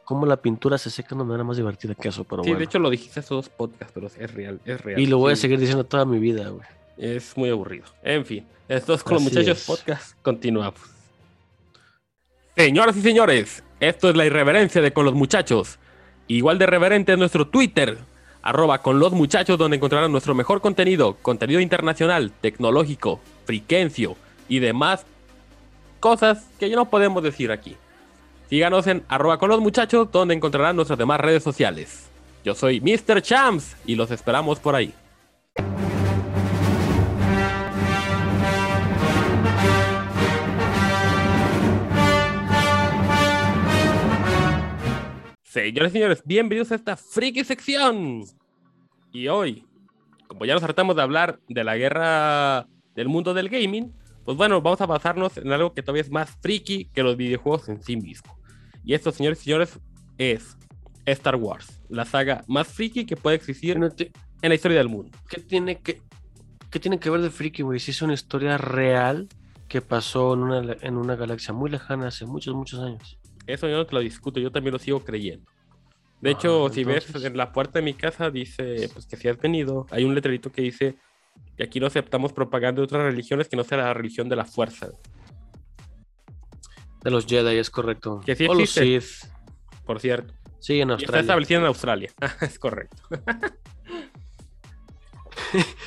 cómo 0.03 0.25
la 0.25 0.37
pintura 0.37 0.77
se 0.77 0.89
seca 0.91 1.09
de 1.09 1.15
una 1.15 1.23
manera 1.23 1.43
más 1.43 1.57
divertida 1.57 1.95
que 1.95 2.09
eso, 2.09 2.23
pero 2.25 2.43
Sí, 2.43 2.49
bueno. 2.49 2.59
de 2.59 2.65
hecho 2.65 2.77
lo 2.79 2.89
dijiste 2.89 3.21
hace 3.21 3.33
dos 3.33 3.49
podcasts, 3.49 3.91
pero 3.93 4.07
es 4.07 4.33
real, 4.33 4.59
es 4.65 4.81
real. 4.81 4.99
y 4.99 5.07
lo 5.07 5.17
voy 5.17 5.33
a 5.33 5.35
seguir 5.35 5.57
diciendo 5.59 5.83
toda 5.85 6.05
mi 6.05 6.19
vida, 6.19 6.49
güey. 6.49 6.67
Es 6.97 7.35
muy 7.37 7.49
aburrido. 7.49 7.85
En 8.03 8.25
fin, 8.25 8.45
estos 8.67 9.03
con 9.03 9.15
los 9.15 9.23
muchachos 9.23 9.57
es. 9.59 9.65
podcast. 9.65 10.17
Continuamos. 10.21 10.79
Señoras 12.55 12.95
y 12.97 13.01
señores, 13.01 13.63
esto 13.79 14.09
es 14.09 14.15
la 14.15 14.25
irreverencia 14.25 14.81
de 14.81 14.93
con 14.93 15.05
los 15.05 15.13
muchachos. 15.13 15.79
Igual 16.27 16.57
de 16.59 16.65
reverente 16.67 17.11
es 17.13 17.17
nuestro 17.17 17.47
Twitter, 17.47 17.97
arroba 18.45 18.77
con 18.77 18.99
los 18.99 19.11
muchachos, 19.11 19.57
donde 19.57 19.75
encontrarán 19.75 20.11
nuestro 20.11 20.35
mejor 20.35 20.61
contenido, 20.61 21.17
contenido 21.21 21.59
internacional, 21.59 22.31
tecnológico, 22.39 23.19
friquencio 23.43 24.15
y 24.47 24.59
demás 24.59 25.05
cosas 25.99 26.45
que 26.59 26.69
ya 26.69 26.75
no 26.75 26.89
podemos 26.89 27.23
decir 27.23 27.51
aquí. 27.51 27.75
Síganos 28.47 28.85
en 28.85 29.03
arroba 29.09 29.39
con 29.39 29.49
los 29.49 29.59
muchachos, 29.59 30.11
donde 30.11 30.35
encontrarán 30.35 30.75
nuestras 30.75 30.99
demás 30.99 31.19
redes 31.19 31.43
sociales. 31.43 32.07
Yo 32.43 32.53
soy 32.53 32.79
Mr. 32.79 33.23
Champs 33.23 33.75
y 33.87 33.95
los 33.95 34.11
esperamos 34.11 34.59
por 34.59 34.75
ahí. 34.75 34.93
Señores 45.55 45.93
señores, 45.93 46.21
bienvenidos 46.25 46.73
a 46.73 46.75
esta 46.75 46.97
friki 46.97 47.45
sección. 47.45 48.25
Y 49.13 49.29
hoy, 49.29 49.65
como 50.27 50.43
ya 50.43 50.51
nos 50.53 50.61
tratamos 50.61 50.97
de 50.97 51.01
hablar 51.01 51.39
de 51.47 51.63
la 51.63 51.77
guerra 51.77 52.67
del 52.93 53.07
mundo 53.07 53.33
del 53.33 53.47
gaming, 53.47 53.93
pues 54.25 54.35
bueno, 54.35 54.61
vamos 54.61 54.81
a 54.81 54.85
basarnos 54.85 55.37
en 55.37 55.53
algo 55.53 55.73
que 55.73 55.81
todavía 55.81 56.01
es 56.01 56.11
más 56.11 56.29
friki 56.41 56.89
que 56.93 57.03
los 57.03 57.15
videojuegos 57.15 57.69
en 57.69 57.81
sí 57.81 57.95
mismo. 57.95 58.37
Y 58.83 58.95
esto, 58.95 59.13
señores 59.13 59.39
y 59.39 59.43
señores, 59.45 59.79
es 60.17 60.57
Star 61.05 61.37
Wars, 61.37 61.81
la 61.87 62.03
saga 62.03 62.43
más 62.47 62.67
friki 62.67 63.05
que 63.05 63.15
puede 63.15 63.37
existir 63.37 63.79
No 63.79 63.89
te- 63.89 64.11
en 64.41 64.49
la 64.49 64.55
historia 64.55 64.79
del 64.79 64.89
mundo. 64.89 65.17
¿Qué 65.29 65.39
tiene 65.39 65.79
que, 65.79 66.01
qué 66.69 66.81
tiene 66.81 66.99
que 66.99 67.09
ver 67.09 67.21
de 67.21 67.29
Friki, 67.29 67.63
güey? 67.63 67.79
Si 67.79 67.91
es 67.91 68.01
una 68.01 68.13
historia 68.13 68.57
real 68.57 69.29
que 69.69 69.79
pasó 69.81 70.33
en 70.33 70.39
una, 70.41 70.75
en 70.81 70.97
una 70.97 71.15
galaxia 71.15 71.53
muy 71.53 71.69
lejana 71.69 72.07
hace 72.09 72.25
muchos, 72.25 72.53
muchos 72.53 72.81
años. 72.81 73.17
Eso 73.47 73.67
yo 73.67 73.77
no 73.77 73.85
te 73.85 73.93
lo 73.95 74.01
discuto, 74.01 74.39
yo 74.39 74.51
también 74.51 74.73
lo 74.73 74.79
sigo 74.79 75.03
creyendo. 75.03 75.49
De 76.21 76.29
Ah, 76.29 76.33
hecho, 76.33 76.69
si 76.69 76.83
ves 76.83 77.13
en 77.23 77.37
la 77.37 77.51
puerta 77.51 77.79
de 77.79 77.85
mi 77.85 77.93
casa, 77.93 78.31
dice 78.31 78.89
pues 78.93 79.05
que 79.05 79.17
si 79.17 79.27
has 79.27 79.37
venido, 79.37 79.85
hay 79.91 80.03
un 80.05 80.15
letrerito 80.15 80.51
que 80.51 80.61
dice 80.63 80.95
que 81.57 81.63
aquí 81.63 81.79
no 81.79 81.85
aceptamos 81.87 82.33
propaganda 82.33 82.79
de 82.79 82.85
otras 82.85 83.03
religiones 83.03 83.47
que 83.47 83.57
no 83.57 83.63
sea 83.63 83.77
la 83.79 83.93
religión 83.93 84.27
de 84.29 84.35
la 84.37 84.45
fuerza. 84.45 84.87
De 87.03 87.11
los 87.11 87.25
Jedi, 87.27 87.57
es 87.57 87.69
correcto. 87.69 88.21
Que 88.25 88.35
sí 88.35 88.47
o 88.49 88.53
los. 88.55 88.71
Sith. 88.71 89.27
Por 89.85 89.99
cierto. 89.99 90.33
Sí, 90.59 90.81
en 90.81 90.89
Y 90.89 90.93
está 90.93 90.93
Australia. 90.93 91.21
establecida 91.21 91.57
en 91.59 91.65
Australia. 91.65 92.11
es 92.41 92.57
correcto. 92.57 92.97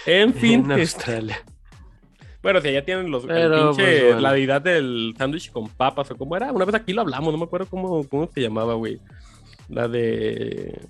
en 0.06 0.34
fin, 0.34 0.70
En 0.70 0.80
Australia. 0.80 1.42
Bueno, 2.53 2.61
si 2.61 2.72
ya 2.72 2.84
tienen 2.84 3.11
los, 3.11 3.24
el 3.24 3.30
pinche- 3.53 3.74
pues, 3.76 4.05
bueno. 4.05 4.20
la 4.20 4.32
deidad 4.32 4.62
del 4.62 5.14
sándwich 5.18 5.51
con 5.53 5.68
papas 5.68 6.11
o 6.11 6.16
cómo 6.16 6.36
era. 6.36 6.51
Una 6.53 6.64
vez 6.64 6.74
aquí 6.74 6.92
lo 6.92 7.03
hablamos, 7.03 7.32
no 7.32 7.38
me 7.38 7.44
acuerdo 7.44 7.66
cómo, 7.68 8.07
cómo 8.09 8.28
se 8.32 8.40
llamaba, 8.40 8.74
güey. 8.74 9.01
La 9.68 9.86
de. 9.88 10.80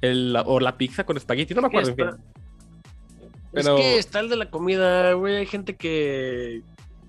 El, 0.00 0.36
o 0.46 0.58
la 0.58 0.76
pizza 0.76 1.04
con 1.04 1.16
espagueti, 1.16 1.54
no 1.54 1.62
me 1.62 1.68
acuerdo. 1.68 1.94
Pero- 1.96 2.16
Es 3.52 3.68
que 3.68 3.98
está 3.98 4.20
el 4.20 4.28
de 4.28 4.36
la 4.36 4.50
comida, 4.50 5.12
güey. 5.12 5.36
Hay 5.36 5.46
gente 5.46 5.76
que, 5.76 6.62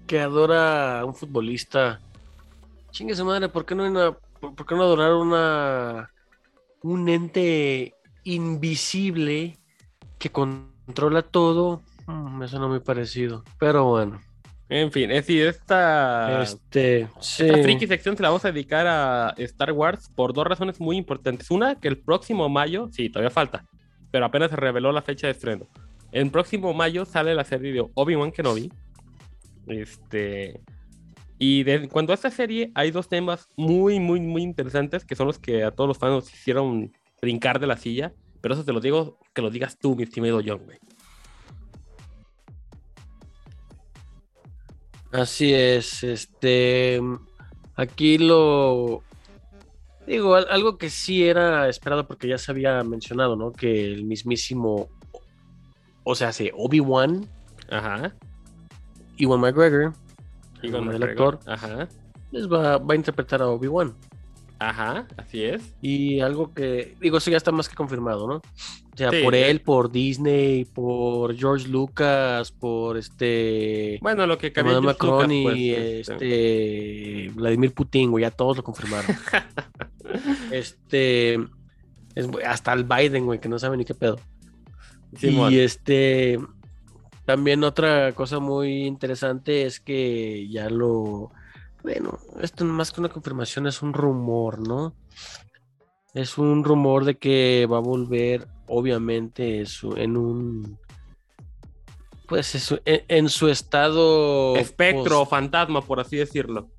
que 0.07 0.19
adora 0.19 0.99
a 0.99 1.05
un 1.05 1.15
futbolista. 1.15 1.99
Chingue 2.91 3.15
su 3.15 3.25
madre, 3.25 3.49
¿por 3.49 3.65
qué 3.65 3.73
no, 3.75 3.83
hay 3.83 3.89
una- 3.89 4.11
por, 4.39 4.53
por 4.53 4.65
qué 4.67 4.75
no 4.75 4.83
adorar 4.83 5.13
una 5.13 6.09
un 6.81 7.07
ente 7.09 7.95
invisible 8.23 9.57
que 10.19 10.29
controla 10.31 11.21
todo? 11.23 11.81
Mm, 12.07 12.37
me 12.37 12.47
suena 12.47 12.67
muy 12.67 12.79
parecido. 12.79 13.43
Pero 13.59 13.85
bueno. 13.85 14.19
En 14.69 14.91
fin, 14.91 15.11
es 15.11 15.27
decir, 15.27 15.45
esta, 15.45 16.41
este. 16.41 17.07
Sí. 17.19 17.45
esta 17.45 17.61
friki 17.61 17.85
sección 17.85 18.17
se 18.17 18.23
la 18.23 18.29
vamos 18.29 18.45
a 18.45 18.51
dedicar 18.51 18.87
a 18.87 19.33
Star 19.37 19.71
Wars 19.71 20.09
por 20.15 20.33
dos 20.33 20.47
razones 20.47 20.79
muy 20.79 20.97
importantes. 20.97 21.51
Una, 21.51 21.75
que 21.75 21.87
el 21.87 21.99
próximo 21.99 22.49
mayo, 22.49 22.87
sí, 22.91 23.09
todavía 23.09 23.29
falta, 23.29 23.65
pero 24.09 24.25
apenas 24.25 24.49
se 24.49 24.55
reveló 24.55 24.91
la 24.91 25.01
fecha 25.01 25.27
de 25.27 25.31
estreno. 25.31 25.67
El 26.11 26.31
próximo 26.31 26.73
mayo 26.73 27.05
sale 27.05 27.35
la 27.35 27.43
serie 27.43 27.73
de 27.73 27.85
Obi-Wan 27.93 28.31
Kenobi. 28.31 28.71
Este. 29.67 30.61
Y 31.37 31.63
de, 31.63 31.73
en 31.75 31.87
cuanto 31.87 32.11
a 32.11 32.15
esta 32.15 32.31
serie, 32.31 32.71
hay 32.73 32.91
dos 32.91 33.09
temas 33.09 33.49
muy, 33.57 33.99
muy, 33.99 34.21
muy 34.21 34.43
interesantes 34.43 35.03
que 35.03 35.15
son 35.15 35.27
los 35.27 35.39
que 35.39 35.63
a 35.63 35.71
todos 35.71 35.87
los 35.87 35.97
fans 35.97 36.13
nos 36.13 36.33
hicieron 36.33 36.91
brincar 37.21 37.59
de 37.59 37.67
la 37.67 37.77
silla. 37.77 38.13
Pero 38.41 38.55
eso 38.55 38.63
te 38.63 38.73
lo 38.73 38.79
digo, 38.79 39.19
que 39.33 39.41
lo 39.41 39.49
digas 39.49 39.77
tú, 39.77 39.95
mi 39.95 40.03
estimado 40.03 40.41
John, 40.45 40.61
güey. 40.65 40.77
Así 45.13 45.53
es, 45.53 46.03
este, 46.03 46.99
aquí 47.75 48.17
lo, 48.17 49.03
digo, 50.07 50.33
al- 50.35 50.47
algo 50.49 50.77
que 50.79 50.89
sí 50.89 51.23
era 51.27 51.69
esperado 51.69 52.07
porque 52.07 52.27
ya 52.27 52.37
se 52.39 52.51
había 52.51 52.83
mencionado, 52.83 53.35
¿no? 53.35 53.51
Que 53.51 53.85
el 53.93 54.05
mismísimo, 54.05 54.89
o 56.03 56.15
sea, 56.15 56.33
sí, 56.33 56.49
Obi-Wan, 56.55 57.27
Ajá. 57.69 58.15
Ewan 59.17 59.39
McGregor, 59.39 59.93
Y 60.63 60.67
el 60.67 60.81
McGregor. 60.81 61.35
actor, 61.35 61.39
Ajá. 61.45 61.87
les 62.31 62.51
va, 62.51 62.77
va 62.79 62.93
a 62.93 62.97
interpretar 62.97 63.41
a 63.43 63.47
Obi-Wan. 63.49 63.93
Ajá, 64.57 65.07
así 65.17 65.43
es. 65.43 65.75
Y 65.81 66.21
algo 66.21 66.53
que, 66.53 66.95
digo, 66.99 67.17
eso 67.19 67.29
ya 67.29 67.37
está 67.37 67.51
más 67.51 67.69
que 67.69 67.75
confirmado, 67.75 68.27
¿no? 68.27 68.41
O 68.93 68.97
sea, 68.97 69.09
Sí, 69.09 69.23
por 69.23 69.33
eh. 69.33 69.49
él, 69.49 69.61
por 69.61 69.91
Disney, 69.91 70.65
por 70.65 71.35
George 71.35 71.67
Lucas, 71.67 72.51
por 72.51 72.97
este... 72.97 73.97
Bueno, 74.01 74.27
lo 74.27 74.37
que 74.37 74.53
cambió 74.53 74.81
Macron 74.81 75.23
Lucas, 75.23 75.31
y 75.31 75.73
pues, 75.73 76.09
este, 76.09 76.13
este 76.13 77.31
Vladimir 77.33 77.73
Putin, 77.73 78.11
güey, 78.11 78.21
ya 78.21 78.31
todos 78.31 78.57
lo 78.57 78.63
confirmaron. 78.63 79.15
este 80.51 81.33
es- 82.15 82.29
hasta 82.45 82.73
el 82.73 82.83
Biden, 82.83 83.25
güey, 83.25 83.39
que 83.39 83.49
no 83.49 83.57
sabe 83.57 83.77
ni 83.77 83.85
qué 83.85 83.95
pedo. 83.95 84.19
Simón. 85.17 85.51
Y 85.51 85.59
este 85.59 86.39
también 87.25 87.63
otra 87.63 88.11
cosa 88.13 88.39
muy 88.39 88.85
interesante 88.85 89.65
es 89.65 89.79
que 89.79 90.47
ya 90.49 90.69
lo 90.69 91.31
bueno, 91.83 92.17
esto 92.41 92.63
más 92.65 92.91
que 92.91 93.01
una 93.01 93.09
confirmación 93.09 93.67
es 93.67 93.81
un 93.81 93.93
rumor, 93.93 94.65
¿no? 94.65 94.95
Es 96.13 96.37
un 96.37 96.63
rumor 96.63 97.05
de 97.05 97.17
que 97.17 97.67
va 97.69 97.77
a 97.77 97.81
volver, 97.81 98.47
obviamente, 98.67 99.65
su- 99.65 99.95
en 99.95 100.17
un 100.17 100.77
pues 102.27 102.55
eso, 102.55 102.79
en, 102.85 103.03
en 103.09 103.29
su 103.29 103.47
estado 103.49 104.55
Espectro 104.55 105.21
o 105.21 105.25
fantasma, 105.25 105.81
por 105.81 105.99
así 105.99 106.15
decirlo. 106.17 106.69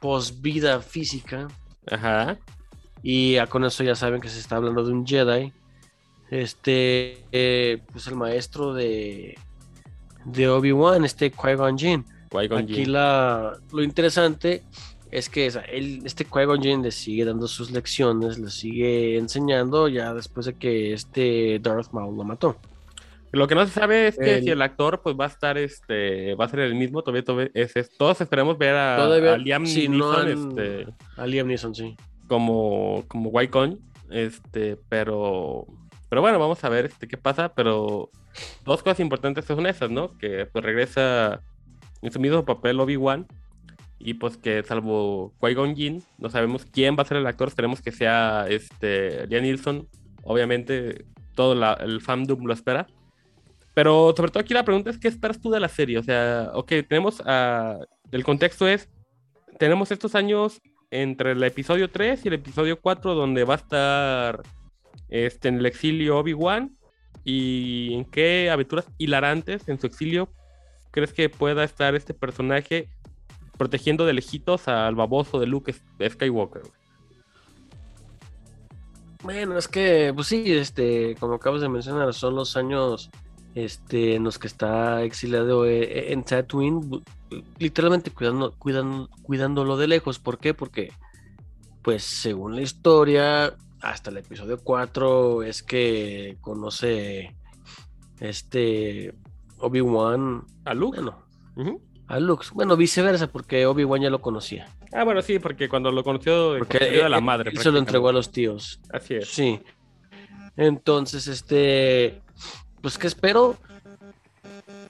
pos 0.00 0.40
vida 0.40 0.80
física. 0.80 1.48
Ajá. 1.90 2.38
Y 3.02 3.36
con 3.46 3.64
eso 3.64 3.84
ya 3.84 3.94
saben 3.94 4.20
que 4.20 4.28
se 4.28 4.40
está 4.40 4.56
hablando 4.56 4.82
de 4.84 4.92
un 4.92 5.06
Jedi. 5.06 5.52
Este, 6.30 7.24
eh, 7.30 7.82
pues 7.92 8.06
el 8.08 8.16
maestro 8.16 8.74
de, 8.74 9.38
de 10.24 10.48
Obi-Wan, 10.48 11.04
este 11.04 11.30
Qui-Gon 11.32 11.78
Jinn. 11.78 12.04
Qui-Gon 12.30 12.64
Aquí 12.64 12.74
Jinn. 12.74 12.92
la, 12.92 13.56
lo 13.72 13.82
interesante 13.82 14.64
es 15.10 15.28
que 15.28 15.46
él, 15.46 16.02
este 16.04 16.26
Qui-Gon 16.26 16.60
Jinn 16.62 16.82
le 16.82 16.90
sigue 16.90 17.24
dando 17.24 17.46
sus 17.48 17.70
lecciones, 17.70 18.38
le 18.38 18.50
sigue 18.50 19.16
enseñando 19.18 19.88
ya 19.88 20.12
después 20.14 20.46
de 20.46 20.54
que 20.54 20.92
este 20.92 21.58
Darth 21.60 21.92
Maul 21.92 22.16
lo 22.16 22.24
mató. 22.24 22.56
Lo 23.32 23.46
que 23.48 23.54
no 23.54 23.66
se 23.66 23.72
sabe 23.72 24.08
es 24.08 24.16
que 24.18 24.36
El- 24.38 24.44
si 24.44 24.50
el 24.50 24.62
actor 24.62 25.02
pues 25.02 25.14
va 25.18 25.24
a 25.24 25.28
estar, 25.28 25.58
este, 25.58 26.34
va 26.36 26.46
a 26.46 26.48
ser 26.48 26.60
el 26.60 26.74
mismo, 26.74 27.02
todavía, 27.02 27.24
todavía 27.24 27.50
es, 27.54 27.76
es- 27.76 27.90
todos 27.96 28.20
esperemos 28.20 28.56
ver 28.56 28.74
a, 28.74 28.96
Todavía, 28.96 29.34
a 29.34 29.38
Liam 29.38 29.66
si 29.66 29.88
no 29.88 30.22
Neeson, 30.24 30.42
han- 30.42 30.58
este, 30.58 30.94
A 31.16 31.26
Liam 31.26 31.46
Neeson, 31.48 31.74
sí. 31.74 31.96
como, 32.28 33.04
como 33.08 33.30
Qui-Gon, 33.32 33.78
este, 34.10 34.76
pero, 34.88 35.66
pero 36.08 36.20
bueno, 36.22 36.38
vamos 36.38 36.62
a 36.64 36.68
ver 36.68 36.86
este, 36.86 37.06
qué 37.08 37.16
pasa, 37.18 37.52
pero 37.54 38.10
dos 38.64 38.82
cosas 38.82 39.00
importantes 39.00 39.44
son 39.44 39.66
esas, 39.66 39.90
¿no? 39.90 40.16
Que 40.18 40.46
pues 40.46 40.64
regresa 40.64 41.42
en 42.02 42.12
su 42.12 42.20
mismo 42.20 42.44
papel 42.44 42.78
Obi-Wan 42.80 43.26
y 43.98 44.14
pues 44.14 44.36
que 44.36 44.62
salvo 44.62 45.32
Qui-Gon 45.40 45.74
Jinn, 45.74 46.02
no 46.18 46.28
sabemos 46.30 46.66
quién 46.66 46.96
va 46.96 47.02
a 47.02 47.06
ser 47.06 47.16
el 47.16 47.26
actor, 47.26 47.48
esperemos 47.48 47.80
que 47.80 47.92
sea 47.92 48.46
este, 48.48 49.26
Liam 49.26 49.42
Neeson, 49.42 49.88
obviamente 50.22 51.06
todo 51.34 51.52
el 51.52 52.00
fandom 52.00 52.44
lo 52.44 52.52
espera. 52.52 52.86
Pero 53.74 54.14
sobre 54.16 54.30
todo 54.30 54.40
aquí 54.40 54.54
la 54.54 54.64
pregunta 54.64 54.90
es, 54.90 54.98
¿qué 54.98 55.08
esperas 55.08 55.40
tú 55.40 55.50
de 55.50 55.60
la 55.60 55.68
serie? 55.68 55.98
O 55.98 56.02
sea, 56.02 56.50
ok, 56.54 56.72
tenemos, 56.88 57.22
el 58.10 58.24
contexto 58.24 58.66
es, 58.66 58.88
tenemos 59.58 59.90
estos 59.90 60.14
años 60.14 60.62
entre 60.90 61.32
el 61.32 61.42
episodio 61.42 61.90
3 61.90 62.24
y 62.24 62.28
el 62.28 62.34
episodio 62.34 62.80
4 62.80 63.14
donde 63.14 63.44
va 63.44 63.54
a 63.54 63.58
estar 63.58 64.42
este, 65.08 65.48
en 65.48 65.58
el 65.58 65.66
exilio 65.66 66.18
Obi-Wan 66.18 66.76
y 67.24 67.92
en 67.94 68.04
qué 68.04 68.50
aventuras 68.50 68.86
hilarantes 68.98 69.68
en 69.68 69.78
su 69.78 69.86
exilio 69.86 70.30
crees 70.90 71.12
que 71.12 71.28
pueda 71.28 71.64
estar 71.64 71.94
este 71.94 72.14
personaje 72.14 72.88
protegiendo 73.56 74.06
de 74.06 74.12
lejitos 74.12 74.68
al 74.68 74.94
baboso 74.94 75.38
de 75.38 75.46
Luke 75.46 75.72
Skywalker. 75.72 76.62
Bueno, 79.22 79.58
es 79.58 79.66
que, 79.66 80.12
pues 80.14 80.28
sí, 80.28 80.44
este, 80.52 81.16
como 81.18 81.34
acabas 81.34 81.60
de 81.60 81.68
mencionar, 81.68 82.14
son 82.14 82.36
los 82.36 82.56
años 82.56 83.10
este, 83.54 84.14
en 84.14 84.24
los 84.24 84.38
que 84.38 84.46
está 84.46 85.02
exiliado 85.02 85.66
eh, 85.66 86.12
en 86.12 86.22
Tatooine, 86.22 87.02
literalmente 87.58 88.10
cuidando, 88.10 88.52
cuidando, 88.58 89.08
cuidándolo 89.22 89.76
de 89.76 89.88
lejos. 89.88 90.18
¿Por 90.18 90.38
qué? 90.38 90.54
Porque, 90.54 90.92
pues, 91.82 92.04
según 92.04 92.54
la 92.54 92.62
historia, 92.62 93.56
hasta 93.80 94.10
el 94.10 94.18
episodio 94.18 94.58
4 94.62 95.42
es 95.42 95.62
que 95.62 96.36
conoce 96.40 97.34
este 98.20 99.14
Obi-Wan, 99.58 100.44
¿A 100.64 100.74
Luke? 100.74 101.00
bueno. 101.00 101.82
A 102.08 102.20
Luke. 102.20 102.46
Bueno, 102.52 102.76
viceversa, 102.76 103.26
porque 103.26 103.66
Obi-Wan 103.66 104.02
ya 104.02 104.10
lo 104.10 104.20
conocía. 104.20 104.68
Ah, 104.92 105.04
bueno, 105.04 105.22
sí, 105.22 105.38
porque 105.38 105.68
cuando 105.68 105.90
lo 105.90 106.04
conoció, 106.04 106.54
Porque 106.58 106.78
conoció 106.78 107.02
de 107.04 107.08
la 107.10 107.18
él- 107.18 107.24
madre. 107.24 107.50
él 107.50 107.58
se 107.58 107.70
lo 107.70 107.78
entregó 107.78 108.08
a 108.08 108.12
los 108.12 108.30
tíos. 108.30 108.80
Así 108.92 109.14
es. 109.14 109.28
Sí. 109.28 109.60
Entonces, 110.56 111.26
este, 111.26 112.22
pues 112.80 112.96
que 112.98 113.06
espero, 113.08 113.56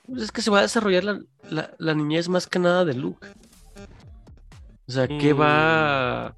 pues 0.07 0.23
es 0.25 0.33
que 0.33 0.43
se 0.43 0.51
va 0.51 0.59
a 0.61 0.63
desarrollar 0.63 1.05
la, 1.05 1.21
la- 1.51 1.71
la 1.79 1.95
niñez 1.95 2.29
más 2.29 2.47
que 2.47 2.59
nada 2.59 2.85
de 2.85 2.95
Luke. 2.95 3.27
O 4.89 4.93
sea, 4.93 5.09
¿qué 5.09 5.35
Mm. 5.35 5.41
va, 5.41 6.35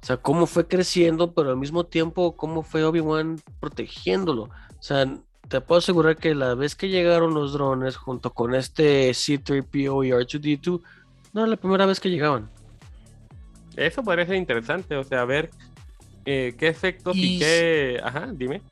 O 0.00 0.04
sea, 0.04 0.16
cómo 0.16 0.46
fue 0.46 0.66
creciendo, 0.66 1.32
pero 1.32 1.50
al 1.50 1.56
mismo 1.56 1.84
tiempo, 1.84 2.34
cómo 2.36 2.64
fue 2.64 2.82
Obi-Wan 2.82 3.40
protegiéndolo. 3.60 4.42
O 4.44 4.82
sea, 4.82 5.06
te 5.52 5.60
puedo 5.60 5.80
asegurar 5.80 6.16
que 6.16 6.34
la 6.34 6.54
vez 6.54 6.74
que 6.74 6.88
llegaron 6.88 7.34
los 7.34 7.52
drones 7.52 7.98
junto 7.98 8.32
con 8.32 8.54
este 8.54 9.12
C-3PO 9.12 10.06
y 10.06 10.10
R2D2, 10.10 10.80
no 11.34 11.42
era 11.42 11.46
la 11.46 11.58
primera 11.58 11.84
vez 11.84 12.00
que 12.00 12.08
llegaban. 12.08 12.48
Eso 13.76 14.02
ser 14.02 14.36
interesante, 14.36 14.96
o 14.96 15.04
sea, 15.04 15.26
ver 15.26 15.50
eh, 16.24 16.54
qué 16.58 16.68
efectos 16.68 17.14
y, 17.14 17.36
Y 17.36 17.38
qué. 17.38 18.00
Ajá, 18.02 18.30
dime. 18.32 18.62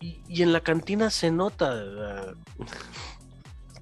Y, 0.00 0.22
y 0.26 0.42
en 0.42 0.54
la 0.54 0.60
cantina 0.60 1.10
se 1.10 1.30
nota. 1.30 2.34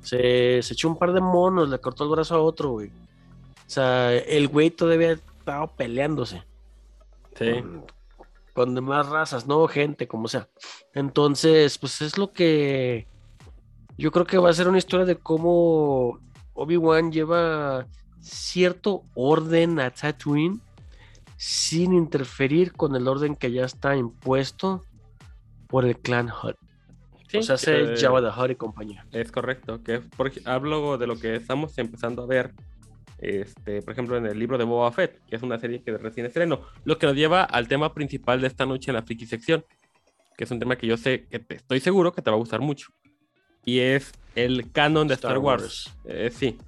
Se, 0.03 0.61
se 0.61 0.75
echó 0.75 0.89
un 0.89 0.99
par 0.99 1.13
de 1.13 1.21
monos, 1.21 1.69
le 1.69 1.79
cortó 1.79 2.03
el 2.03 2.11
brazo 2.11 2.35
a 2.35 2.43
otro, 2.43 2.71
güey. 2.71 2.89
O 2.89 3.71
sea, 3.71 4.13
el 4.13 4.49
güey 4.49 4.71
todavía 4.71 5.13
estaba 5.13 5.69
peleándose. 5.69 6.43
Sí. 7.37 7.63
con, 7.63 7.85
con 8.61 8.75
demás 8.75 9.09
razas, 9.09 9.47
no 9.47 9.67
gente, 9.69 10.07
como 10.07 10.29
sea. 10.29 10.47
Entonces, 10.93 11.79
pues 11.79 12.03
es 12.03 12.19
lo 12.19 12.31
que 12.31 13.07
yo 13.97 14.13
creo 14.13 14.27
que 14.27 14.37
va 14.37 14.51
a 14.51 14.53
ser 14.53 14.69
una 14.69 14.77
historia 14.77 15.07
de 15.07 15.17
cómo 15.17 16.21
Obi-Wan 16.53 17.11
lleva 17.11 17.87
cierto 18.21 19.05
orden 19.15 19.81
a 19.81 19.91
Tatooine 19.91 20.61
sin 21.39 21.95
interferir 21.95 22.75
con 22.75 22.95
el 22.97 23.09
orden 23.09 23.35
que 23.35 23.51
ya 23.51 23.65
está 23.65 23.97
impuesto 23.97 24.85
por 25.67 25.87
el 25.87 25.97
clan 25.97 26.29
Hutt. 26.29 26.57
Sí, 27.29 27.39
o 27.39 27.43
sea, 27.43 27.57
se 27.57 27.95
eh, 27.95 27.97
Jabba 27.97 28.21
the 28.21 28.39
Hutt 28.39 28.51
y 28.51 28.57
compañía. 28.57 29.07
Es 29.11 29.33
correcto, 29.33 29.83
que 29.83 29.95
es 29.95 30.03
porque 30.19 30.43
hablo 30.45 30.99
de 30.99 31.07
lo 31.07 31.19
que 31.19 31.35
estamos 31.35 31.79
empezando 31.79 32.25
a 32.25 32.27
ver, 32.27 32.53
este, 33.21 33.83
por 33.83 33.93
ejemplo, 33.93 34.17
en 34.17 34.27
el 34.27 34.39
libro 34.39 34.59
de 34.59 34.65
Boba 34.65 34.91
Fett, 34.93 35.21
que 35.27 35.37
es 35.37 35.43
una 35.43 35.59
serie 35.59 35.83
que 35.83 35.97
recién 35.97 36.27
estreno, 36.27 36.63
lo 36.85 36.99
que 36.99 37.07
nos 37.07 37.15
lleva 37.15 37.43
al 37.43 37.69
tema 37.69 37.93
principal 37.95 38.41
de 38.41 38.47
esta 38.47 38.67
noche 38.67 38.91
en 38.91 38.97
la 38.97 39.03
friki 39.03 39.27
sección, 39.27 39.65
que 40.37 40.45
es 40.45 40.51
un 40.51 40.59
tema 40.59 40.77
que 40.77 40.87
yo 40.87 40.97
sé, 40.97 41.27
que 41.31 41.39
te, 41.39 41.57
estoy 41.57 41.81
seguro 41.81 42.13
que 42.13 42.23
te 42.23 42.31
va 42.31 42.37
a 42.37 42.39
gustar 42.39 42.61
mucho, 42.61 42.89
y 43.65 43.81
es 43.81 44.13
el 44.35 44.73
canon 44.73 45.07
de 45.07 45.15
Star, 45.15 45.33
Star 45.33 45.39
Wars. 45.39 45.63
Wars. 45.63 45.97
Eh, 46.07 46.31
sí. 46.33 46.59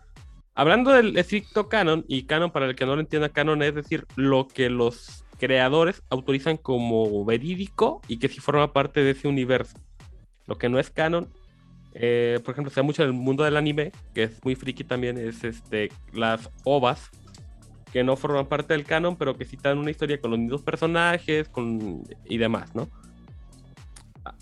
Hablando 0.54 0.90
del 0.90 1.16
estricto 1.16 1.68
canon, 1.68 2.04
y 2.06 2.24
canon 2.24 2.50
para 2.50 2.66
el 2.66 2.76
que 2.76 2.84
no 2.84 2.94
lo 2.94 3.00
entienda, 3.00 3.30
canon 3.30 3.62
es 3.62 3.74
decir, 3.74 4.06
lo 4.16 4.46
que 4.46 4.68
los 4.68 5.24
creadores 5.38 6.02
autorizan 6.10 6.56
como 6.56 7.24
verídico 7.24 8.02
y 8.06 8.18
que 8.18 8.28
sí 8.28 8.40
forma 8.40 8.72
parte 8.72 9.02
de 9.02 9.10
ese 9.10 9.26
universo. 9.26 9.76
Lo 10.46 10.56
que 10.56 10.68
no 10.68 10.78
es 10.78 10.90
canon, 10.90 11.32
eh, 11.94 12.40
por 12.44 12.52
ejemplo, 12.52 12.70
se 12.70 12.80
da 12.80 12.84
mucho 12.84 13.02
en 13.02 13.08
el 13.08 13.14
mundo 13.14 13.44
del 13.44 13.56
anime, 13.56 13.92
que 14.14 14.24
es 14.24 14.44
muy 14.44 14.54
friki 14.54 14.84
también, 14.84 15.18
es 15.18 15.44
este, 15.44 15.90
las 16.12 16.50
ovas, 16.64 17.10
que 17.92 18.02
no 18.02 18.16
forman 18.16 18.46
parte 18.46 18.72
del 18.72 18.84
canon, 18.84 19.16
pero 19.16 19.36
que 19.36 19.44
citan 19.44 19.78
una 19.78 19.90
historia 19.90 20.20
con 20.20 20.30
los 20.30 20.40
mismos 20.40 20.62
personajes 20.62 21.48
con, 21.48 22.02
y 22.24 22.38
demás, 22.38 22.74
¿no? 22.74 22.88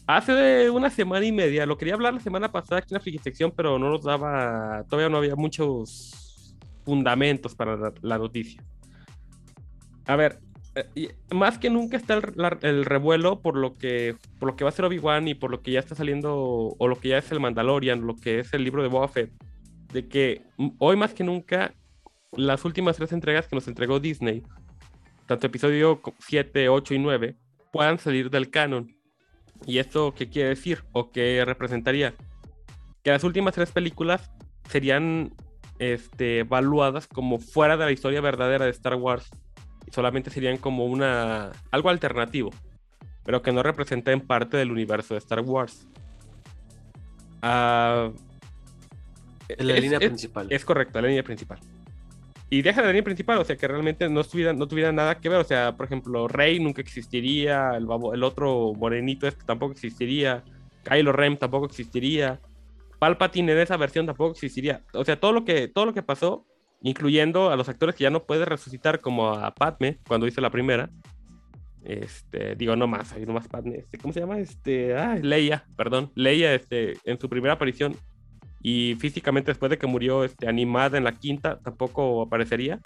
Hace 0.07 0.70
una 0.70 0.90
semana 0.90 1.24
y 1.24 1.32
media, 1.32 1.66
lo 1.66 1.76
quería 1.76 1.94
hablar 1.94 2.14
la 2.14 2.20
semana 2.20 2.53
pasada 2.53 2.78
aquí 2.78 2.92
en 2.92 2.96
la 2.96 3.01
friki 3.01 3.18
sección, 3.18 3.53
pero 3.55 3.78
no 3.78 3.90
nos 3.90 4.03
daba, 4.03 4.84
todavía 4.88 5.09
no 5.09 5.18
había 5.18 5.36
muchos 5.36 6.57
fundamentos 6.84 7.55
para 7.55 7.76
la, 7.76 7.92
la 8.03 8.18
noticia. 8.18 8.62
A 10.07 10.16
ver, 10.16 10.40
más 11.32 11.58
que 11.58 11.68
nunca 11.68 11.96
está 11.96 12.20
el, 12.62 12.84
revuelo 12.84 13.40
por 13.40 13.56
lo 13.56 13.76
que 13.76 14.14
por 14.38 14.50
lo 14.50 14.56
que 14.56 14.64
va 14.64 14.70
a 14.70 14.72
ser 14.72 14.84
Obi-Wan 14.84 15.26
y 15.26 15.34
por 15.34 15.50
lo 15.50 15.62
que 15.62 15.72
ya 15.72 15.80
está 15.80 15.94
saliendo 15.94 16.76
o 16.78 16.88
lo 16.88 16.98
que 17.00 17.08
ya 17.08 17.18
es 17.18 17.30
el 17.32 17.40
Mandalorian, 17.40 18.06
lo 18.06 18.16
que 18.16 18.38
es 18.38 18.54
el 18.54 18.62
libro 18.62 18.82
de 18.82 18.88
Boba 18.88 19.10
de 19.92 20.08
que 20.08 20.42
hoy 20.78 20.96
más 20.96 21.12
que 21.12 21.24
nunca 21.24 21.74
las 22.32 22.64
últimas 22.64 22.96
tres 22.96 23.12
entregas 23.12 23.48
que 23.48 23.56
nos 23.56 23.66
entregó 23.66 23.98
Disney, 23.98 24.42
tanto 25.26 25.46
episodio 25.46 26.00
7, 26.20 26.68
8 26.68 26.94
y 26.94 26.98
9, 26.98 27.36
puedan 27.72 27.98
salir 27.98 28.30
del 28.30 28.50
canon. 28.50 28.94
¿Y 29.66 29.78
esto 29.78 30.14
qué 30.14 30.28
quiere 30.28 30.50
decir? 30.50 30.84
¿O 30.92 31.10
qué 31.10 31.44
representaría? 31.44 32.14
Que 33.02 33.10
las 33.10 33.24
últimas 33.24 33.54
tres 33.54 33.72
películas 33.72 34.30
serían 34.68 35.34
este, 35.80 36.40
evaluadas 36.40 37.08
como 37.08 37.38
fuera 37.38 37.76
de 37.76 37.84
la 37.84 37.92
historia 37.92 38.20
verdadera 38.20 38.64
de 38.64 38.70
Star 38.70 38.94
Wars 38.94 39.30
solamente 39.91 40.30
serían 40.30 40.57
como 40.57 40.86
una 40.86 41.53
algo 41.70 41.91
alternativo, 41.91 42.51
pero 43.24 43.43
que 43.43 43.53
no 43.53 43.62
representa 43.62 44.12
en 44.12 44.20
parte 44.20 44.57
del 44.57 44.70
universo 44.72 45.14
de 45.14 45.18
Star 45.18 45.41
Wars. 45.41 45.86
En 49.49 49.66
la 49.66 49.74
es- 49.74 49.80
línea 49.82 49.99
es- 49.99 50.07
principal. 50.09 50.47
es 50.51 50.64
correcto, 50.64 51.01
la 51.01 51.09
línea 51.09 51.22
principal. 51.22 51.59
Y 52.53 52.62
deja 52.62 52.80
de 52.80 52.86
la 52.88 52.93
línea 52.93 53.05
principal, 53.05 53.38
o 53.38 53.45
sea, 53.45 53.57
que 53.57 53.68
realmente 53.68 54.09
no 54.09 54.24
tuviera, 54.24 54.53
no 54.53 54.66
tuviera 54.66 54.91
nada 54.91 55.18
que 55.20 55.28
ver. 55.28 55.38
O 55.38 55.45
sea, 55.45 55.76
por 55.76 55.86
ejemplo, 55.86 56.26
Rey 56.26 56.59
nunca 56.59 56.80
existiría, 56.82 57.70
el, 57.76 57.86
babo- 57.86 58.12
el 58.12 58.24
otro 58.24 58.72
morenito 58.76 59.28
este 59.28 59.45
tampoco 59.45 59.72
existiría, 59.72 60.43
Kylo 60.84 61.12
Ren 61.12 61.36
tampoco 61.38 61.66
existiría, 61.66 62.41
Palpatine 62.99 63.53
en 63.53 63.59
esa 63.59 63.76
versión 63.76 64.05
tampoco 64.07 64.32
existiría. 64.32 64.82
O 64.95 65.05
sea, 65.05 65.18
todo 65.18 65.32
lo 65.32 65.45
que, 65.45 65.68
todo 65.68 65.86
lo 65.86 65.95
que 65.95 66.03
pasó, 66.03 66.45
incluyendo 66.82 67.50
a 67.50 67.56
los 67.56 67.68
actores 67.68 67.94
que 67.94 68.04
ya 68.04 68.10
no 68.10 68.24
puede 68.24 68.44
resucitar, 68.44 69.00
como 69.00 69.30
a 69.30 69.54
Padme, 69.54 69.98
cuando 70.06 70.26
hizo 70.26 70.40
la 70.40 70.50
primera. 70.50 70.90
Este, 71.82 72.54
digo, 72.56 72.76
no 72.76 72.86
más, 72.86 73.12
hay 73.12 73.24
no 73.26 73.32
más 73.32 73.48
Padme. 73.48 73.76
Este, 73.76 73.98
¿Cómo 73.98 74.12
se 74.12 74.20
llama? 74.20 74.38
Este, 74.38 74.96
ah, 74.96 75.16
Leia, 75.16 75.64
perdón. 75.76 76.10
Leia, 76.14 76.54
este, 76.54 76.96
en 77.04 77.18
su 77.18 77.28
primera 77.28 77.54
aparición 77.54 77.96
y 78.62 78.96
físicamente 78.98 79.50
después 79.50 79.70
de 79.70 79.78
que 79.78 79.86
murió 79.86 80.24
este, 80.24 80.48
animada 80.48 80.98
en 80.98 81.04
la 81.04 81.16
quinta, 81.16 81.58
tampoco 81.60 82.22
aparecería. 82.22 82.80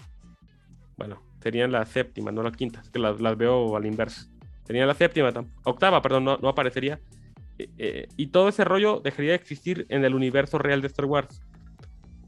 Bueno, 0.97 1.21
serían 1.43 1.73
la 1.73 1.85
séptima, 1.85 2.31
no 2.31 2.43
la 2.43 2.53
quinta, 2.53 2.81
es 2.81 2.91
que 2.91 2.99
las, 2.99 3.19
veo 3.37 3.77
al 3.77 3.87
inverso. 3.87 4.29
Sería 4.65 4.87
la 4.87 4.95
séptima, 4.95 5.33
octava, 5.65 6.01
perdón, 6.01 6.25
no, 6.25 6.39
no 6.39 6.49
aparecería. 6.49 7.01
Eh, 7.59 7.69
eh, 7.79 8.09
y 8.17 8.29
todo 8.29 8.49
ese 8.49 8.65
rollo 8.65 9.01
dejaría 9.01 9.31
de 9.31 9.37
existir 9.37 9.87
en 9.89 10.05
el 10.05 10.15
universo 10.15 10.59
real 10.59 10.81
de 10.81 10.87
Star 10.87 11.07
Wars. 11.07 11.45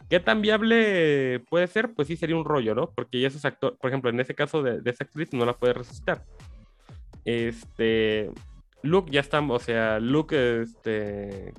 ¿Qué 0.08 0.20
tan 0.20 0.40
viable 0.40 1.40
puede 1.50 1.66
ser? 1.66 1.92
Pues 1.94 2.06
sí, 2.08 2.16
sería 2.16 2.36
un 2.36 2.44
rollo, 2.44 2.74
¿no? 2.74 2.90
Porque 2.90 3.20
ya 3.20 3.28
esos 3.28 3.44
actores, 3.44 3.78
por 3.78 3.90
ejemplo, 3.90 4.10
en 4.10 4.20
ese 4.20 4.34
caso 4.34 4.62
de, 4.62 4.80
de 4.80 4.90
esa 4.90 5.04
actriz 5.04 5.32
no 5.32 5.44
la 5.44 5.54
puede 5.54 5.72
resucitar. 5.74 6.24
Este. 7.24 8.30
Luke 8.82 9.10
ya 9.10 9.20
está, 9.20 9.40
o 9.40 9.58
sea, 9.58 9.98
Luke, 9.98 10.62
este. 10.62 11.52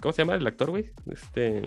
¿Cómo 0.00 0.12
se 0.12 0.22
llama 0.22 0.34
el 0.34 0.46
actor, 0.46 0.70
güey? 0.70 0.90
Este. 1.10 1.62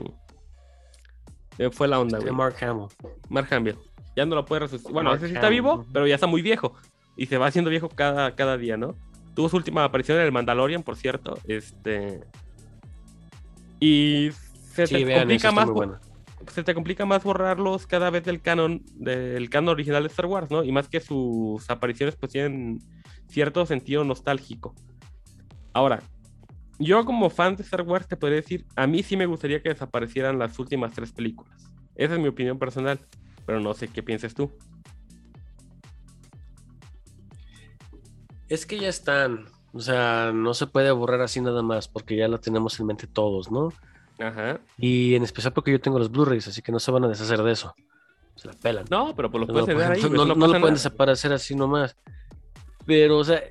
eh, 1.59 1.69
Fue 1.71 1.87
la 1.87 1.99
onda, 1.99 2.17
Este 2.17 2.31
güey. 2.31 2.37
Mark 2.37 2.55
Hamill. 2.63 2.87
Mark 3.29 3.47
Hamill. 3.53 3.77
Ya 4.15 4.25
no 4.25 4.35
lo 4.35 4.45
puede 4.45 4.61
resucitar. 4.61 4.91
Bueno, 4.91 5.11
Mark 5.11 5.19
ese 5.19 5.29
sí 5.29 5.35
está 5.35 5.47
Hamill, 5.47 5.61
vivo, 5.61 5.85
pero 5.93 6.07
ya 6.07 6.15
está 6.15 6.25
muy 6.27 6.41
viejo. 6.41 6.73
Y 7.15 7.27
se 7.27 7.37
va 7.37 7.45
haciendo 7.45 7.69
viejo 7.69 7.89
cada, 7.89 8.35
cada 8.35 8.57
día, 8.57 8.75
¿no? 8.75 8.95
Tuvo 9.35 9.49
su 9.49 9.57
última 9.57 9.83
aparición 9.83 10.17
en 10.17 10.25
el 10.25 10.31
Mandalorian, 10.31 10.81
por 10.81 10.95
cierto. 10.95 11.37
Este. 11.47 12.21
Y 13.79 14.29
se 14.71 14.87
Sí, 14.87 14.95
te 14.95 15.05
vean, 15.05 15.19
complica 15.21 15.51
más. 15.51 15.69
Se 16.51 16.63
te 16.63 16.73
complica 16.73 17.05
más 17.05 17.23
borrarlos 17.23 17.87
cada 17.87 18.09
vez 18.09 18.23
del 18.23 18.41
canon, 18.41 18.83
del 18.95 19.49
canon 19.49 19.69
original 19.69 20.03
de 20.03 20.09
Star 20.09 20.25
Wars, 20.25 20.49
¿no? 20.51 20.63
Y 20.63 20.71
más 20.71 20.87
que 20.87 20.99
sus 20.99 21.69
apariciones, 21.69 22.15
pues 22.15 22.31
tienen 22.31 22.79
cierto 23.27 23.65
sentido 23.65 24.03
nostálgico. 24.03 24.75
Ahora, 25.73 26.01
yo 26.79 27.05
como 27.05 27.29
fan 27.29 27.55
de 27.55 27.63
Star 27.63 27.81
Wars 27.81 28.07
te 28.07 28.17
podría 28.17 28.41
decir, 28.41 28.65
a 28.75 28.87
mí 28.87 29.03
sí 29.03 29.15
me 29.17 29.25
gustaría 29.25 29.61
que 29.61 29.69
desaparecieran 29.69 30.39
las 30.39 30.57
últimas 30.59 30.93
tres 30.93 31.11
películas. 31.11 31.71
Esa 31.95 32.15
es 32.15 32.19
mi 32.19 32.27
opinión 32.27 32.59
personal, 32.59 32.99
pero 33.45 33.59
no 33.59 33.73
sé 33.73 33.87
qué 33.87 34.03
pienses 34.03 34.33
tú. 34.33 34.51
Es 38.49 38.65
que 38.65 38.79
ya 38.79 38.89
están. 38.89 39.45
O 39.73 39.79
sea, 39.79 40.31
no 40.33 40.53
se 40.53 40.67
puede 40.67 40.91
borrar 40.91 41.21
así 41.21 41.41
nada 41.41 41.63
más 41.63 41.87
porque 41.87 42.15
ya 42.15 42.27
lo 42.27 42.39
tenemos 42.39 42.79
en 42.79 42.85
mente 42.85 43.07
todos, 43.07 43.51
¿no? 43.51 43.69
Ajá. 44.19 44.59
Y 44.77 45.15
en 45.15 45.23
especial 45.23 45.53
porque 45.53 45.71
yo 45.71 45.81
tengo 45.81 45.97
los 45.99 46.11
Blu-rays, 46.11 46.47
así 46.47 46.61
que 46.61 46.71
no 46.71 46.79
se 46.79 46.91
van 46.91 47.03
a 47.03 47.07
deshacer 47.07 47.41
de 47.41 47.51
eso. 47.51 47.73
Se 48.35 48.47
la 48.47 48.53
pelan. 48.53 48.85
No, 48.89 49.15
pero 49.15 49.29
pues 49.29 49.41
los 49.41 49.47
No, 49.55 49.65
puedes 49.65 49.89
ahí. 49.89 50.01
no, 50.03 50.25
no- 50.25 50.35
no 50.35 50.47
lo 50.47 50.59
pueden 50.59 50.75
desaparecer 50.75 51.31
así 51.33 51.55
nomás. 51.55 51.95
Pero, 52.85 53.17
o 53.19 53.23
sea, 53.23 53.41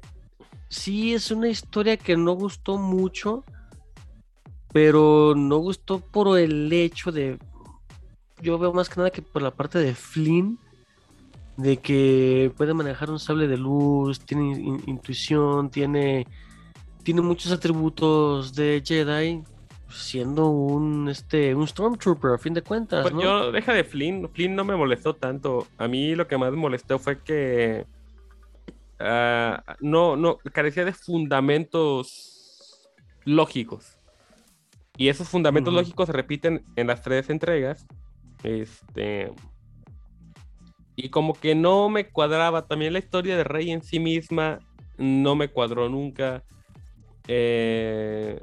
sí 0.69 1.15
es 1.15 1.31
una 1.31 1.49
historia 1.49 1.97
que 1.97 2.17
no 2.17 2.33
gustó 2.33 2.79
mucho, 2.79 3.45
pero 4.73 5.35
no 5.37 5.59
gustó 5.59 6.01
por 6.01 6.39
el 6.39 6.73
hecho 6.73 7.13
de. 7.13 7.39
Yo 8.41 8.59
veo 8.59 8.73
más 8.73 8.89
que 8.89 8.97
nada 8.97 9.11
que 9.11 9.23
por 9.23 9.43
la 9.43 9.53
parte 9.53 9.79
de 9.79 9.95
Flynn, 9.95 10.59
de 11.57 11.77
que 11.77 12.53
puede 12.57 12.75
manejar 12.75 13.11
un 13.11 13.19
sable 13.21 13.47
de 13.47 13.57
luz, 13.59 14.19
tiene 14.21 14.53
in- 14.59 14.83
intuición, 14.87 15.71
tiene, 15.71 16.27
tiene 17.05 17.21
muchos 17.21 17.53
atributos 17.53 18.55
de 18.55 18.83
Jedi, 18.85 19.45
siendo 19.93 20.49
un, 20.49 21.09
este, 21.09 21.55
un 21.55 21.67
Stormtrooper 21.67 22.33
a 22.33 22.39
fin 22.39 22.55
de 22.55 22.63
cuentas, 22.63 23.03
Pues 23.03 23.15
¿no? 23.15 23.23
yo, 23.23 23.53
deja 23.53 23.73
de 23.73 23.85
Flynn. 23.85 24.29
Flynn 24.33 24.55
no 24.55 24.65
me 24.65 24.77
molestó 24.77 25.15
tanto. 25.15 25.67
A 25.79 25.89
mí 25.89 26.15
lo 26.15 26.27
que 26.27 26.39
más 26.39 26.51
me 26.51 26.57
molestó 26.57 26.99
fue 26.99 27.21
que 27.21 27.87
ah, 28.99 29.63
no, 29.81 30.17
no, 30.17 30.39
carecía 30.53 30.85
de 30.85 30.93
fundamentos 30.93 32.89
lógicos. 33.25 33.99
Y 34.97 35.09
esos 35.09 35.29
fundamentos 35.29 35.73
lógicos 35.73 36.07
se 36.07 36.13
repiten 36.13 36.65
en 36.77 36.87
las 36.87 37.03
tres 37.03 37.31
entregas. 37.31 37.87
Este. 38.43 39.33
Y 40.97 41.09
como 41.09 41.33
que 41.35 41.55
no 41.55 41.89
me 41.89 42.11
cuadraba. 42.11 42.67
También 42.67 42.93
la 42.93 42.99
historia 42.99 43.37
de 43.37 43.45
Rey 43.45 43.71
en 43.71 43.83
sí 43.83 43.99
misma 43.99 44.59
no 44.99 45.35
me 45.35 45.49
cuadró 45.49 45.89
nunca. 45.89 46.45
Eh, 47.27 48.43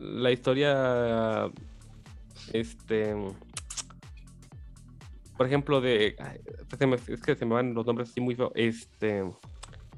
la 0.00 0.30
historia. 0.32 1.50
Este. 2.52 3.14
Por 5.36 5.46
ejemplo, 5.46 5.80
de. 5.80 6.16
me- 6.86 6.96
es 6.96 7.22
que 7.22 7.34
se 7.36 7.46
me 7.46 7.54
van 7.54 7.74
los 7.74 7.86
nombres 7.86 8.10
así 8.10 8.20
muy 8.20 8.34
feos. 8.34 8.52
Este. 8.54 9.24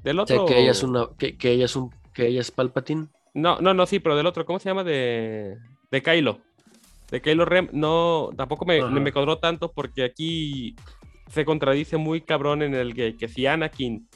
Del 0.03 0.19
O 0.19 0.25
sea, 0.27 0.41
otro. 0.41 0.45
que 0.53 0.61
ella 0.61 0.71
es 0.71 0.83
una, 0.83 1.07
que, 1.17 1.37
que 1.37 1.51
ella 1.51 1.65
es 1.65 1.75
un, 1.75 1.89
que 2.13 2.27
ella 2.27 2.41
es 2.41 2.51
Palpatine. 2.51 3.07
No, 3.33 3.59
no, 3.59 3.73
no, 3.73 3.85
sí, 3.85 3.99
pero 3.99 4.15
del 4.15 4.25
otro, 4.27 4.45
¿cómo 4.45 4.59
se 4.59 4.69
llama? 4.69 4.83
De, 4.83 5.57
de 5.91 6.01
Kylo. 6.03 6.39
De 7.09 7.21
Kylo 7.21 7.45
Rem, 7.45 7.69
no, 7.71 8.29
tampoco 8.35 8.65
me, 8.65 8.81
me 8.89 9.11
cuadró 9.11 9.37
tanto 9.37 9.71
porque 9.71 10.03
aquí 10.03 10.75
se 11.29 11.45
contradice 11.45 11.97
muy 11.97 12.21
cabrón 12.21 12.61
en 12.61 12.73
el 12.75 12.93
que, 12.93 13.15
que 13.17 13.27
si 13.27 13.45
Anakin 13.47 14.07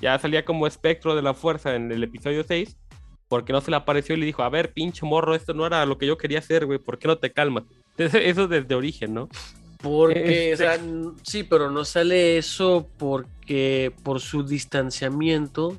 ya 0.00 0.18
salía 0.18 0.44
como 0.44 0.66
espectro 0.66 1.14
de 1.14 1.22
la 1.22 1.34
fuerza 1.34 1.74
en 1.74 1.90
el 1.92 2.02
episodio 2.04 2.44
6, 2.44 2.76
porque 3.28 3.52
no 3.52 3.60
se 3.60 3.70
le 3.70 3.76
apareció 3.76 4.14
y 4.14 4.18
le 4.20 4.26
dijo, 4.26 4.42
a 4.42 4.48
ver, 4.48 4.72
pinche 4.72 5.04
morro, 5.04 5.34
esto 5.34 5.52
no 5.54 5.66
era 5.66 5.84
lo 5.86 5.98
que 5.98 6.06
yo 6.06 6.16
quería 6.16 6.38
hacer, 6.38 6.66
güey, 6.66 6.78
¿por 6.78 6.98
qué 6.98 7.08
no 7.08 7.18
te 7.18 7.32
calmas? 7.32 7.64
Entonces, 7.96 8.22
eso 8.24 8.48
desde 8.48 8.74
origen, 8.74 9.14
¿no? 9.14 9.28
Porque, 9.82 10.52
Este- 10.52 10.54
o 10.54 10.56
sea, 10.56 10.74
n- 10.76 11.10
sí, 11.22 11.44
pero 11.44 11.70
no 11.70 11.84
sale 11.84 12.38
eso 12.38 12.88
porque 12.98 13.92
por 14.02 14.20
su 14.20 14.42
distanciamiento 14.42 15.78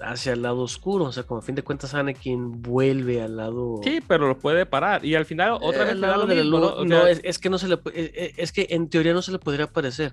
hacia 0.00 0.32
el 0.32 0.42
lado 0.42 0.60
oscuro. 0.60 1.04
O 1.06 1.12
sea, 1.12 1.24
como 1.24 1.40
a 1.40 1.42
fin 1.42 1.54
de 1.54 1.62
cuentas 1.62 1.92
Anakin 1.92 2.62
vuelve 2.62 3.20
al 3.20 3.36
lado. 3.36 3.80
Sí, 3.82 3.98
pero 4.06 4.28
lo 4.28 4.38
puede 4.38 4.64
parar. 4.64 5.04
Y 5.04 5.14
al 5.14 5.26
final, 5.26 5.58
otra 5.60 5.82
Eh, 5.82 5.84
vez 5.84 5.90
al 5.90 6.00
lado 6.00 6.26
de 6.26 6.36
la 6.36 6.42
mismo, 6.42 6.58
luz. 6.58 6.70
¿no? 6.70 6.76
O 6.76 6.84
No, 6.84 7.02
sea, 7.02 7.10
es, 7.10 7.20
es 7.24 7.38
que 7.38 7.50
no 7.50 7.58
se 7.58 7.68
le 7.68 7.74
eh, 7.74 7.80
eh, 8.14 8.32
es 8.36 8.52
que 8.52 8.68
en 8.70 8.88
teoría 8.88 9.12
no 9.12 9.20
se 9.22 9.32
le 9.32 9.38
podría 9.38 9.66
parecer. 9.66 10.12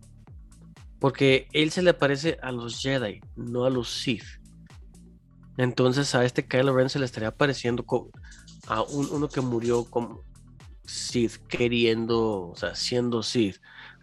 Porque 0.99 1.47
él 1.53 1.71
se 1.71 1.83
le 1.83 1.93
parece 1.93 2.37
a 2.41 2.51
los 2.51 2.81
Jedi, 2.81 3.21
no 3.35 3.65
a 3.65 3.69
los 3.69 3.89
Sith. 3.89 4.23
Entonces 5.57 6.13
a 6.15 6.25
este 6.25 6.45
Kylo 6.47 6.75
Ren 6.75 6.89
se 6.89 6.99
le 6.99 7.05
estaría 7.05 7.31
pareciendo 7.31 7.85
a 8.67 8.81
un- 8.83 9.09
uno 9.11 9.27
que 9.29 9.41
murió 9.41 9.85
como 9.85 10.21
Sith, 10.85 11.37
queriendo, 11.47 12.49
o 12.49 12.55
sea, 12.55 12.75
siendo 12.75 13.23
Sith. 13.23 13.57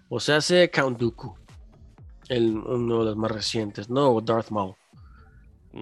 O 0.09 0.19
sea, 0.21 0.37
hace 0.37 0.71
Count 0.71 0.99
Dooku, 0.99 1.35
el, 2.29 2.57
uno 2.57 3.01
de 3.01 3.05
los 3.07 3.17
más 3.17 3.31
recientes, 3.31 3.89
¿no? 3.91 4.11
O 4.11 4.21
Darth 4.21 4.51
Maul, 4.51 4.75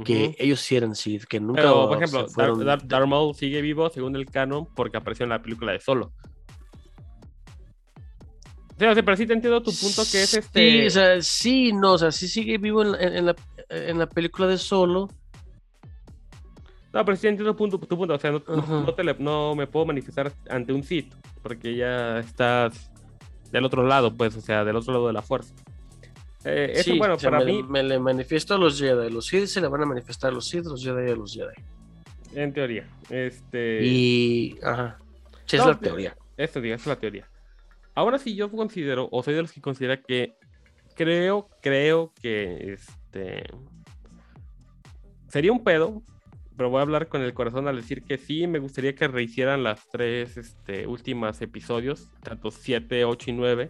que 0.04 0.36
ellos 0.38 0.60
sí 0.60 0.76
eran 0.76 0.94
Sith, 0.94 1.24
que 1.24 1.40
nunca 1.40 1.62
Pero, 1.62 1.88
por 1.88 1.96
ejemplo, 1.98 2.28
fueron 2.28 2.64
Darth 2.64 3.06
Maul 3.08 3.34
sigue 3.34 3.60
vivo 3.60 3.88
según 3.90 4.14
el 4.16 4.26
canon 4.26 4.66
porque 4.74 4.96
apareció 4.96 5.24
en 5.24 5.30
la 5.30 5.42
película 5.42 5.72
de 5.72 5.80
Solo. 5.80 6.12
Sí, 8.78 8.86
o 8.86 8.94
sea, 8.94 9.02
pero 9.04 9.16
sí 9.16 9.26
te 9.26 9.34
entiendo 9.34 9.62
tu 9.62 9.72
punto 9.74 10.02
que 10.10 10.22
es 10.22 10.32
este. 10.34 10.80
Sí, 10.80 10.86
o 10.86 10.90
sea, 10.90 11.20
sí, 11.22 11.72
no, 11.72 11.92
o 11.94 11.98
sea, 11.98 12.10
sí 12.12 12.28
sigue 12.28 12.56
vivo 12.56 12.82
en 12.82 12.92
la, 12.92 12.98
en- 13.02 13.16
en 13.16 13.26
la, 13.26 13.36
en 13.68 13.98
la 13.98 14.08
película 14.08 14.48
de 14.48 14.56
Solo. 14.58 15.08
No, 16.92 17.04
pero 17.04 17.16
sí 17.16 17.28
entiendo 17.28 17.52
tu 17.52 17.56
punto, 17.58 17.78
tu 17.78 17.96
punto. 17.96 18.14
O 18.14 18.18
sea, 18.18 18.32
no, 18.32 18.42
Ajá. 18.46 18.80
no 18.80 18.94
te 18.94 19.04
le- 19.04 19.14
no 19.18 19.54
me 19.54 19.66
puedo 19.66 19.86
manifestar 19.86 20.32
ante 20.48 20.72
un 20.72 20.82
Sith 20.82 21.14
porque 21.42 21.76
ya 21.76 22.18
estás 22.18 22.90
del 23.52 23.64
otro 23.64 23.84
lado, 23.86 24.14
pues, 24.16 24.36
o 24.36 24.40
sea, 24.40 24.64
del 24.64 24.76
otro 24.76 24.92
lado 24.92 25.06
de 25.06 25.12
la 25.12 25.22
fuerza. 25.22 25.54
Eh, 26.44 26.72
eso, 26.74 26.90
Sí, 26.90 26.98
bueno, 26.98 27.14
o 27.14 27.18
sea, 27.18 27.30
para 27.30 27.44
me, 27.44 27.52
mí, 27.52 27.62
me 27.62 27.82
le 27.82 27.98
manifiesto 27.98 28.54
a 28.54 28.58
los 28.58 28.78
Jedi. 28.80 29.10
Los 29.10 29.26
Sith 29.26 29.46
se 29.46 29.60
le 29.60 29.68
van 29.68 29.82
a 29.82 29.86
manifestar 29.86 30.30
a 30.30 30.34
los 30.34 30.48
Sith, 30.48 30.64
los 30.64 30.82
Jedi 30.82 31.10
a 31.10 31.14
los 31.16 31.32
Jedi. 31.34 31.54
en 32.34 32.52
teoría, 32.52 32.88
este. 33.08 33.80
Y. 33.84 34.58
Ajá. 34.62 34.98
Sí, 35.46 35.56
es 35.56 35.66
la 35.66 35.78
teoría. 35.78 36.16
Eso, 36.36 36.60
diga, 36.60 36.76
es 36.76 36.86
la 36.86 36.96
teoría. 36.96 37.28
Ahora 37.94 38.18
sí, 38.18 38.34
yo 38.34 38.50
considero, 38.50 39.08
o 39.12 39.22
soy 39.22 39.34
de 39.34 39.42
los 39.42 39.52
que 39.52 39.60
considera 39.60 40.00
que 40.00 40.34
creo, 40.94 41.48
creo 41.60 42.12
que 42.22 42.72
este 42.74 43.44
sería 45.28 45.52
un 45.52 45.62
pedo, 45.62 46.02
pero 46.60 46.68
voy 46.68 46.80
a 46.80 46.82
hablar 46.82 47.08
con 47.08 47.22
el 47.22 47.32
corazón 47.32 47.68
al 47.68 47.76
decir 47.76 48.02
que 48.02 48.18
sí, 48.18 48.46
me 48.46 48.58
gustaría 48.58 48.94
que 48.94 49.08
rehicieran 49.08 49.62
las 49.62 49.88
tres 49.88 50.36
este, 50.36 50.86
últimas 50.86 51.40
episodios, 51.40 52.10
tanto 52.22 52.50
7, 52.50 53.06
8 53.06 53.30
y 53.30 53.32
9. 53.32 53.68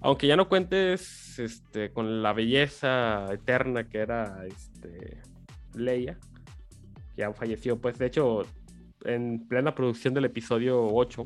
Aunque 0.00 0.28
ya 0.28 0.36
no 0.36 0.48
cuentes 0.48 1.40
este, 1.40 1.90
con 1.90 2.22
la 2.22 2.32
belleza 2.34 3.26
eterna 3.32 3.88
que 3.88 3.98
era 3.98 4.46
este, 4.46 5.18
Leia, 5.74 6.20
que 7.16 7.22
ya 7.22 7.32
falleció, 7.32 7.80
pues 7.80 7.98
de 7.98 8.06
hecho 8.06 8.42
en 9.04 9.48
plena 9.48 9.74
producción 9.74 10.14
del 10.14 10.26
episodio 10.26 10.86
8. 10.86 11.24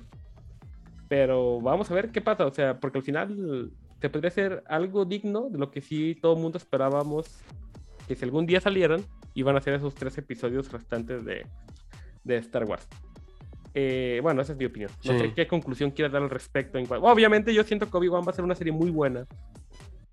Pero 1.07 1.61
vamos 1.61 1.91
a 1.91 1.95
ver 1.97 2.13
qué 2.13 2.23
pasa, 2.23 2.47
o 2.47 2.51
sea, 2.51 2.81
porque 2.81 2.97
al 2.97 3.05
final 3.05 3.73
te 4.01 4.09
podría 4.09 4.31
ser 4.31 4.65
algo 4.69 5.05
digno 5.05 5.51
de 5.51 5.59
lo 5.59 5.71
que 5.71 5.83
sí 5.83 6.15
todo 6.15 6.33
el 6.35 6.41
mundo 6.41 6.57
esperábamos 6.57 7.27
que 8.09 8.17
si 8.17 8.25
algún 8.25 8.47
día 8.47 8.63
salieran, 8.63 9.05
iban 9.35 9.57
a 9.57 9.61
ser 9.61 9.75
esos 9.75 9.95
tres 9.95 10.17
episodios 10.19 10.71
restantes 10.73 11.25
de, 11.25 11.47
de 12.25 12.37
Star 12.39 12.65
Wars. 12.65 12.87
Eh, 13.75 14.21
bueno, 14.23 14.41
esa 14.43 14.53
es 14.53 14.59
mi 14.59 14.65
opinión. 14.67 14.91
No 15.05 15.13
Sí. 15.13 15.19
sé 15.19 15.33
qué 15.35 15.47
conclusión 15.49 15.91
quieras 15.91 16.13
dar 16.13 16.23
al 16.23 16.31
respecto. 16.31 16.79
En 16.79 16.87
cua- 16.87 17.01
Obviamente 17.03 17.53
yo 17.53 17.65
siento 17.65 17.91
que 17.91 17.97
Obi-Wan 17.97 18.25
va 18.27 18.31
a 18.31 18.35
ser 18.35 18.45
una 18.45 18.55
serie 18.55 18.73
muy 18.73 18.91
buena. 18.91 19.27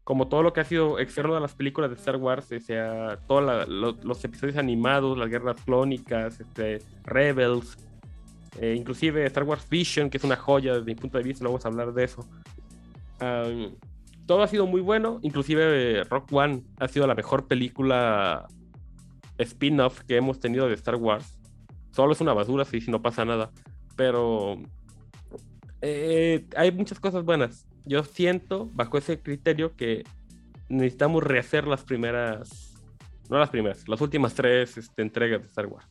Como 0.04 0.28
todo 0.28 0.42
lo 0.42 0.52
que 0.52 0.62
ha 0.62 0.66
sido 0.66 0.98
externo 1.00 1.36
a 1.36 1.40
las 1.40 1.54
películas 1.54 1.92
de 1.92 1.96
Star 1.96 2.16
Wars, 2.18 2.52
o 2.52 2.60
sea, 2.60 3.20
todos 3.28 3.70
lo- 3.70 3.92
los 4.02 4.26
episodios 4.26 4.58
animados, 4.58 5.16
las 5.18 5.30
guerras 5.30 5.58
clónicas, 5.64 6.40
este, 6.40 6.80
Rebels, 7.04 7.78
eh, 8.60 8.74
inclusive 8.76 9.24
Star 9.28 9.44
Wars 9.44 9.70
Vision, 9.70 10.10
que 10.10 10.18
es 10.18 10.24
una 10.24 10.36
joya 10.38 10.74
desde 10.74 10.86
mi 10.86 10.96
punto 10.96 11.20
de 11.20 11.24
vista, 11.24 11.44
luego 11.44 11.54
vamos 11.60 11.66
a 11.66 11.70
hablar 11.70 11.94
de 11.94 12.04
eso. 12.04 12.28
Am, 13.20 13.76
todo 14.26 14.42
ha 14.42 14.48
sido 14.48 14.66
muy 14.66 14.82
bueno, 14.82 15.20
inclusive 15.22 16.00
eh, 16.00 16.04
Rock 16.06 16.34
One 16.34 16.64
ha 16.80 16.88
sido 16.88 17.06
la 17.06 17.14
mejor 17.16 17.48
película 17.48 18.48
spin-off 19.44 20.02
que 20.02 20.18
hemos 20.18 20.40
tenido 20.40 20.68
de 20.68 20.76
Star 20.76 20.96
Wars. 20.96 21.38
Solo 21.92 22.14
es 22.14 22.22
una 22.22 22.34
basura, 22.34 22.66
sí, 22.66 22.82
si 22.82 22.92
no 22.92 23.02
pasa 23.02 23.26
nada. 23.26 23.52
Pero 23.96 24.58
eh, 25.82 26.46
hay 26.56 26.72
muchas 26.72 27.00
cosas 27.00 27.24
buenas. 27.26 27.68
Yo 27.86 28.04
siento, 28.04 28.70
bajo 28.74 28.98
ese 28.98 29.22
criterio, 29.22 29.76
que 29.76 30.04
necesitamos 30.70 31.24
rehacer 31.24 31.68
las 31.68 31.84
primeras, 31.84 32.74
no 33.30 33.38
las 33.38 33.50
primeras, 33.50 33.88
las 33.88 34.00
últimas 34.02 34.34
tres 34.34 34.78
este, 34.78 35.02
entregas 35.02 35.42
de 35.42 35.48
Star 35.48 35.68
Wars. 35.68 35.88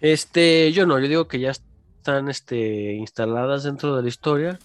Este, 0.00 0.72
yo 0.72 0.86
no, 0.86 0.98
yo 0.98 1.08
digo 1.08 1.28
que 1.28 1.40
ya 1.40 1.50
están 1.50 2.28
este, 2.28 2.94
instaladas 2.94 3.64
dentro 3.64 3.96
de 3.96 4.02
la 4.02 4.08
historia. 4.08 4.58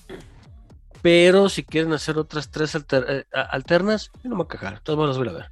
Pero 1.05 1.49
si 1.49 1.63
quieren 1.63 1.93
hacer 1.93 2.17
otras 2.17 2.49
tres 2.49 2.73
alter- 2.73 3.05
eh, 3.07 3.25
alternas, 3.31 4.09
yo 4.23 4.29
no 4.31 4.31
me 4.31 4.35
voy 4.37 4.45
a 4.45 4.47
quejar. 4.53 4.73
De 4.73 4.79
todos 4.81 4.97
modos 4.97 5.09
las 5.09 5.17
voy 5.19 5.27
a 5.27 5.37
ver. 5.37 5.51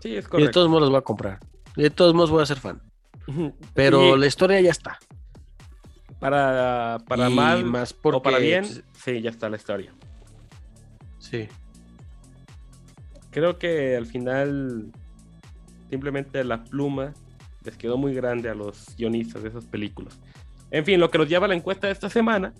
Sí, 0.00 0.08
es 0.08 0.12
Y 0.12 0.14
de 0.22 0.28
correcto. 0.30 0.50
todos 0.52 0.68
modos 0.70 0.82
las 0.84 0.90
voy 0.90 0.98
a 0.98 1.02
comprar. 1.02 1.38
Y 1.76 1.82
de 1.82 1.90
todos 1.90 2.14
modos 2.14 2.30
voy 2.30 2.42
a 2.42 2.46
ser 2.46 2.58
fan. 2.58 2.80
Pero 3.74 4.16
Y 4.16 4.18
la 4.18 4.26
historia 4.26 4.58
ya 4.62 4.70
está. 4.70 4.98
para, 6.18 7.00
para 7.06 7.28
Y 7.28 7.34
mal 7.34 7.66
más 7.66 7.92
o 7.92 7.96
porque, 8.00 8.20
para 8.24 8.38
bien, 8.38 8.62
pues, 8.64 8.82
sí, 9.04 9.20
ya 9.20 9.28
está 9.28 9.50
la 9.50 9.56
historia. 9.56 9.92
Sí. 11.18 11.48
Creo 13.30 13.58
que 13.58 13.94
al 13.94 14.06
final 14.06 14.90
simplemente 15.90 16.42
la 16.44 16.64
pluma 16.64 17.12
les 17.62 17.76
quedó 17.76 17.98
muy 17.98 18.14
grande 18.14 18.48
a 18.48 18.54
los 18.54 18.96
guionistas 18.96 19.42
de 19.42 19.50
esas 19.50 19.66
películas. 19.66 20.18
En 20.70 20.86
fin, 20.86 20.98
lo 20.98 21.10
que 21.10 21.18
nos 21.18 21.28
lleva 21.28 21.44
a 21.44 21.48
la 21.48 21.54
encuesta 21.54 21.88
de 21.88 21.92
esta 21.92 22.08
semana, 22.08 22.54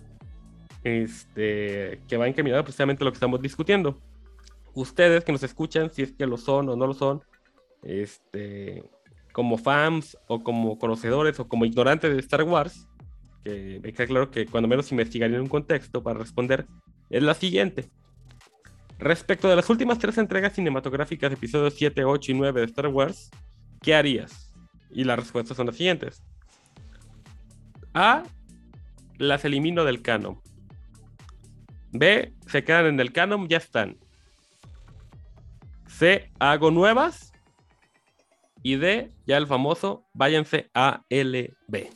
este, 0.84 2.00
que 2.08 2.16
va 2.16 2.28
encaminada 2.28 2.62
precisamente 2.62 3.02
a 3.02 3.06
lo 3.06 3.12
que 3.12 3.16
estamos 3.16 3.40
discutiendo. 3.40 3.98
Ustedes 4.74 5.24
que 5.24 5.32
nos 5.32 5.42
escuchan, 5.42 5.90
si 5.90 6.02
es 6.02 6.12
que 6.12 6.26
lo 6.26 6.36
son 6.36 6.68
o 6.68 6.76
no 6.76 6.86
lo 6.86 6.94
son, 6.94 7.22
este, 7.82 8.88
como 9.32 9.58
fans 9.58 10.16
o 10.26 10.42
como 10.42 10.78
conocedores 10.78 11.40
o 11.40 11.48
como 11.48 11.64
ignorantes 11.64 12.12
de 12.12 12.20
Star 12.20 12.42
Wars, 12.44 12.88
que 13.44 13.80
me 13.82 13.92
queda 13.92 14.06
claro 14.06 14.30
que 14.30 14.46
cuando 14.46 14.68
menos 14.68 14.90
investigarían 14.92 15.40
un 15.40 15.48
contexto 15.48 16.02
para 16.02 16.18
responder, 16.18 16.66
es 17.10 17.22
la 17.22 17.34
siguiente. 17.34 17.88
Respecto 18.98 19.48
de 19.48 19.56
las 19.56 19.70
últimas 19.70 19.98
tres 19.98 20.18
entregas 20.18 20.54
cinematográficas, 20.54 21.32
episodios 21.32 21.74
7, 21.74 22.04
8 22.04 22.32
y 22.32 22.34
9 22.34 22.60
de 22.60 22.66
Star 22.66 22.88
Wars, 22.88 23.30
¿qué 23.80 23.94
harías? 23.94 24.52
Y 24.90 25.04
las 25.04 25.18
respuestas 25.18 25.56
son 25.56 25.66
las 25.66 25.76
siguientes. 25.76 26.22
A. 27.94 28.24
Las 29.18 29.44
elimino 29.44 29.84
del 29.84 30.02
canon. 30.02 30.40
B. 31.92 32.32
Se 32.46 32.64
quedan 32.64 32.86
en 32.86 33.00
el 33.00 33.12
canon, 33.12 33.48
ya 33.48 33.58
están. 33.58 33.98
C. 35.86 36.30
Hago 36.38 36.70
nuevas. 36.70 37.32
Y 38.62 38.76
D. 38.76 39.12
Ya 39.26 39.36
el 39.36 39.46
famoso, 39.46 40.04
váyanse 40.14 40.70
a 40.74 41.02
LB. 41.08 41.88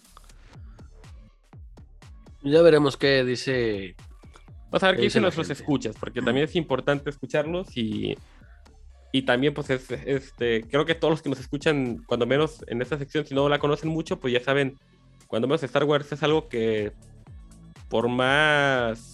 Ya 2.43 2.63
veremos 2.63 2.97
qué 2.97 3.25
dice. 3.25 3.95
Vamos 4.71 4.83
a 4.83 4.87
ver 4.87 4.97
qué 4.97 5.01
¿Qué 5.01 5.05
dice 5.05 5.19
dicen 5.19 5.23
nuestros 5.23 5.47
gente? 5.47 5.63
escuchas, 5.63 5.97
porque 5.99 6.23
también 6.23 6.45
es 6.45 6.57
importante 6.57 7.11
escucharlos 7.11 7.77
y, 7.77 8.17
y 9.13 9.23
también, 9.23 9.53
pues, 9.53 9.69
es, 9.69 9.91
este, 9.91 10.63
creo 10.63 10.87
que 10.87 10.95
todos 10.95 11.13
los 11.13 11.23
que 11.23 11.29
nos 11.29 11.39
escuchan, 11.39 12.03
cuando 12.07 12.27
menos 12.27 12.65
en 12.69 12.81
esta 12.81 12.97
sección, 12.97 13.27
si 13.27 13.35
no 13.35 13.49
la 13.51 13.59
conocen 13.59 13.91
mucho, 13.91 14.19
pues 14.19 14.33
ya 14.33 14.41
saben, 14.41 14.79
cuando 15.27 15.47
menos 15.47 15.63
Star 15.63 15.85
Wars 15.85 16.11
es 16.11 16.23
algo 16.23 16.49
que, 16.49 16.93
por 17.91 18.09
más 18.09 19.12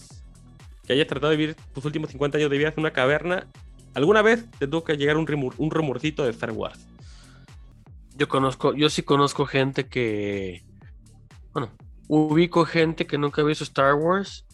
que 0.89 0.93
hayas 0.93 1.05
tratado 1.05 1.29
de 1.29 1.37
vivir 1.37 1.55
tus 1.71 1.85
últimos 1.85 2.09
50 2.09 2.39
años 2.39 2.49
de 2.49 2.57
vida 2.57 2.69
en 2.69 2.79
una 2.79 2.91
caverna, 2.91 3.45
alguna 3.93 4.23
vez 4.23 4.49
te 4.57 4.67
tuvo 4.67 4.83
que 4.83 4.97
llegar 4.97 5.17
un, 5.17 5.27
rumor, 5.27 5.53
un 5.59 5.69
rumorcito 5.69 6.23
de 6.23 6.31
Star 6.31 6.49
Wars. 6.51 6.79
Yo 8.17 8.27
conozco, 8.27 8.73
yo 8.73 8.89
sí 8.89 9.03
conozco 9.03 9.45
gente 9.45 9.85
que, 9.85 10.63
bueno, 11.53 11.69
ubico 12.07 12.65
gente 12.65 13.05
que 13.05 13.19
nunca 13.19 13.43
ha 13.43 13.45
visto 13.45 13.63
Star 13.63 13.93
Wars. 13.93 14.47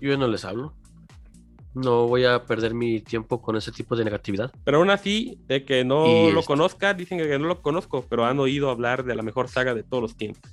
Yo 0.00 0.16
no 0.16 0.28
les 0.28 0.46
hablo. 0.46 0.72
No 1.74 2.06
voy 2.08 2.24
a 2.24 2.46
perder 2.46 2.72
mi 2.72 3.00
tiempo 3.02 3.42
con 3.42 3.54
ese 3.56 3.70
tipo 3.70 3.96
de 3.96 4.04
negatividad. 4.06 4.50
Pero 4.64 4.78
aún 4.78 4.88
así, 4.88 5.38
de 5.46 5.66
que 5.66 5.84
no 5.84 6.06
Y 6.06 6.32
lo 6.32 6.40
este- 6.40 6.46
conozca, 6.46 6.94
dicen 6.94 7.18
que 7.18 7.38
no 7.38 7.48
lo 7.48 7.60
conozco, 7.60 8.02
pero 8.08 8.24
han 8.24 8.38
oído 8.40 8.70
hablar 8.70 9.04
de 9.04 9.14
la 9.14 9.22
mejor 9.22 9.48
saga 9.50 9.74
de 9.74 9.82
todos 9.82 10.02
los 10.02 10.16
tiempos. 10.16 10.50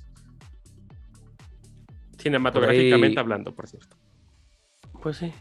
Cinematográficamente 2.18 3.14
Por 3.14 3.18
ahí- 3.18 3.24
hablando, 3.24 3.54
por 3.54 3.66
cierto. 3.68 3.96
Pues 5.04 5.18
sí. 5.18 5.32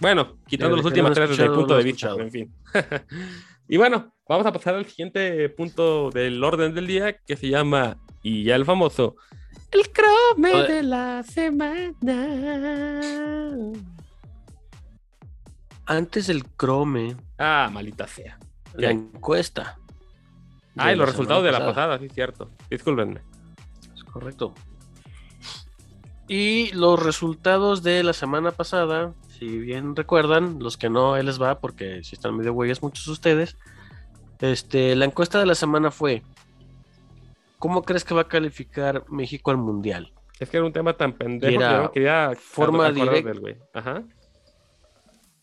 Bueno, 0.00 0.38
quitando 0.46 0.76
El 0.76 0.82
las 0.82 0.92
que 0.92 1.00
no 1.02 1.08
últimas 1.08 1.10
lo 1.10 1.12
ha 1.12 1.26
tres 1.26 1.30
desde 1.36 1.44
el 1.44 1.52
punto 1.58 1.76
de 1.76 1.82
vista, 1.84 2.14
en 2.18 2.30
fin. 2.30 2.54
y 3.68 3.76
bueno, 3.76 4.14
vamos 4.26 4.46
a 4.46 4.52
pasar 4.52 4.76
al 4.76 4.86
siguiente 4.86 5.48
punto 5.50 6.10
del 6.10 6.42
orden 6.42 6.72
del 6.74 6.86
día 6.86 7.18
que 7.18 7.36
se 7.36 7.48
llama, 7.48 7.98
y 8.22 8.44
ya 8.44 8.54
el 8.54 8.64
famoso, 8.64 9.16
el 9.72 9.90
crome 9.92 10.54
Oye. 10.54 10.72
de 10.72 10.82
la 10.84 11.22
semana. 11.22 11.92
Antes 15.86 16.28
del 16.28 16.44
Chrome, 16.56 17.16
Ah, 17.38 17.68
malita 17.72 18.06
sea. 18.06 18.38
la 18.74 18.88
¿Qué? 18.88 18.94
encuesta. 18.94 19.78
Ah, 20.76 20.92
y 20.92 20.96
los 20.96 21.08
resultados 21.08 21.42
de 21.42 21.50
la 21.52 21.58
pasada. 21.58 21.74
pasada, 21.74 21.98
sí, 21.98 22.08
cierto. 22.08 22.48
Discúlpenme. 22.70 23.20
Es 23.94 24.04
correcto. 24.04 24.54
Y 26.32 26.70
los 26.74 27.02
resultados 27.02 27.82
de 27.82 28.04
la 28.04 28.12
semana 28.12 28.52
pasada, 28.52 29.14
si 29.36 29.58
bien 29.58 29.96
recuerdan, 29.96 30.60
los 30.60 30.76
que 30.76 30.88
no, 30.88 31.14
ahí 31.14 31.24
les 31.24 31.42
va, 31.42 31.58
porque 31.58 32.04
si 32.04 32.14
están 32.14 32.36
medio 32.36 32.52
güeyes 32.52 32.84
muchos 32.84 33.04
de 33.06 33.10
ustedes. 33.10 33.56
Este, 34.38 34.94
la 34.94 35.06
encuesta 35.06 35.40
de 35.40 35.46
la 35.46 35.56
semana 35.56 35.90
fue: 35.90 36.22
¿Cómo 37.58 37.82
crees 37.82 38.04
que 38.04 38.14
va 38.14 38.20
a 38.22 38.28
calificar 38.28 39.04
México 39.08 39.50
al 39.50 39.56
mundial? 39.56 40.12
Es 40.38 40.48
que 40.48 40.58
era 40.58 40.66
un 40.66 40.72
tema 40.72 40.92
tan 40.92 41.14
pendejo 41.14 41.60
era 41.60 41.68
que 41.68 41.82
no 41.82 41.90
quería 41.90 42.32
forma 42.40 42.86
acordar 42.86 43.08
direct- 43.08 43.24
del 43.24 43.40
güey. 43.40 43.56
Ajá. 43.74 44.04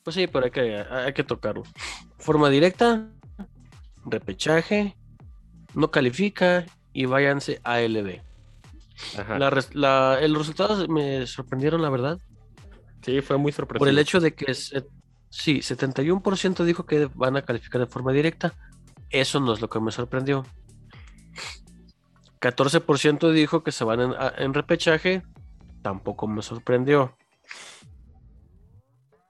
Pues 0.04 0.16
sí, 0.16 0.28
pero 0.28 0.46
hay 0.46 0.52
que, 0.52 0.78
hay 0.90 1.12
que 1.12 1.26
tocarlo. 1.26 1.64
Forma 2.18 2.50
directa, 2.50 3.10
repechaje, 4.06 4.96
no 5.74 5.92
califica 5.92 6.66
y 6.94 7.08
váyanse 7.08 7.60
a 7.66 7.82
LB. 7.82 8.22
La 9.38 9.64
la- 9.74 10.20
el 10.20 10.36
resultado 10.36 10.88
me 10.88 11.26
sorprendieron, 11.28 11.82
la 11.82 11.90
verdad. 11.90 12.20
Sí, 13.04 13.22
fue 13.22 13.38
muy 13.38 13.52
sorpresivo. 13.52 13.80
Por 13.80 13.90
el 13.90 14.00
hecho 14.00 14.20
de 14.20 14.34
que 14.34 14.54
se- 14.54 14.86
sí, 15.30 15.62
71% 15.62 16.66
dijo 16.66 16.86
que 16.86 17.10
van 17.14 17.38
a 17.38 17.44
calificar 17.44 17.80
de 17.82 17.88
forma 17.88 18.12
directa. 18.12 18.54
Eso 19.10 19.40
no 19.40 19.54
es 19.54 19.62
lo 19.62 19.70
que 19.70 19.80
me 19.80 19.92
sorprendió. 19.92 20.46
14% 22.40 23.32
dijo 23.32 23.64
que 23.64 23.72
se 23.72 23.84
van 23.84 24.14
en, 24.38 24.54
repechaje. 24.54 25.24
Tampoco 25.82 26.28
me 26.28 26.42
sorprendió. 26.42 27.16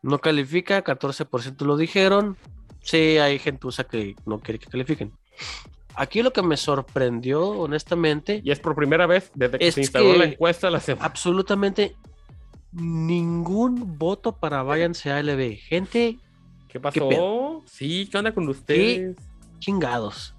No 0.02 0.20
califica, 0.20 0.84
14% 0.84 1.66
lo 1.66 1.78
dijeron. 1.78 2.38
Sí, 2.82 3.18
hay 3.18 3.40
gentuza 3.40 3.84
que 3.84 4.16
no 4.26 4.40
quiere 4.40 4.60
que 4.60 4.70
califiquen. 4.70 5.14
Aquí 6.00 6.22
lo 6.22 6.32
que 6.32 6.42
me 6.44 6.58
sorprendió, 6.58 7.50
honestamente, 7.50 8.42
Y 8.44 8.52
es 8.52 8.60
por 8.60 8.76
primera 8.76 9.08
vez 9.08 9.32
desde 9.34 9.58
que 9.58 9.72
se 9.72 9.82
instaló 9.82 10.16
la 10.16 10.26
encuesta 10.26 10.70
la 10.70 10.80
semana. 10.80 11.06
absolutamente 11.06 11.96
ningún 12.72 13.98
voto 13.98 14.34
para 14.38 14.62
váyanse 14.64 15.12
a 15.12 15.22
LB. 15.22 15.58
Gente 15.58 16.18
¿Qué 16.68 16.80
pasó? 16.80 17.64
sí, 17.66 18.08
¿qué 18.12 18.18
onda 18.18 18.34
con 18.34 18.48
ustedes? 18.48 19.16
chingados. 19.60 20.36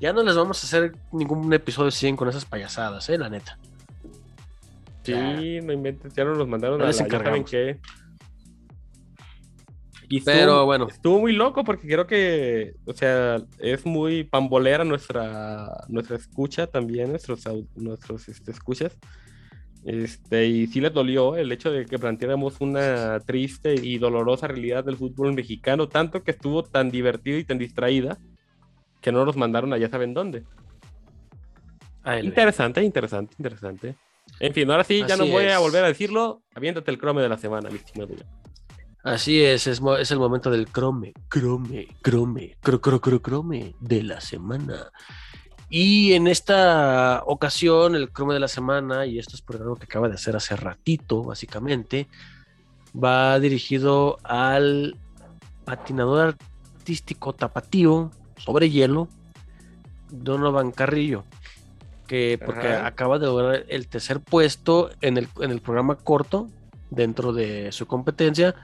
Ya 0.00 0.12
no 0.12 0.22
les 0.22 0.36
vamos 0.36 0.62
a 0.62 0.66
hacer 0.66 0.92
ningún 1.10 1.52
episodio 1.52 1.90
100 1.90 2.16
con 2.16 2.28
esas 2.28 2.44
payasadas, 2.44 3.08
eh, 3.08 3.18
la 3.18 3.28
neta. 3.28 3.58
Sí, 5.02 5.10
Ya. 5.12 5.32
no 5.62 5.72
inventes, 5.72 6.14
ya 6.14 6.22
nos 6.24 6.38
los 6.38 6.46
mandaron 6.46 6.80
a 6.80 6.84
la 6.84 6.90
les 6.90 6.98
ya 6.98 7.08
saben 7.08 7.44
qué. 7.44 7.80
Y 10.08 10.18
estuvo, 10.18 10.34
Pero 10.34 10.64
bueno, 10.64 10.88
estuvo 10.88 11.20
muy 11.20 11.32
loco 11.32 11.64
porque 11.64 11.86
creo 11.86 12.06
que, 12.06 12.74
o 12.86 12.94
sea, 12.94 13.42
es 13.58 13.84
muy 13.84 14.24
pambolera 14.24 14.84
nuestra, 14.84 15.84
nuestra 15.88 16.16
escucha 16.16 16.66
también, 16.66 17.10
nuestros, 17.10 17.44
nuestros 17.74 18.28
este, 18.28 18.50
escuchas. 18.50 18.96
Este, 19.84 20.46
y 20.46 20.66
sí 20.66 20.80
les 20.80 20.92
dolió 20.92 21.36
el 21.36 21.52
hecho 21.52 21.70
de 21.70 21.86
que 21.86 21.98
planteáramos 21.98 22.60
una 22.60 23.20
triste 23.20 23.74
y 23.74 23.98
dolorosa 23.98 24.48
realidad 24.48 24.84
del 24.84 24.96
fútbol 24.96 25.34
mexicano, 25.34 25.88
tanto 25.88 26.24
que 26.24 26.30
estuvo 26.30 26.62
tan 26.64 26.90
divertida 26.90 27.38
y 27.38 27.44
tan 27.44 27.58
distraída 27.58 28.18
que 29.00 29.12
no 29.12 29.24
nos 29.24 29.36
mandaron 29.36 29.72
a 29.72 29.78
ya 29.78 29.88
saben 29.88 30.14
dónde. 30.14 30.42
a 32.02 32.16
LB. 32.16 32.24
Interesante, 32.24 32.82
interesante, 32.82 33.34
interesante. 33.38 33.94
En 34.40 34.52
fin, 34.52 34.70
ahora 34.70 34.84
sí, 34.84 35.04
ya 35.06 35.16
no 35.16 35.24
Así 35.24 35.32
voy 35.32 35.46
a 35.46 35.58
volver 35.58 35.84
a 35.84 35.88
decirlo. 35.88 36.42
Aviéntate 36.54 36.90
el 36.90 36.98
crome 36.98 37.22
de 37.22 37.28
la 37.28 37.38
semana, 37.38 37.70
mi 37.70 37.76
estimado. 37.76 38.14
Así 39.04 39.42
es, 39.42 39.66
es, 39.66 39.80
es 40.00 40.10
el 40.10 40.18
momento 40.18 40.50
del 40.50 40.68
crome, 40.68 41.14
crome, 41.28 41.88
crome, 42.02 42.56
cro, 42.60 42.80
cro, 42.80 43.00
cro, 43.00 43.22
crome 43.22 43.74
de 43.80 44.02
la 44.02 44.20
semana. 44.20 44.90
Y 45.70 46.14
en 46.14 46.26
esta 46.26 47.22
ocasión, 47.26 47.94
el 47.94 48.10
crome 48.10 48.34
de 48.34 48.40
la 48.40 48.48
semana, 48.48 49.06
y 49.06 49.18
esto 49.18 49.36
es 49.36 49.42
por 49.42 49.56
algo 49.56 49.76
que 49.76 49.84
acaba 49.84 50.08
de 50.08 50.14
hacer 50.14 50.34
hace 50.34 50.56
ratito, 50.56 51.22
básicamente, 51.22 52.08
va 52.92 53.38
dirigido 53.38 54.18
al 54.24 54.96
patinador 55.64 56.36
artístico 56.78 57.34
tapatío 57.34 58.10
sobre 58.36 58.70
hielo, 58.70 59.08
Donovan 60.10 60.72
Carrillo, 60.72 61.24
que 62.06 62.40
porque 62.44 62.68
Ajá. 62.68 62.86
acaba 62.86 63.18
de 63.18 63.26
lograr 63.26 63.64
el 63.68 63.86
tercer 63.88 64.20
puesto 64.20 64.90
en 65.02 65.18
el, 65.18 65.28
en 65.40 65.50
el 65.50 65.60
programa 65.60 65.96
corto 65.96 66.48
dentro 66.90 67.34
de 67.34 67.70
su 67.72 67.86
competencia 67.86 68.54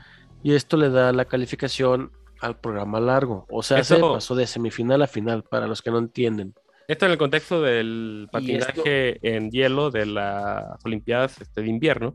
y 0.44 0.54
esto 0.54 0.76
le 0.76 0.90
da 0.90 1.10
la 1.12 1.24
calificación 1.24 2.12
al 2.38 2.60
programa 2.60 3.00
largo. 3.00 3.46
O 3.50 3.62
sea, 3.62 3.82
se 3.82 3.98
pasó 3.98 4.34
de 4.34 4.46
semifinal 4.46 5.00
a 5.00 5.06
final, 5.06 5.42
para 5.42 5.66
los 5.66 5.80
que 5.80 5.90
no 5.90 5.96
entienden. 5.96 6.54
Esto 6.86 7.06
en 7.06 7.12
el 7.12 7.18
contexto 7.18 7.62
del 7.62 8.28
patinaje 8.30 9.18
en 9.22 9.50
hielo 9.50 9.90
de 9.90 10.04
las 10.04 10.84
Olimpiadas 10.84 11.40
este, 11.40 11.62
de 11.62 11.68
invierno. 11.68 12.14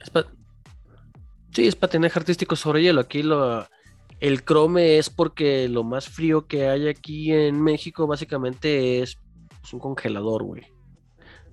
Es 0.00 0.10
Sí, 1.52 1.66
es 1.66 1.76
patinaje 1.76 2.18
artístico 2.18 2.56
sobre 2.56 2.82
hielo. 2.82 3.02
Aquí 3.02 3.22
lo, 3.22 3.66
el 4.20 4.42
crome 4.42 4.96
es 4.96 5.10
porque 5.10 5.68
lo 5.68 5.84
más 5.84 6.08
frío 6.08 6.46
que 6.46 6.68
hay 6.68 6.88
aquí 6.88 7.30
en 7.30 7.62
México 7.62 8.06
básicamente 8.06 9.02
es 9.02 9.18
pues, 9.60 9.74
un 9.74 9.80
congelador, 9.80 10.44
güey. 10.44 10.62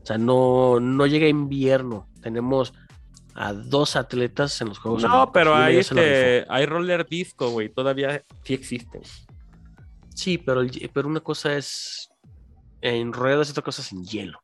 O 0.02 0.06
sea, 0.06 0.18
no, 0.18 0.80
no 0.80 1.06
llega 1.06 1.28
invierno. 1.28 2.08
Tenemos 2.22 2.74
a 3.36 3.54
dos 3.54 3.96
atletas 3.96 4.62
en 4.62 4.70
los 4.70 4.78
Juegos 4.80 5.04
No, 5.04 5.32
pero 5.32 5.56
hay, 5.56 5.78
este, 5.78 6.46
hay 6.50 6.66
roller 6.66 7.06
disco, 7.08 7.50
güey. 7.50 7.70
Todavía 7.70 8.22
sí 8.44 8.54
existen. 8.54 9.02
Sí, 10.14 10.38
pero, 10.38 10.62
el- 10.62 10.92
pero 10.94 11.08
una 11.08 11.20
cosa 11.22 11.54
es 11.58 12.12
en 12.82 13.12
ruedas 13.14 13.48
y 13.48 13.52
otra 13.52 13.64
cosa 13.64 13.82
es 13.82 13.92
en 13.92 14.04
hielo. 14.06 14.40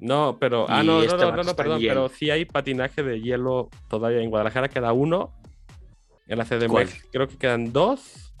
No, 0.00 0.36
pero. 0.40 0.66
Ah, 0.68 0.82
Y 0.82 0.86
no, 0.86 0.94
no, 0.94 1.02
este 1.02 1.16
no, 1.16 1.42
no, 1.44 1.54
perdón. 1.54 1.80
Pero 1.80 2.08
sí 2.08 2.30
hay 2.30 2.44
patinaje 2.44 3.04
de 3.04 3.20
hielo 3.20 3.68
todavía 3.88 4.20
en 4.20 4.30
Guadalajara. 4.30 4.68
Queda 4.68 4.92
uno. 4.92 5.32
En 6.26 6.38
la 6.38 6.44
CDMX 6.44 6.68
¿Cuál? 6.70 6.88
creo 7.12 7.28
que 7.28 7.36
quedan 7.38 7.72
dos. 7.72 8.32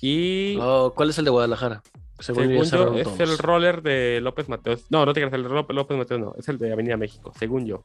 Y. 0.00 0.56
Oh, 0.60 0.92
¿Cuál 0.94 1.10
es 1.10 1.18
el 1.18 1.24
de 1.24 1.30
Guadalajara? 1.30 1.82
Según 2.18 2.48
yo, 2.50 2.64
Según 2.64 2.98
es 2.98 3.04
todos. 3.04 3.20
el 3.20 3.38
roller 3.38 3.82
de 3.82 4.20
López 4.20 4.48
Mateos. 4.48 4.84
No, 4.90 5.06
no 5.06 5.12
te 5.14 5.20
creas, 5.20 5.32
el 5.34 5.42
López 5.42 5.96
Mateos 5.96 6.20
no, 6.20 6.34
es 6.36 6.48
el 6.48 6.58
de 6.58 6.72
Avenida 6.72 6.96
México, 6.96 7.32
según 7.38 7.64
yo. 7.66 7.80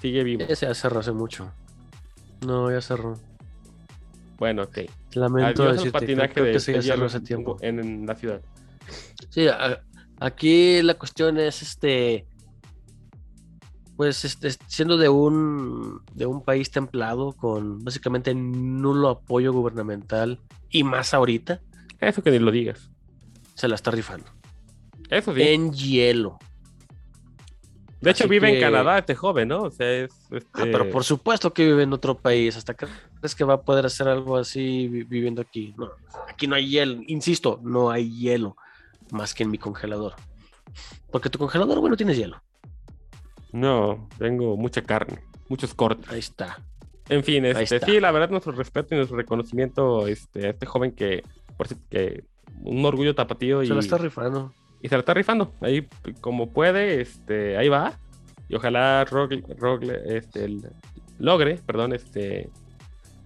Sigue 0.00 0.24
vivo. 0.24 0.44
Ese 0.48 0.66
ya 0.66 0.74
cerró 0.74 1.00
hace 1.00 1.12
mucho. 1.12 1.52
No, 2.46 2.70
ya 2.70 2.80
cerró. 2.80 3.18
Bueno, 4.38 4.62
ok. 4.62 4.78
Lamento 5.12 5.62
Adiós 5.64 5.76
decirte, 5.76 5.92
patinaje 6.00 6.32
creo 6.32 6.46
de, 6.46 6.52
que 6.52 6.60
sí 6.60 6.72
ya 6.72 6.82
cerró 6.82 7.06
hace 7.06 7.20
tiempo. 7.20 7.56
en, 7.60 7.78
en 7.78 8.06
la 8.06 8.14
ciudad. 8.14 8.40
Sí, 9.28 9.46
a- 9.48 9.82
aquí 10.18 10.80
la 10.82 10.94
cuestión 10.94 11.38
es 11.38 11.60
este. 11.62 12.26
Pues 13.96 14.24
este, 14.24 14.50
siendo 14.66 14.96
de 14.96 15.10
un, 15.10 16.00
de 16.14 16.24
un 16.24 16.42
país 16.42 16.70
templado 16.70 17.32
con 17.34 17.84
básicamente 17.84 18.34
nulo 18.34 19.10
apoyo 19.10 19.52
gubernamental 19.52 20.40
y 20.70 20.84
más 20.84 21.12
ahorita, 21.12 21.60
Eso 22.00 22.22
que 22.22 22.30
ni 22.30 22.38
lo 22.38 22.50
digas. 22.50 22.90
se 23.54 23.68
la 23.68 23.74
está 23.74 23.90
rifando. 23.90 24.24
Eso 25.10 25.34
sí. 25.34 25.42
En 25.42 25.72
hielo. 25.74 26.38
De 28.00 28.10
hecho, 28.10 28.24
así 28.24 28.30
vive 28.30 28.54
en 28.54 28.60
Canadá 28.60 28.98
este 28.98 29.14
joven, 29.14 29.48
¿no? 29.48 29.62
O 29.62 29.70
sea, 29.70 29.90
es. 29.90 30.10
Ah, 30.30 30.36
este, 30.36 30.66
pero 30.72 30.90
por 30.90 31.04
supuesto 31.04 31.52
que 31.52 31.64
vive 31.66 31.82
en 31.82 31.92
otro 31.92 32.16
país. 32.16 32.56
¿Hasta 32.56 32.74
crees 32.74 33.34
que 33.34 33.44
va 33.44 33.54
a 33.54 33.62
poder 33.62 33.86
hacer 33.86 34.08
algo 34.08 34.36
así 34.36 34.88
vi- 34.88 35.04
viviendo 35.04 35.42
aquí? 35.42 35.74
No, 35.76 35.90
aquí 36.28 36.46
no 36.46 36.54
hay 36.54 36.68
hielo. 36.68 37.00
Insisto, 37.06 37.60
no 37.62 37.90
hay 37.90 38.10
hielo 38.18 38.56
más 39.10 39.34
que 39.34 39.42
en 39.42 39.50
mi 39.50 39.58
congelador. 39.58 40.14
Porque 41.10 41.28
tu 41.30 41.38
congelador, 41.38 41.80
bueno, 41.80 41.96
tienes 41.96 42.16
hielo. 42.16 42.40
No, 43.52 44.08
tengo 44.18 44.56
mucha 44.56 44.82
carne. 44.82 45.20
muchos 45.48 45.74
cortes. 45.74 46.08
Ahí 46.10 46.20
está. 46.20 46.60
En 47.08 47.24
fin, 47.24 47.44
este, 47.44 47.80
sí, 47.80 47.98
la 47.98 48.12
verdad, 48.12 48.30
nuestro 48.30 48.52
respeto 48.52 48.94
y 48.94 48.98
nuestro 48.98 49.16
reconocimiento 49.16 50.06
este, 50.06 50.46
a 50.46 50.50
este 50.50 50.64
joven 50.64 50.92
que, 50.92 51.24
por 51.56 51.66
que 51.88 52.22
un 52.62 52.84
orgullo 52.84 53.16
tapatío 53.16 53.64
y, 53.64 53.66
Se 53.66 53.74
la 53.74 53.80
está 53.80 53.98
rifando. 53.98 54.54
Y 54.82 54.88
se 54.88 54.94
la 54.94 55.00
está 55.00 55.14
rifando. 55.14 55.52
Ahí, 55.60 55.86
como 56.20 56.52
puede, 56.52 57.00
este, 57.00 57.56
ahí 57.56 57.68
va. 57.68 57.98
Y 58.48 58.54
ojalá 58.56 59.04
Rogle, 59.04 59.42
este, 60.06 60.44
el- 60.44 60.70
logre, 61.18 61.58
perdón, 61.66 61.92
este, 61.92 62.48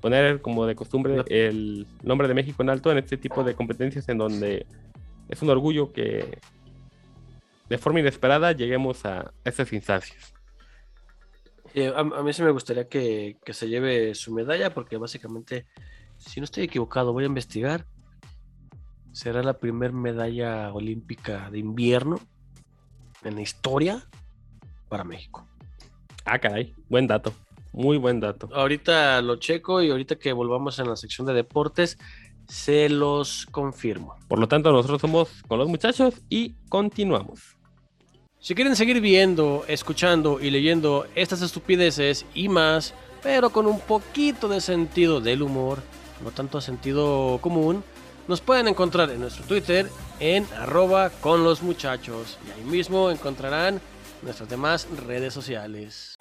poner 0.01 0.43
como 0.43 0.67
de 0.67 0.75
costumbre 0.75 1.23
el 1.29 1.87
nombre 2.03 2.29
de 2.29 2.35
México 2.35 2.63
en 2.63 2.71
alto 2.71 2.91
en 2.93 2.99
este 2.99 3.17
tipo 3.17 3.43
de 3.45 3.55
competencias 3.55 4.09
en 4.09 4.19
donde 4.19 4.67
es 5.29 5.41
un 5.41 5.49
orgullo 5.51 5.93
que 5.93 6.39
de 7.71 7.79
forma 7.79 8.01
inesperada 8.01 8.53
lleguemos 8.53 9.07
a 9.07 9.33
estas 9.45 9.73
instancias. 9.73 10.35
Eh, 11.73 11.89
a, 11.89 12.01
a 12.01 12.23
mí 12.23 12.33
sí 12.33 12.43
me 12.43 12.51
gustaría 12.51 12.89
que, 12.89 13.39
que 13.45 13.55
se 13.55 13.69
lleve 13.69 14.15
su 14.15 14.33
medalla 14.35 14.75
porque 14.75 14.97
básicamente, 14.97 15.67
si 16.19 16.41
no 16.41 16.45
estoy 16.45 16.65
equivocado, 16.65 17.13
voy 17.13 17.25
a 17.25 17.29
investigar. 17.29 17.87
Será 19.15 19.45
la 19.45 19.53
primer 19.53 19.93
medalla 19.93 20.73
olímpica 20.73 21.49
de 21.49 21.61
invierno 21.61 22.19
en 23.23 23.37
la 23.37 23.43
historia 23.43 24.05
para 24.89 25.05
México. 25.05 25.47
Ah, 26.25 26.41
caray, 26.41 26.75
buen 26.89 27.07
dato, 27.07 27.33
muy 27.73 27.97
buen 27.97 28.19
dato. 28.19 28.49
Ahorita 28.53 29.23
lo 29.23 29.37
checo 29.37 29.81
y 29.83 29.91
ahorita 29.91 30.17
que 30.17 30.33
volvamos 30.33 30.81
en 30.81 30.89
la 30.89 30.97
sección 30.97 31.29
de 31.29 31.33
deportes, 31.33 31.97
se 32.49 32.89
los 32.89 33.47
confirmo. 33.53 34.17
Por 34.27 34.41
lo 34.41 34.49
tanto, 34.49 34.73
nosotros 34.73 35.01
somos 35.01 35.29
con 35.47 35.61
los 35.61 35.69
muchachos 35.69 36.15
y 36.29 36.57
continuamos. 36.69 37.57
Si 38.41 38.57
quieren 38.57 38.75
seguir 38.75 39.01
viendo, 39.01 39.65
escuchando 39.69 40.41
y 40.41 40.51
leyendo 40.51 41.07
estas 41.15 41.41
estupideces 41.41 42.27
y 42.35 42.49
más, 42.49 42.95
pero 43.23 43.51
con 43.51 43.67
un 43.67 43.79
poquito 43.79 44.49
de 44.49 44.61
sentido 44.61 45.21
del 45.21 45.43
humor, 45.43 45.79
no 46.25 46.33
tanto 46.33 46.61
sentido 46.61 47.39
común, 47.41 47.85
nos 48.29 48.41
pueden 48.41 48.69
encontrar 48.69 49.11
en 49.11 49.21
nuestro 49.21 49.45
Twitter 49.45 49.89
en 50.21 50.47
arroba 50.59 51.11
con 51.11 51.45
los 51.45 51.63
muchachos 51.63 52.39
y 52.47 52.59
ahí 52.59 52.65
mismo 52.65 53.11
encontrarán 53.11 53.81
nuestras 54.23 54.49
demás 54.49 54.89
redes 55.07 55.35
sociales. 55.35 56.15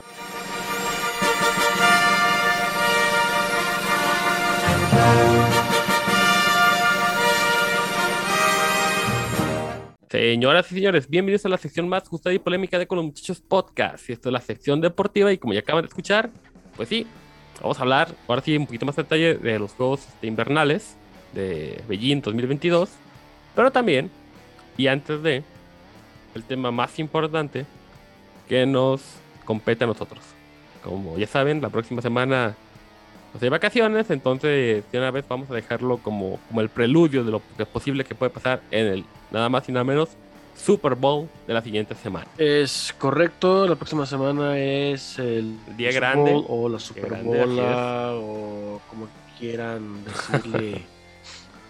Señoras 10.10 10.72
y 10.72 10.76
señores, 10.76 11.10
bienvenidos 11.10 11.45
a 11.45 11.49
la 11.49 11.58
sección 11.58 11.89
más 11.89 12.08
gustada 12.08 12.36
y 12.36 12.39
polémica 12.39 12.78
de 12.78 12.86
Con 12.86 12.97
los 12.97 13.06
Muchachos 13.06 13.41
Podcast. 13.41 14.10
Y 14.10 14.14
esto 14.14 14.30
es 14.30 14.34
la 14.34 14.41
sección 14.41 14.80
deportiva 14.80 15.32
y 15.34 15.39
como 15.39 15.54
ya 15.54 15.62
acaban 15.62 15.82
de 15.82 15.88
escuchar, 15.88 16.30
pues 16.76 16.89
sí, 16.89 17.08
vamos 17.60 17.80
a 17.80 17.82
hablar 17.82 18.10
ahora 18.28 18.43
sí 18.43 18.56
un 18.56 18.68
poquito 18.68 18.86
más 18.86 18.95
de 18.95 19.04
detalle 19.04 19.36
de 19.36 19.58
los 19.58 19.72
Juegos 19.72 20.01
este, 20.08 20.28
Invernales 20.28 20.97
de 21.34 21.82
Beijing 21.88 22.22
2022. 22.22 22.90
Pero 23.56 23.72
también, 23.72 24.10
y 24.78 24.88
antes 24.88 25.22
de, 25.22 25.44
el 26.36 26.44
tema 26.44 26.72
más 26.72 26.98
importante 27.00 27.66
que 28.48 28.66
nos 28.66 29.02
compete 29.46 29.84
a 29.84 29.88
nosotros. 29.88 30.24
Como 30.84 31.18
ya 31.18 31.28
saben, 31.28 31.62
la 31.62 31.70
próxima 31.70 32.02
semana 32.02 32.56
pues, 33.32 33.44
hay 33.44 33.50
vacaciones, 33.50 34.10
entonces 34.10 34.84
de 34.92 34.98
una 34.98 35.12
vez 35.12 35.26
vamos 35.28 35.50
a 35.50 35.54
dejarlo 35.54 35.98
como, 35.98 36.40
como 36.48 36.62
el 36.62 36.70
preludio 36.70 37.24
de 37.24 37.32
lo 37.32 37.42
que 37.58 37.64
es 37.64 37.70
posible 37.70 38.04
que 38.04 38.16
puede 38.16 38.30
pasar 38.30 38.62
en 38.72 38.88
el 38.88 39.06
nada 39.32 39.50
más 39.50 39.68
y 39.70 39.72
nada 39.72 39.84
menos 39.84 40.10
Super 40.56 40.96
Bowl 40.96 41.28
de 41.48 41.54
la 41.54 41.62
siguiente 41.62 41.96
semana. 41.96 42.28
Es 42.38 42.94
correcto, 42.98 43.68
la 43.68 43.76
próxima 43.76 44.06
semana 44.06 44.58
es 44.58 45.18
el 45.20 45.58
día 45.76 45.92
Super 45.92 45.94
grande. 45.94 46.32
Bowl 46.32 46.46
o 46.48 46.70
la 46.70 46.80
Super 46.80 47.24
Bola 47.24 48.12
o 48.14 48.82
como 48.90 49.08
quieran 49.40 50.04
decirle 50.06 50.84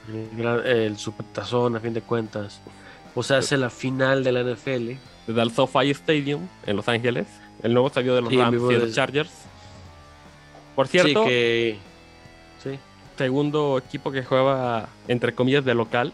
el, 0.09 0.29
gran- 0.37 0.65
el 0.65 0.97
Super 0.97 1.25
Tazón 1.27 1.75
a 1.75 1.79
fin 1.79 1.93
de 1.93 2.01
cuentas. 2.01 2.61
O 3.15 3.23
sea, 3.23 3.37
hace 3.37 3.57
la 3.57 3.69
final 3.69 4.23
de 4.23 4.31
la 4.31 4.41
NFL. 4.43 4.91
Desde 5.27 5.41
el 5.41 5.51
SoFi 5.51 5.91
Stadium 5.91 6.47
en 6.65 6.75
Los 6.75 6.87
Ángeles, 6.89 7.27
el 7.61 7.73
nuevo 7.73 7.87
estadio 7.87 8.15
de 8.15 8.21
los 8.21 8.29
Sí, 8.29 8.37
Rams 8.37 8.61
y 8.69 8.75
los 8.75 8.93
Chargers. 8.93 9.31
Por 10.75 10.87
cierto, 10.87 11.23
Sí, 11.23 11.29
que 11.29 11.77
sí. 12.63 12.79
segundo 13.17 13.77
equipo 13.77 14.11
que 14.11 14.23
juega 14.23 14.89
entre 15.07 15.33
comillas 15.35 15.63
de 15.63 15.75
local 15.75 16.11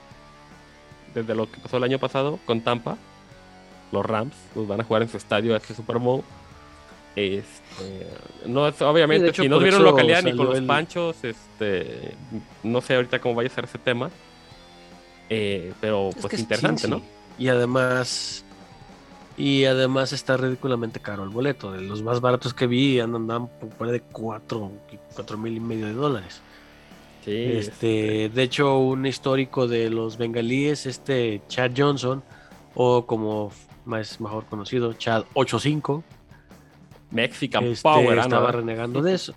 desde 1.15 1.33
lo 1.33 1.49
que 1.49 1.59
pasó 1.59 1.77
el 1.77 1.83
año 1.85 1.97
pasado 1.99 2.39
con 2.45 2.61
Tampa. 2.61 2.97
Los 3.91 4.05
Rams 4.05 4.35
los 4.55 4.67
van 4.67 4.81
a 4.81 4.83
jugar 4.83 5.01
en 5.01 5.09
su 5.09 5.17
estadio 5.17 5.55
este 5.55 5.73
Super 5.73 5.97
Bowl. 5.97 6.23
Este, 7.15 8.07
no 8.45 8.67
es, 8.67 8.81
obviamente, 8.81 9.25
Sí, 9.27 9.29
hecho, 9.31 9.41
si 9.43 9.49
no 9.49 9.57
tuvieron 9.57 9.83
localidad 9.83 10.23
ni 10.23 10.35
con 10.35 10.47
los 10.47 10.57
el- 10.59 10.65
panchos, 10.65 11.17
este, 11.23 12.13
no 12.63 12.81
sé 12.81 12.95
ahorita 12.95 13.19
cómo 13.19 13.35
vaya 13.35 13.49
a 13.49 13.53
ser 13.53 13.65
ese 13.65 13.77
tema. 13.77 14.09
Eh, 15.29 15.73
pero 15.79 16.09
Es 16.09 16.15
pues 16.15 16.39
interesante. 16.39 16.87
¿no? 16.87 17.01
Y 17.37 17.49
además 17.49 18.43
y 19.37 19.63
además 19.65 20.11
está 20.11 20.35
ridículamente 20.37 20.99
caro 20.99 21.23
el 21.23 21.29
boleto. 21.29 21.71
De 21.71 21.81
los 21.81 22.01
más 22.01 22.19
baratos 22.19 22.53
que 22.53 22.67
vi 22.67 22.99
andan, 22.99 23.21
andan 23.23 23.47
por 23.47 23.71
fuera 23.71 23.93
de 23.93 24.01
cuatro, 24.01 24.71
cuatro 25.15 25.37
mil 25.37 25.55
y 25.55 25.59
medio 25.61 25.85
de 25.85 25.93
dólares. 25.93 26.41
Sí, 27.23 27.31
Este, 27.53 28.29
de 28.29 28.43
hecho, 28.43 28.77
un 28.79 29.05
histórico 29.05 29.67
de 29.67 29.89
los 29.89 30.17
bengalíes, 30.17 30.85
este 30.85 31.41
Chad 31.47 31.71
Johnson, 31.77 32.23
o 32.75 33.05
como 33.05 33.51
más 33.85 34.19
mejor 34.19 34.45
conocido, 34.45 34.93
Chad 34.93 35.23
85, 35.33 36.03
Mexican 37.11 37.63
este, 37.65 37.83
Power, 37.83 38.19
ah, 38.19 38.23
estaba 38.23 38.51
¿no? 38.51 38.57
renegando 38.59 39.01
de 39.01 39.13
eso. 39.15 39.33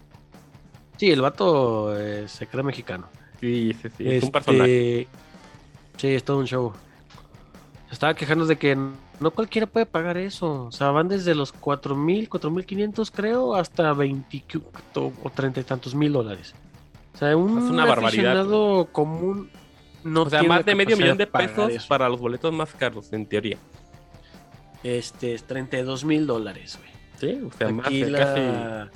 Sí, 0.97 1.11
el 1.11 1.21
vato 1.21 1.99
eh, 1.99 2.29
se 2.29 2.47
cree 2.47 2.63
mexicano. 2.63 3.09
Sí, 3.41 3.75
sí, 3.81 3.89
sí, 3.97 4.05
es 4.09 4.13
Este, 4.15 4.27
un 4.27 4.33
personaje. 4.33 5.09
Sí, 5.97 6.09
es 6.09 6.25
todo 6.25 6.39
un 6.39 6.47
show. 6.47 6.73
Estaba 7.91 8.15
quejando 8.15 8.47
de 8.47 8.57
que 8.57 8.77
no 8.77 9.31
cualquiera 9.31 9.67
puede 9.67 9.87
pagar 9.87 10.17
eso. 10.17 10.65
O 10.65 10.73
sea, 10.73 10.91
van 10.91 11.09
desde 11.09 11.35
los 11.35 11.55
4.000, 11.55 12.29
4.500 12.29 13.11
creo, 13.13 13.55
hasta 13.55 13.93
20 13.93 14.45
o 14.95 15.31
30 15.35 15.61
y 15.61 15.65
tantos 15.65 15.95
mil 15.95 16.13
dólares. 16.13 16.55
O 17.15 17.19
sea, 17.19 17.37
un 17.37 17.59
Es 17.59 17.65
una 17.71 17.85
barbaridad. 17.85 18.47
común 18.93 19.51
no 20.05 20.23
o 20.23 20.31
sea, 20.31 20.41
tiene 20.41 20.55
más 20.55 20.65
de 20.65 20.75
medio 20.75 20.97
millón 20.97 21.19
de 21.19 21.27
pesos 21.27 21.71
eso. 21.71 21.89
para 21.89 22.09
los 22.09 22.21
boletos 22.21 22.53
más 22.53 22.73
caros, 22.75 23.13
en 23.13 23.27
teoría. 23.27 23.59
Este, 24.83 25.35
es 25.35 25.45
32 25.45 26.05
mil 26.05 26.27
dólares, 26.27 26.79
güey. 26.81 26.92
Sí, 27.23 27.41
o 27.41 27.57
sea, 27.57 27.69
más 27.69 27.87
Aquí 27.87 28.01
casi. 28.03 28.11
la, 28.41 28.91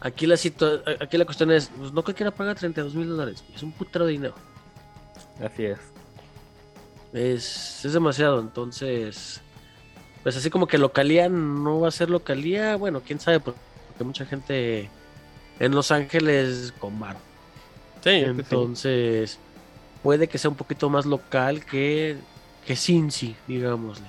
aquí, 0.00 0.26
la 0.26 0.34
situa- 0.36 0.82
aquí 1.00 1.16
la 1.16 1.24
cuestión 1.24 1.50
es, 1.50 1.70
pues 1.78 1.92
no 1.92 2.02
cualquiera 2.04 2.30
paga 2.30 2.54
32 2.54 2.94
mil 2.94 3.08
dólares. 3.08 3.42
Es 3.54 3.62
un 3.62 3.72
putero 3.72 4.04
de 4.04 4.12
dinero. 4.12 4.34
Así 5.42 5.64
es. 5.64 5.78
Es, 7.14 7.84
es 7.84 7.92
demasiado, 7.94 8.38
entonces, 8.40 9.40
pues 10.22 10.36
así 10.36 10.50
como 10.50 10.66
que 10.66 10.76
localía 10.78 11.28
no 11.30 11.80
va 11.80 11.88
a 11.88 11.92
ser 11.92 12.10
localía, 12.10 12.76
bueno, 12.76 13.00
quién 13.06 13.18
sabe, 13.18 13.40
por- 13.40 13.54
porque 13.88 14.04
mucha 14.04 14.26
gente 14.26 14.90
en 15.58 15.72
Los 15.74 15.90
Ángeles 15.90 16.74
con 16.78 17.00
varo. 17.00 17.18
Sí. 18.02 18.10
Entonces, 18.10 19.38
puede 20.02 20.28
que 20.28 20.36
sea 20.36 20.50
un 20.50 20.56
poquito 20.56 20.90
más 20.90 21.06
local 21.06 21.64
que, 21.64 22.16
que 22.66 22.76
Cincy, 22.76 23.34
digámosle. 23.46 24.06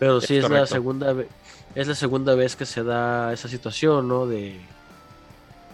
Pero 0.00 0.20
sí 0.20 0.38
Es 0.38 0.44
es, 0.44 0.50
la 0.50 0.66
segunda 0.66 1.12
vez, 1.12 1.28
es 1.74 1.86
la 1.86 1.94
segunda 1.94 2.34
vez 2.34 2.56
que 2.56 2.66
se 2.66 2.82
da 2.82 3.32
esa 3.32 3.48
situación, 3.48 4.08
¿no? 4.08 4.26
De 4.26 4.60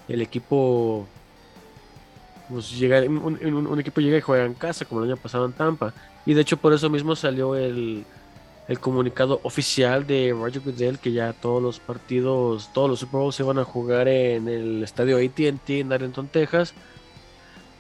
el 0.09 0.21
equipo 0.23 1.07
pues 2.49 2.79
llega 2.79 3.01
un, 3.01 3.81
equipo 3.81 4.01
llega 4.01 4.19
y 4.19 4.21
juega 4.21 4.45
en 4.45 4.55
casa, 4.55 4.85
como 4.85 5.03
el 5.03 5.11
año 5.11 5.21
pasado 5.21 5.47
en 5.47 5.53
Tampa. 5.53 5.95
Y 6.27 6.35
de 6.35 6.43
hecho 6.43 6.57
por 6.57 6.73
eso 6.73 6.91
mismo 6.91 7.17
salió 7.17 7.57
el, 7.57 8.05
el 8.69 8.81
comunicado 8.81 9.41
oficial 9.43 10.07
de 10.07 10.35
Roger 10.37 10.63
Goodell 10.63 10.99
que 10.99 11.13
ya 11.13 11.33
todos 11.33 11.63
los 11.63 11.81
partidos, 11.81 12.71
todos 12.73 12.91
los 12.91 13.01
Super 13.01 13.21
Bowls 13.21 13.35
se 13.35 13.43
van 13.43 13.59
a 13.59 13.65
jugar 13.65 14.09
en 14.09 14.49
el 14.49 14.83
estadio 14.83 15.17
AT&T 15.17 15.81
en 15.81 15.93
Arlington, 15.93 16.29
Texas, 16.29 16.75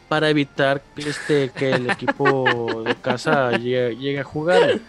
para 0.08 0.30
evitar 0.30 0.82
este 0.96 1.50
que 1.50 1.72
el 1.72 1.90
equipo 1.90 2.82
de 2.84 2.94
casa 2.96 3.52
llegue 3.58 4.20
a 4.20 4.24
jugar. 4.24 4.80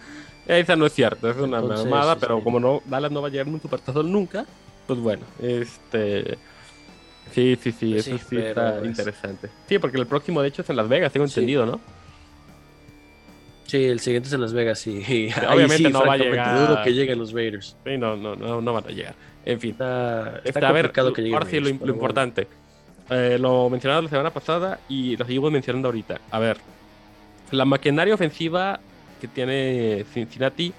Esa 0.46 0.76
no 0.76 0.86
es 0.86 0.92
cierta, 0.92 1.30
es 1.30 1.36
una 1.36 1.58
Entonces, 1.58 1.86
mamada, 1.86 2.16
pero 2.16 2.34
este- 2.34 2.44
como 2.44 2.60
no, 2.60 2.82
Dallas 2.86 3.10
no 3.10 3.20
va 3.22 3.28
a 3.28 3.30
llegar 3.30 3.48
un 3.48 3.60
supertazón 3.60 4.12
nunca, 4.12 4.46
pues 4.86 4.98
bueno, 5.00 5.24
este. 5.42 6.38
Sí, 7.32 7.58
sí, 7.60 7.72
sí, 7.72 7.92
Pues 7.94 8.06
eso 8.06 8.18
sí, 8.30 8.36
está 8.38 8.78
es- 8.78 8.84
interesante. 8.86 9.48
Sí, 9.68 9.78
porque 9.80 9.98
el 9.98 10.06
próximo 10.06 10.40
de 10.42 10.48
hecho 10.48 10.62
es 10.62 10.70
en 10.70 10.76
Las 10.76 10.88
Vegas, 10.88 11.12
tengo 11.12 11.26
entendido, 11.26 11.66
¿no? 11.66 11.80
Sí, 13.66 13.84
el 13.84 13.98
siguiente 13.98 14.28
es 14.28 14.32
en 14.32 14.40
Las 14.40 14.52
Vegas 14.52 14.86
y, 14.86 14.98
y 14.98 15.28
obviamente 15.52 15.78
sí, 15.78 15.88
no 15.92 16.04
va 16.06 16.12
a 16.14 16.16
llegar. 16.16 16.56
dudo 16.68 16.82
que 16.84 16.92
lleguen 16.94 17.18
los 17.18 17.32
Raiders. 17.32 17.76
Sí, 17.84 17.98
no, 17.98 18.16
no, 18.16 18.36
no, 18.36 18.60
no 18.60 18.72
van 18.72 18.84
a 18.86 18.90
llegar. 18.90 19.14
En 19.44 19.58
fin. 19.60 19.72
Está, 19.72 20.36
está 20.44 20.48
Está, 20.60 20.68
a 20.68 20.72
ver, 20.72 20.92
que 20.92 21.02
lleguen 21.02 21.34
ahora 21.34 21.46
sí 21.50 21.58
lo, 21.60 21.74
bueno. 21.74 21.92
importante. 21.94 22.46
Eh, 23.10 23.38
lo 23.40 23.68
mencionaba 23.68 24.02
la 24.02 24.08
semana 24.08 24.30
pasada 24.30 24.78
y 24.88 25.16
lo 25.16 25.24
seguimos 25.24 25.50
mencionando 25.50 25.88
ahorita. 25.88 26.20
A 26.30 26.38
ver, 26.38 26.58
la 27.50 27.64
maquinaria 27.64 28.14
ofensiva 28.14 28.78
que 29.20 29.28
tiene 29.28 30.04
Cincinnati 30.12 30.72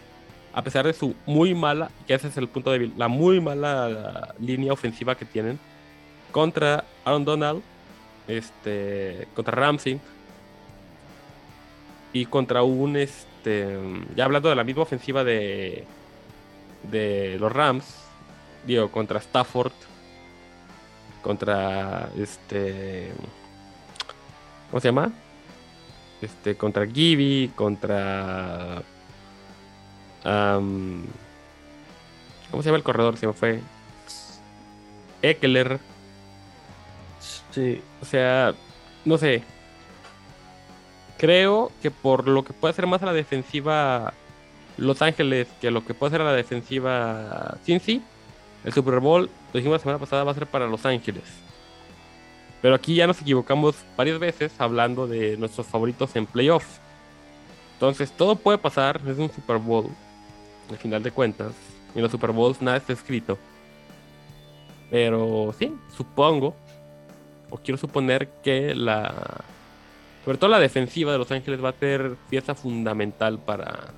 a 0.58 0.64
pesar 0.64 0.88
de 0.88 0.94
su 0.94 1.16
muy 1.28 1.54
mala, 1.54 1.92
que 2.08 2.16
ese 2.16 2.30
es 2.30 2.38
el 2.38 2.48
punto 2.48 2.72
débil, 2.72 2.92
la 2.98 3.08
muy 3.08 3.40
mala 3.40 4.34
línea 4.40 4.74
ofensiva 4.74 5.14
que 5.14 5.24
tienen 5.24 5.60
contra 6.32 6.84
Aaron 7.06 7.26
Donald, 7.26 7.62
este, 8.28 9.28
contra 9.36 9.54
Ramsey 9.54 10.00
y 12.12 12.26
contra 12.26 12.64
un, 12.64 12.98
este, 12.98 13.78
ya 14.16 14.26
hablando 14.26 14.50
de 14.50 14.56
la 14.56 14.64
misma 14.64 14.82
ofensiva 14.82 15.24
de, 15.24 15.86
de 16.90 17.38
los 17.40 17.52
Rams, 17.52 17.86
digo, 18.66 18.90
contra 18.90 19.20
Stafford, 19.20 19.74
contra 21.22 22.10
este, 22.18 23.12
¿cómo 24.72 24.82
se 24.82 24.88
llama? 24.88 25.12
Este, 26.22 26.56
contra 26.56 26.88
Gibby, 26.88 27.52
contra 27.56 28.84
¿Cómo 30.24 31.04
se 32.62 32.66
llama 32.66 32.78
el 32.78 32.84
corredor? 32.84 33.18
Se 33.18 33.28
me 33.28 33.34
fue. 33.34 33.62
Eckler. 35.22 35.80
Sí. 37.52 37.82
O 38.02 38.06
sea, 38.06 38.54
no 39.06 39.18
sé. 39.18 39.44
Creo 41.18 41.72
que 41.82 41.92
por 41.92 42.28
lo 42.28 42.44
que 42.44 42.54
puede 42.54 42.72
hacer 42.72 42.88
más 42.88 43.02
a 43.02 43.08
la 43.08 43.14
defensiva 43.14 44.14
Los 44.78 45.02
Ángeles 45.02 45.48
que 45.60 45.72
lo 45.72 45.84
que 45.84 45.94
puede 45.94 46.10
hacer 46.10 46.22
a 46.22 46.26
la 46.26 46.34
defensiva 46.34 47.58
Cincy, 47.66 48.04
el 48.64 48.74
Super 48.74 49.00
Bowl, 49.00 49.24
lo 49.24 49.58
dijimos 49.58 49.78
la 49.78 49.80
semana 49.80 50.00
pasada, 50.00 50.24
va 50.24 50.32
a 50.32 50.36
ser 50.36 50.46
para 50.46 50.68
Los 50.68 50.86
Ángeles. 50.86 51.24
Pero 52.62 52.76
aquí 52.76 52.96
ya 52.96 53.08
nos 53.08 53.22
equivocamos 53.22 53.76
varias 53.96 54.20
veces 54.20 54.54
hablando 54.58 55.08
de 55.08 55.38
nuestros 55.38 55.68
favoritos 55.68 56.16
en 56.16 56.26
playoffs. 56.26 56.80
Entonces, 57.74 58.12
todo 58.12 58.36
puede 58.36 58.58
pasar, 58.58 59.00
es 59.08 59.18
un 59.18 59.32
Super 59.32 59.58
Bowl 59.58 59.88
al 60.70 60.78
final 60.78 61.04
de 61.04 61.12
cuentas. 61.12 61.54
En 61.96 62.02
los 62.02 62.12
Super 62.12 62.32
Bowls 62.32 62.62
nada 62.62 62.78
está 62.78 62.94
escrito. 62.94 63.38
Pero 64.90 65.54
sí, 65.58 65.74
supongo, 65.96 66.56
o 67.50 67.58
quiero 67.58 67.78
suponer 67.78 68.30
que 68.44 68.74
la. 68.76 69.44
Sobre 70.26 70.38
todo 70.38 70.50
la 70.50 70.60
defensiva 70.60 71.12
de 71.12 71.18
Los 71.18 71.32
Ángeles 71.32 71.64
va 71.64 71.70
a 71.70 71.74
ser 71.74 72.16
pieza 72.30 72.56
fundamental 72.56 73.40
para. 73.40 73.94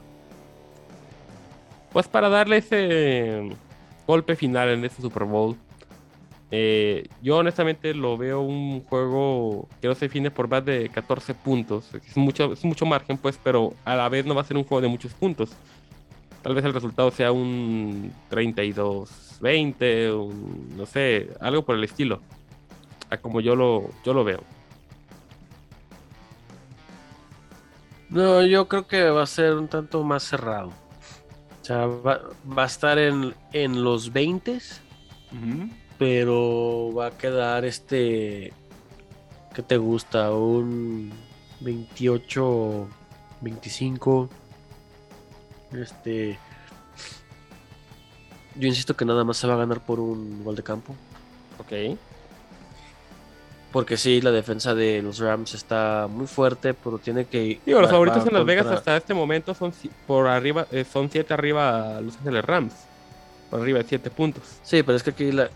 Pues 1.91 2.07
para 2.07 2.29
darle 2.29 2.57
ese 2.57 3.49
golpe 4.05 4.35
final 4.35 4.69
en 4.69 4.85
este 4.85 5.01
Super 5.01 5.23
Bowl. 5.23 5.57
Eh, 6.51 7.07
yo 7.21 7.37
honestamente 7.37 7.93
lo 7.93 8.17
veo 8.17 8.41
un 8.41 8.83
juego 8.83 9.67
que 9.81 9.87
no 9.87 9.93
se 9.93 10.05
define 10.05 10.31
por 10.31 10.47
más 10.47 10.65
de 10.65 10.89
14 10.89 11.35
puntos. 11.35 11.93
Es 11.93 12.17
mucho, 12.17 12.53
es 12.53 12.65
mucho 12.65 12.85
margen, 12.85 13.17
pues, 13.17 13.39
pero 13.41 13.73
a 13.85 13.95
la 13.95 14.09
vez 14.09 14.25
no 14.25 14.33
va 14.33 14.41
a 14.41 14.45
ser 14.45 14.57
un 14.57 14.63
juego 14.63 14.81
de 14.81 14.87
muchos 14.87 15.13
puntos. 15.13 15.51
Tal 16.41 16.55
vez 16.55 16.65
el 16.65 16.73
resultado 16.73 17.11
sea 17.11 17.31
un 17.31 18.11
32-20, 18.31 20.33
no 20.75 20.85
sé, 20.85 21.29
algo 21.39 21.63
por 21.63 21.75
el 21.75 21.83
estilo. 21.83 22.21
A 23.09 23.17
como 23.17 23.41
yo 23.41 23.55
lo, 23.55 23.89
yo 24.05 24.13
lo 24.13 24.23
veo. 24.23 24.41
No, 28.09 28.43
yo 28.43 28.67
creo 28.67 28.87
que 28.87 29.09
va 29.09 29.23
a 29.23 29.27
ser 29.27 29.53
un 29.53 29.67
tanto 29.67 30.03
más 30.03 30.23
cerrado. 30.23 30.71
O 31.61 31.65
sea, 31.65 31.85
va, 31.85 32.21
a 32.57 32.65
estar 32.65 32.97
en, 32.97 33.35
en 33.53 33.83
los 33.83 34.11
20, 34.11 34.59
pero 35.99 36.93
va 36.97 37.07
a 37.07 37.11
quedar 37.11 37.65
este. 37.65 38.53
¿Qué 39.53 39.61
te 39.61 39.77
gusta? 39.77 40.31
Un 40.31 41.11
28, 41.59 42.87
25. 43.41 44.29
Este. 45.73 46.39
Yo 48.55 48.67
insisto 48.67 48.95
que 48.95 49.05
nada 49.05 49.23
más 49.23 49.37
se 49.37 49.45
va 49.45 49.53
a 49.53 49.57
ganar 49.57 49.81
por 49.81 49.99
un 49.99 50.43
gol 50.43 50.55
de 50.55 50.63
campo. 50.63 50.95
Ok. 51.59 51.97
Porque 53.71 53.97
sí, 53.97 54.21
la 54.21 54.31
defensa 54.31 54.73
de 54.73 55.01
los 55.03 55.19
Rams 55.19 55.53
está 55.53 56.07
muy 56.09 56.27
fuerte, 56.27 56.73
pero 56.73 56.97
tiene 56.97 57.25
que. 57.25 57.59
Digo, 57.65 57.81
los 57.81 57.91
favoritos 57.91 58.25
en 58.25 58.33
Las 58.33 58.45
Vegas 58.45 58.67
hasta 58.67 58.95
este 58.95 59.13
momento 59.13 59.53
son 59.53 59.73
por 60.07 60.27
arriba, 60.27 60.65
eh, 60.71 60.85
son 60.91 61.11
siete 61.11 61.33
arriba 61.33 61.99
Los 62.01 62.17
Ángeles 62.17 62.45
Rams. 62.45 62.73
Por 63.49 63.61
arriba 63.61 63.79
de 63.79 63.85
siete 63.85 64.09
puntos. 64.09 64.43
Sí, 64.63 64.81
pero 64.81 64.95
es 64.95 65.03
que 65.03 65.09
aquí 65.09 65.31
la, 65.31 65.49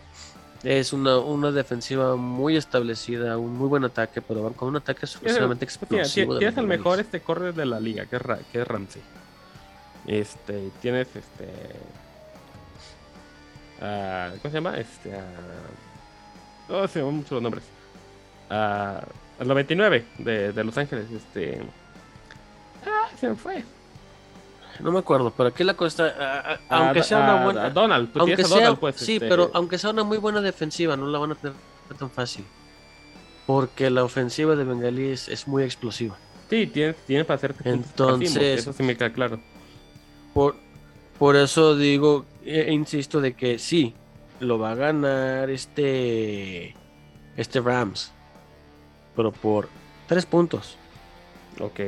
es 0.63 0.93
una, 0.93 1.17
una 1.17 1.51
defensiva 1.51 2.15
muy 2.15 2.55
establecida, 2.55 3.37
un 3.37 3.57
muy 3.57 3.67
buen 3.67 3.83
ataque, 3.83 4.21
pero 4.21 4.43
van 4.43 4.53
con 4.53 4.69
un 4.69 4.77
ataque 4.77 5.05
suficientemente 5.05 5.65
explosivo. 5.65 6.37
Tienes 6.37 6.57
el 6.57 6.67
mejor 6.67 6.99
este 6.99 7.19
correr 7.19 7.53
de 7.53 7.65
la 7.65 7.79
liga, 7.79 8.05
que 8.05 8.15
es, 8.15 8.21
que 8.51 8.61
es 8.61 8.67
Ramsey. 8.67 9.01
Este, 10.07 10.69
tienes 10.81 11.07
este. 11.15 11.45
Uh, 13.81 14.37
¿Cómo 14.41 14.51
se 14.51 14.57
llama? 14.57 14.77
Este. 14.77 15.09
Uh, 16.69 16.73
oh, 16.73 16.87
se 16.87 16.99
llaman 16.99 17.15
muchos 17.15 17.31
los 17.31 17.41
nombres. 17.41 17.63
Uh, 18.49 19.41
el 19.41 19.47
99 19.47 20.05
de, 20.19 20.53
de, 20.53 20.63
Los 20.63 20.77
Ángeles. 20.77 21.11
Este. 21.11 21.61
Ah, 22.85 23.09
se 23.19 23.29
me 23.29 23.35
fue. 23.35 23.63
No 24.79 24.91
me 24.91 24.99
acuerdo, 24.99 25.31
pero 25.35 25.49
aquí 25.49 25.63
la 25.63 25.75
cosa. 25.75 26.59
aunque 26.69 27.03
sea 27.03 27.19
una 27.19 27.43
buena. 27.43 27.69
Donald, 27.69 28.11
tú 28.11 28.19
aunque 28.19 28.43
sea, 28.43 28.57
Donald, 28.57 28.79
pues, 28.79 28.95
Sí, 28.95 29.13
este... 29.15 29.27
pero 29.27 29.51
aunque 29.53 29.77
sea 29.77 29.91
una 29.91 30.03
muy 30.03 30.17
buena 30.17 30.41
defensiva, 30.41 30.97
no 30.97 31.07
la 31.07 31.19
van 31.19 31.31
a 31.31 31.35
tener 31.35 31.55
tan 31.97 32.09
fácil. 32.09 32.45
Porque 33.45 33.89
la 33.89 34.03
ofensiva 34.03 34.55
de 34.55 34.63
Bengalí 34.63 35.09
es, 35.09 35.27
es 35.27 35.47
muy 35.47 35.63
explosiva. 35.63 36.17
Sí, 36.49 36.67
tienes, 36.67 36.95
tienes 37.05 37.25
para 37.25 37.37
hacerte 37.37 37.69
Entonces, 37.69 38.59
eso 38.59 38.73
sí 38.73 38.83
me 38.83 38.95
queda 38.95 39.11
claro. 39.11 39.39
Por, 40.33 40.55
por 41.19 41.35
eso 41.35 41.75
digo, 41.75 42.25
e, 42.45 42.71
insisto 42.71 43.21
de 43.21 43.33
que 43.33 43.59
sí, 43.59 43.93
lo 44.39 44.59
va 44.59 44.71
a 44.71 44.75
ganar 44.75 45.49
este, 45.49 46.75
este 47.37 47.59
Rams, 47.59 48.11
pero 49.15 49.31
por 49.31 49.69
tres 50.07 50.25
puntos. 50.25 50.77
Ok. 51.59 51.79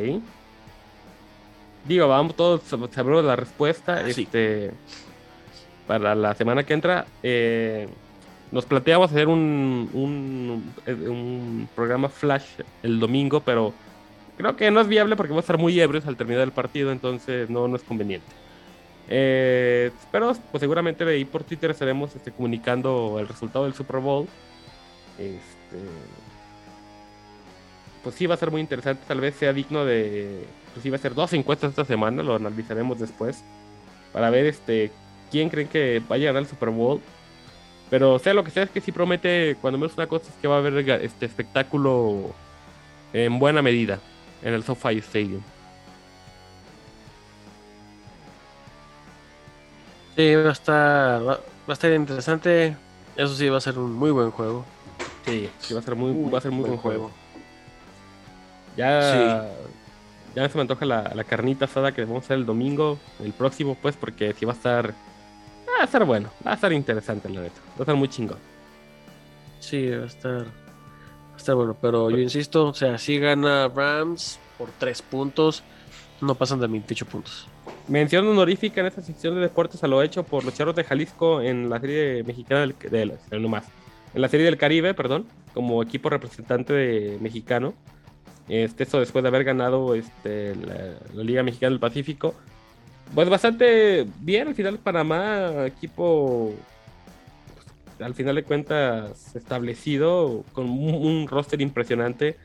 Digo, 1.87 2.07
vamos 2.07 2.35
todos 2.35 2.61
sabremos 2.63 3.23
la 3.23 3.35
respuesta. 3.35 4.01
Ah, 4.03 4.09
este, 4.09 4.71
Para 5.87 6.15
la 6.15 6.33
semana 6.33 6.63
que 6.63 6.73
entra, 6.73 7.05
eh, 7.21 7.87
nos 8.51 8.65
planteamos 8.65 9.11
hacer 9.11 9.27
un, 9.27 9.89
un, 9.93 10.73
eh, 10.87 10.93
un, 10.93 11.69
programa 11.75 12.09
flash 12.09 12.45
el 12.81 12.99
domingo, 12.99 13.39
pero 13.41 13.73
creo 14.37 14.55
que 14.55 14.71
no 14.71 14.81
es 14.81 14.87
viable 14.87 15.15
porque 15.15 15.33
va 15.33 15.39
a 15.39 15.41
estar 15.41 15.59
muy 15.59 15.79
ebrios 15.79 16.07
al 16.07 16.17
terminar 16.17 16.41
el 16.41 16.51
partido, 16.51 16.91
entonces 16.91 17.49
no, 17.49 17.67
no 17.67 17.75
es 17.75 17.83
conveniente. 17.83 18.27
Eh, 19.07 19.91
pero 20.11 20.33
pues 20.51 20.61
seguramente 20.61 21.05
de 21.05 21.13
ahí 21.13 21.25
por 21.25 21.43
Twitter 21.43 21.69
estaremos 21.69 22.15
este, 22.15 22.31
comunicando 22.31 23.17
el 23.19 23.27
resultado 23.27 23.65
del 23.65 23.75
Super 23.75 23.99
Bowl. 23.99 24.27
Este, 25.19 25.85
pues 28.03 28.15
sí 28.15 28.25
va 28.25 28.33
a 28.33 28.37
ser 28.37 28.49
muy 28.49 28.61
interesante, 28.61 29.03
tal 29.07 29.21
vez 29.21 29.35
sea 29.35 29.53
digno 29.53 29.85
de, 29.85 30.45
pues 30.75 30.91
va 30.91 30.97
a 30.97 30.99
ser 30.99 31.15
dos 31.15 31.31
encuestas 31.33 31.69
esta 31.69 31.85
semana, 31.85 32.21
lo 32.21 32.35
analizaremos 32.35 32.99
después 32.99 33.43
para 34.11 34.29
ver 34.29 34.45
este 34.45 34.91
quién 35.31 35.49
creen 35.49 35.67
que 35.67 36.01
va 36.11 36.15
a 36.15 36.19
llegar 36.19 36.37
al 36.37 36.47
Super 36.47 36.69
Bowl. 36.69 37.01
Pero 37.89 38.19
sea 38.19 38.33
lo 38.33 38.43
que 38.43 38.51
sea, 38.51 38.63
es 38.63 38.69
que 38.69 38.81
sí 38.81 38.91
promete, 38.91 39.55
cuando 39.61 39.77
menos 39.77 39.95
una 39.95 40.07
cosa 40.07 40.29
es 40.29 40.35
que 40.41 40.47
va 40.47 40.55
a 40.55 40.57
haber 40.59 40.77
este 41.01 41.25
espectáculo 41.25 42.33
en 43.13 43.39
buena 43.39 43.61
medida 43.61 43.99
en 44.41 44.53
el 44.53 44.63
SoFi 44.63 44.97
Stadium. 44.97 45.41
Sí, 50.15 50.35
va 50.35 50.49
a 50.49 50.51
estar, 50.51 51.27
va, 51.27 51.39
a 51.67 51.73
estar 51.73 51.91
interesante. 51.91 52.75
Eso 53.15 53.35
sí, 53.35 53.47
va 53.49 53.57
a 53.57 53.61
ser 53.61 53.77
un 53.77 53.93
muy 53.93 54.11
buen 54.11 54.31
juego. 54.31 54.65
Sí, 55.25 55.49
sí 55.59 55.73
va 55.73 55.79
a 55.79 55.83
ser 55.83 55.95
muy, 55.95 56.29
va 56.31 56.39
a 56.39 56.41
ser 56.41 56.51
muy 56.51 56.67
buen, 56.69 56.77
juego. 56.79 57.11
Ya, 58.75 59.47
ya 60.35 60.49
se 60.49 60.57
me 60.57 60.61
antoja 60.61 60.85
la, 60.85 61.11
la, 61.15 61.23
carnita 61.23 61.65
asada 61.65 61.93
que 61.93 62.03
vamos 62.03 62.23
a 62.23 62.25
hacer 62.25 62.37
el 62.37 62.45
domingo, 62.45 62.99
el 63.23 63.31
próximo, 63.31 63.77
pues, 63.81 63.95
porque 63.95 64.33
sí 64.33 64.45
va 64.45 64.51
a 64.51 64.55
estar, 64.55 64.89
va 64.89 65.81
a 65.81 65.85
estar 65.85 66.03
bueno, 66.05 66.29
va 66.45 66.51
a 66.51 66.55
estar 66.55 66.71
interesante, 66.73 67.29
la 67.29 67.41
neta. 67.41 67.61
Va 67.71 67.79
a 67.79 67.81
estar 67.83 67.95
muy 67.95 68.09
chingón. 68.09 68.37
Sí, 69.59 69.89
va 69.89 70.03
a 70.03 70.07
estar, 70.07 70.41
va 70.41 71.33
a 71.33 71.37
estar 71.37 71.55
bueno, 71.55 71.75
pero 71.79 72.09
yo 72.09 72.17
insisto, 72.17 72.67
o 72.67 72.73
sea, 72.73 72.97
si 72.97 73.17
gana 73.17 73.69
Rams 73.69 74.39
por 74.57 74.69
tres 74.77 75.01
puntos, 75.01 75.63
no 76.21 76.35
pasan 76.35 76.59
de 76.59 76.67
28 76.67 77.05
puntos. 77.05 77.47
Mención 77.87 78.27
honorífica 78.27 78.81
en 78.81 78.87
esta 78.87 79.01
sección 79.01 79.35
de 79.35 79.41
deportes 79.41 79.83
a 79.83 79.87
lo 79.87 80.01
hecho 80.01 80.23
por 80.23 80.43
los 80.43 80.53
Charros 80.53 80.75
de 80.75 80.83
Jalisco 80.83 81.41
en 81.41 81.69
la 81.69 81.79
serie 81.79 82.23
mexicana 82.23 82.61
del, 82.61 82.75
de, 82.77 83.17
en 84.15 84.21
la 84.21 84.27
serie 84.29 84.45
del 84.45 84.57
Caribe, 84.57 84.93
perdón, 84.93 85.25
como 85.53 85.81
equipo 85.83 86.09
representante 86.09 86.73
de 86.73 87.17
mexicano. 87.21 87.73
Este, 88.47 88.85
después 88.85 89.23
de 89.23 89.27
haber 89.27 89.43
ganado 89.43 89.95
este, 89.95 90.55
la, 90.55 91.23
Liga 91.23 91.43
Mexicana 91.43 91.71
del 91.71 91.79
Pacífico. 91.79 92.35
Pues 93.13 93.29
bastante 93.29 94.05
bien, 94.19 94.47
al 94.47 94.55
final 94.55 94.79
Panamá, 94.79 95.65
equipo 95.65 96.53
pues, 97.53 98.01
al 98.01 98.13
final 98.13 98.35
de 98.35 98.43
cuentas 98.43 99.35
establecido, 99.35 100.43
con 100.53 100.69
un, 100.69 101.27
roster 101.27 101.61
impresionante. 101.61 102.37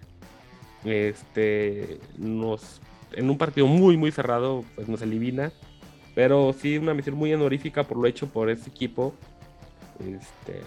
Este, 0.84 1.98
nos 2.16 2.80
en 3.12 3.28
un 3.28 3.36
partido 3.36 3.66
muy, 3.66 3.96
muy 3.96 4.12
cerrado, 4.12 4.64
pues 4.74 4.88
nos 4.88 5.02
elimina. 5.02 5.52
Pero 6.14 6.54
sí, 6.58 6.78
una 6.78 6.94
misión 6.94 7.16
muy 7.16 7.32
honorífica 7.32 7.84
por 7.84 7.98
lo 7.98 8.06
hecho 8.06 8.28
por 8.28 8.50
ese 8.50 8.68
equipo. 8.68 9.14
Este, 9.98 10.60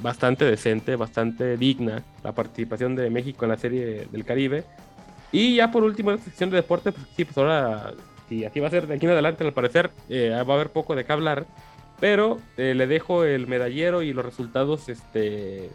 bastante 0.00 0.44
decente, 0.44 0.96
bastante 0.96 1.56
digna 1.56 2.02
la 2.22 2.32
participación 2.32 2.96
de 2.96 3.10
México 3.10 3.44
en 3.44 3.50
la 3.50 3.56
Serie 3.56 4.06
del 4.10 4.24
Caribe. 4.24 4.64
Y 5.32 5.56
ya 5.56 5.70
por 5.70 5.84
último, 5.84 6.10
en 6.10 6.18
la 6.18 6.22
sección 6.22 6.50
de 6.50 6.56
deporte, 6.56 6.92
pues 6.92 7.06
sí, 7.16 7.24
pues 7.24 7.36
ahora, 7.38 7.92
si 8.28 8.44
así 8.44 8.60
va 8.60 8.68
a 8.68 8.70
ser 8.70 8.86
de 8.86 8.94
aquí 8.94 9.06
en 9.06 9.12
adelante, 9.12 9.44
al 9.44 9.52
parecer, 9.52 9.90
eh, 10.08 10.30
va 10.30 10.52
a 10.52 10.56
haber 10.56 10.70
poco 10.70 10.94
de 10.94 11.04
qué 11.04 11.12
hablar. 11.12 11.46
Pero 11.98 12.38
eh, 12.56 12.74
le 12.74 12.86
dejo 12.86 13.24
el 13.24 13.46
medallero 13.46 14.02
y 14.02 14.12
los 14.12 14.24
resultados, 14.24 14.88
este, 14.88 15.70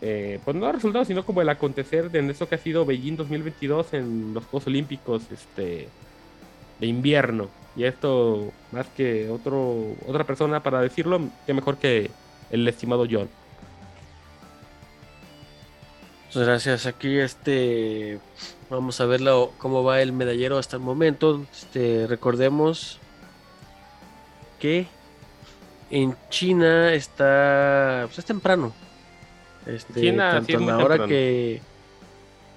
eh, 0.00 0.40
pues 0.44 0.56
no 0.56 0.66
los 0.66 0.76
resultados, 0.76 1.08
sino 1.08 1.26
como 1.26 1.42
el 1.42 1.48
acontecer 1.48 2.10
de 2.10 2.20
en 2.20 2.30
eso 2.30 2.48
que 2.48 2.54
ha 2.54 2.58
sido 2.58 2.86
Beijing 2.86 3.16
2022 3.16 3.92
en 3.94 4.32
los 4.32 4.44
Juegos 4.46 4.66
Olímpicos 4.66 5.30
este, 5.30 5.88
de 6.80 6.86
invierno. 6.86 7.48
Y 7.76 7.84
esto, 7.84 8.50
más 8.72 8.86
que 8.88 9.28
otro, 9.28 9.94
otra 10.06 10.24
persona 10.24 10.62
para 10.62 10.80
decirlo, 10.80 11.20
que 11.46 11.54
mejor 11.54 11.76
que 11.76 12.10
el 12.50 12.66
estimado 12.68 13.06
John. 13.10 13.28
Muchas 16.26 16.46
gracias. 16.46 16.86
Aquí 16.86 17.18
este 17.18 18.20
vamos 18.68 19.00
a 19.00 19.06
ver 19.06 19.20
cómo 19.58 19.82
va 19.82 20.00
el 20.00 20.12
medallero 20.12 20.58
hasta 20.58 20.76
el 20.76 20.82
momento. 20.82 21.44
Este, 21.52 22.06
recordemos 22.06 22.98
que 24.60 24.86
en 25.90 26.16
China 26.28 26.92
está 26.92 28.02
pues 28.06 28.20
es 28.20 28.24
temprano. 28.24 28.72
Este, 29.66 30.00
China, 30.00 30.42
tanto 30.46 30.70
ahora 30.70 31.06
que 31.06 31.60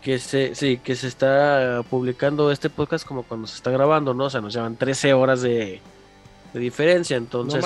que 0.04 0.20
se 0.20 0.54
sí, 0.54 0.78
que 0.78 0.96
se 0.96 1.08
está 1.08 1.82
publicando 1.90 2.52
este 2.52 2.70
podcast 2.70 3.08
como 3.08 3.24
cuando 3.24 3.48
se 3.48 3.56
está 3.56 3.72
grabando, 3.72 4.14
¿no? 4.14 4.26
O 4.26 4.30
sea, 4.30 4.42
nos 4.42 4.54
llevan 4.54 4.76
13 4.76 5.14
horas 5.14 5.42
de, 5.42 5.82
de 6.54 6.60
diferencia, 6.60 7.18
entonces 7.18 7.66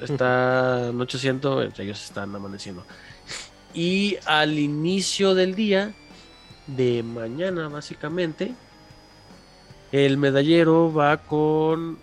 está 0.00 0.88
anocheciendo, 0.88 1.62
ellos 1.62 2.04
están 2.04 2.34
amaneciendo. 2.34 2.84
Y 3.74 4.16
al 4.26 4.58
inicio 4.58 5.34
del 5.34 5.54
día, 5.54 5.92
de 6.66 7.02
mañana 7.02 7.68
básicamente, 7.68 8.54
el 9.92 10.16
medallero 10.16 10.92
va 10.92 11.16
con... 11.18 11.98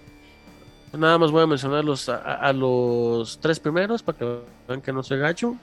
Nada 0.94 1.18
más 1.18 1.32
voy 1.32 1.44
a 1.44 1.48
mencionar 1.48 1.84
los, 1.84 2.08
a, 2.08 2.54
los 2.54 3.40
tres 3.40 3.60
primeros 3.60 4.02
para 4.02 4.18
que 4.18 4.40
vean 4.68 4.82
que 4.82 4.94
no 4.94 5.04
se 5.04 5.18
gacho. 5.18 5.56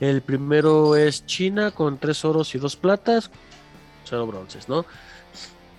El 0.00 0.22
primero 0.22 0.96
es 0.96 1.24
China 1.24 1.70
con 1.70 1.98
tres 1.98 2.24
oros 2.24 2.52
y 2.56 2.58
dos 2.58 2.74
platas, 2.74 3.30
cero 4.04 4.26
bronces, 4.26 4.68
¿no? 4.68 4.84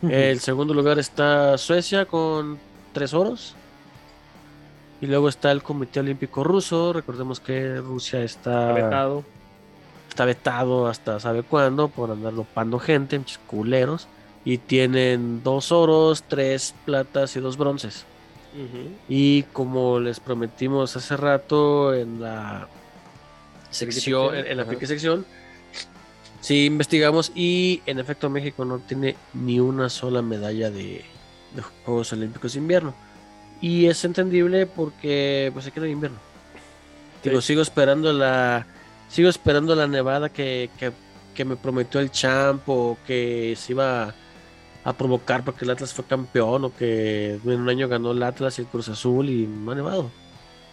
El 0.02 0.40
segundo 0.40 0.74
lugar 0.74 1.00
está 1.00 1.58
Suecia 1.58 2.06
con 2.06 2.58
tres 2.94 3.14
oros. 3.14 3.56
Y 5.04 5.06
luego 5.06 5.28
está 5.28 5.52
el 5.52 5.62
Comité 5.62 6.00
Olímpico 6.00 6.46
Ruso. 6.46 6.94
Recordemos 6.94 7.42
que 7.42 7.76
Rusia 7.82 8.24
está 8.24 8.72
vetado. 8.72 9.26
Está 10.08 10.24
vetado 10.24 10.88
hasta 10.88 11.20
sabe 11.20 11.44
cuándo 11.44 11.90
por 11.90 12.10
andar 12.10 12.32
lopando 12.32 12.80
gente, 12.80 13.20
muchos 13.20 13.38
culeros. 13.40 14.08
Y 14.46 14.60
tienen 14.60 15.44
dos 15.44 15.74
oros, 15.74 16.24
tres 16.24 16.74
platas 16.86 17.36
y 17.36 17.42
dos 17.42 17.58
bronces. 17.58 18.06
Y 19.10 19.44
como 19.52 20.00
les 20.00 20.22
prometimos 20.22 20.96
hace 20.96 21.18
rato 21.18 21.94
en 21.94 22.22
la 22.22 22.70
sección, 23.72 24.34
en, 24.34 24.56
la 24.56 24.66
sección, 24.66 25.26
sí 26.40 26.68
investigamos 26.68 27.34
y 27.36 27.82
en 27.88 28.00
efecto 28.00 28.30
México 28.30 28.64
no 28.64 28.80
tiene 28.80 29.18
ni 29.34 29.60
una 29.60 29.90
sola 29.90 30.22
medalla 30.22 30.72
de, 30.72 31.04
de 31.56 31.62
Juegos 31.84 32.14
Olímpicos 32.14 32.54
de 32.54 32.60
invierno. 32.60 32.94
Y 33.64 33.86
es 33.86 34.04
entendible 34.04 34.66
porque 34.66 35.50
pues 35.54 35.64
se 35.64 35.72
queda 35.72 35.88
invierno. 35.88 36.18
Digo, 37.24 37.40
sigo 37.40 37.62
esperando 37.62 38.12
la. 38.12 38.68
Sigo 39.08 39.30
esperando 39.30 39.74
la 39.74 39.88
nevada 39.88 40.28
que, 40.28 40.70
me 41.46 41.56
prometió 41.56 42.02
el 42.02 42.12
champ 42.12 42.68
o 42.68 42.98
que 43.08 43.56
se 43.56 43.72
iba 43.72 44.14
a, 44.84 44.94
provocar 44.94 45.46
porque 45.46 45.64
el 45.64 45.72
Atlas 45.72 45.94
fue 45.94 46.04
campeón 46.04 46.66
o 46.66 46.76
que 46.76 47.40
en 47.42 47.62
un 47.62 47.70
año 47.70 47.88
ganó 47.88 48.12
el 48.12 48.22
Atlas 48.22 48.60
y 48.60 48.64
el 48.64 48.68
Cruz 48.68 48.90
Azul 48.90 49.30
y 49.30 49.48
no 49.48 49.72
ha 49.72 49.76
nevado. 49.76 50.12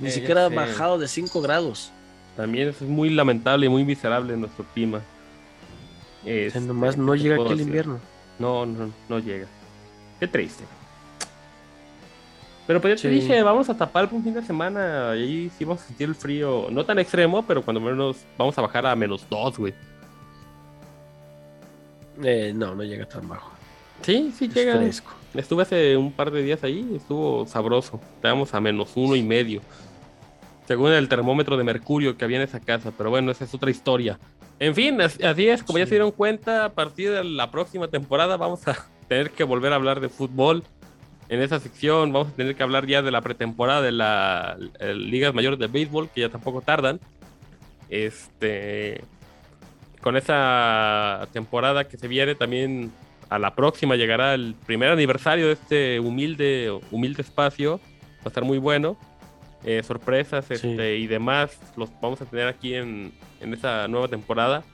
Ni 0.01 0.09
eh, 0.09 0.11
siquiera 0.11 0.47
ha 0.47 0.49
bajado 0.49 0.99
de 0.99 1.07
5 1.07 1.41
grados. 1.43 1.93
También 2.37 2.71
es 2.71 2.83
muy 2.83 3.11
lamentable 3.11 3.67
y 3.67 3.69
muy 3.69 3.85
miserable 3.85 4.37
nuestro 4.37 4.65
clima. 4.75 5.01
nomás 6.61 6.97
no 6.97 7.15
llega 7.15 7.37
aquí 7.37 7.53
el 7.53 7.61
invierno. 7.61 8.01
No, 8.41 8.67
no, 8.67 8.91
no 9.09 9.19
llega. 9.21 9.47
Qué 10.19 10.27
triste. 10.27 10.65
Pero 12.71 12.81
pues 12.81 13.03
yo 13.03 13.09
te 13.09 13.13
dije, 13.13 13.43
vamos 13.43 13.69
a 13.69 13.77
tapar 13.77 14.09
un 14.13 14.23
fin 14.23 14.33
de 14.33 14.43
semana 14.43 15.17
y 15.17 15.23
ahí 15.23 15.51
sí 15.59 15.65
vamos 15.65 15.83
a 15.83 15.87
sentir 15.89 16.09
el 16.09 16.15
frío, 16.15 16.69
no 16.71 16.85
tan 16.85 17.01
extremo, 17.01 17.45
pero 17.45 17.63
cuando 17.63 17.81
menos 17.81 18.19
vamos 18.39 18.57
a 18.57 18.63
bajar 18.63 18.87
a 18.87 18.95
menos 18.95 19.27
2, 19.29 19.59
güey. 19.59 19.75
Eh, 22.23 22.53
no, 22.55 22.77
no 22.77 22.85
llega 22.85 23.07
tan 23.07 23.29
bajo. 23.29 23.51
Sí, 24.03 24.33
sí 24.39 24.47
llega. 24.47 24.81
Estuve 25.35 25.63
hace 25.65 25.97
un 25.97 26.13
par 26.13 26.31
de 26.31 26.45
días 26.45 26.63
ahí, 26.63 26.93
estuvo 26.95 27.45
sabroso. 27.45 28.01
Estábamos 28.15 28.55
a 28.55 28.61
menos 28.61 28.93
uno 28.95 29.17
y 29.17 29.23
medio. 29.25 29.63
Según 30.69 30.93
el 30.93 31.09
termómetro 31.09 31.57
de 31.57 31.65
mercurio 31.65 32.17
que 32.17 32.25
había 32.25 32.37
en 32.37 32.45
esa 32.45 32.61
casa, 32.61 32.93
pero 32.97 33.11
bueno, 33.11 33.33
esa 33.33 33.47
es 33.47 33.53
otra 33.53 33.73
historia. 33.73 34.17
En 34.61 34.77
fin, 34.77 35.01
así 35.01 35.49
es, 35.49 35.65
como 35.65 35.81
ya 35.81 35.87
se 35.87 35.97
dieron 35.97 36.13
cuenta, 36.13 36.67
a 36.67 36.69
partir 36.69 37.11
de 37.11 37.25
la 37.25 37.51
próxima 37.51 37.89
temporada 37.89 38.37
vamos 38.37 38.69
a 38.69 38.77
tener 39.09 39.33
que 39.33 39.43
volver 39.43 39.73
a 39.73 39.75
hablar 39.75 39.99
de 39.99 40.09
fútbol 40.09 40.63
en 41.31 41.41
esa 41.41 41.61
sección 41.61 42.13
vamos 42.13 42.29
a 42.29 42.37
tener 42.37 42.57
que 42.57 42.63
hablar 42.65 42.87
ya 42.87 43.03
de 43.03 43.13
la 43.13 43.21
pretemporada 43.21 43.81
de 43.83 43.93
las 43.93 44.59
ligas 44.81 45.33
mayores 45.33 45.61
de 45.61 45.69
béisbol, 45.69 46.11
que 46.11 46.23
ya 46.23 46.29
tampoco 46.29 46.61
tardan. 46.61 46.99
Este, 47.89 49.01
con 50.01 50.17
esa 50.17 51.29
temporada 51.33 51.87
que 51.87 51.97
se 51.99 52.09
viene 52.09 52.35
también 52.35 52.91
a 53.29 53.39
la 53.39 53.55
próxima 53.55 53.95
llegará 53.95 54.35
el 54.35 54.57
primer 54.67 54.91
aniversario 54.91 55.47
de 55.47 55.53
este 55.53 56.01
humilde, 56.01 56.77
humilde 56.91 57.23
espacio. 57.23 57.79
Va 58.19 58.25
a 58.25 58.29
estar 58.29 58.45
muy 58.45 58.59
bueno. 58.59 58.97
Eh, 59.63 59.85
sorpresas 59.85 60.51
este, 60.51 60.97
y 60.97 61.07
demás 61.07 61.61
los 61.77 61.91
vamos 62.01 62.21
a 62.23 62.25
tener 62.25 62.49
aquí 62.49 62.75
en, 62.75 63.13
en 63.41 63.55
esa 63.55 63.87
nueva 63.87 64.09
temporada. 64.09 64.65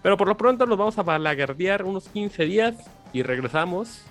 Pero 0.00 0.16
por 0.16 0.28
lo 0.28 0.36
pronto 0.36 0.64
nos 0.64 0.78
vamos 0.78 0.96
a 0.96 1.02
balagardear 1.02 1.82
unos 1.82 2.08
15 2.08 2.44
días 2.44 2.74
y 3.12 3.22
regresamos 3.22 4.04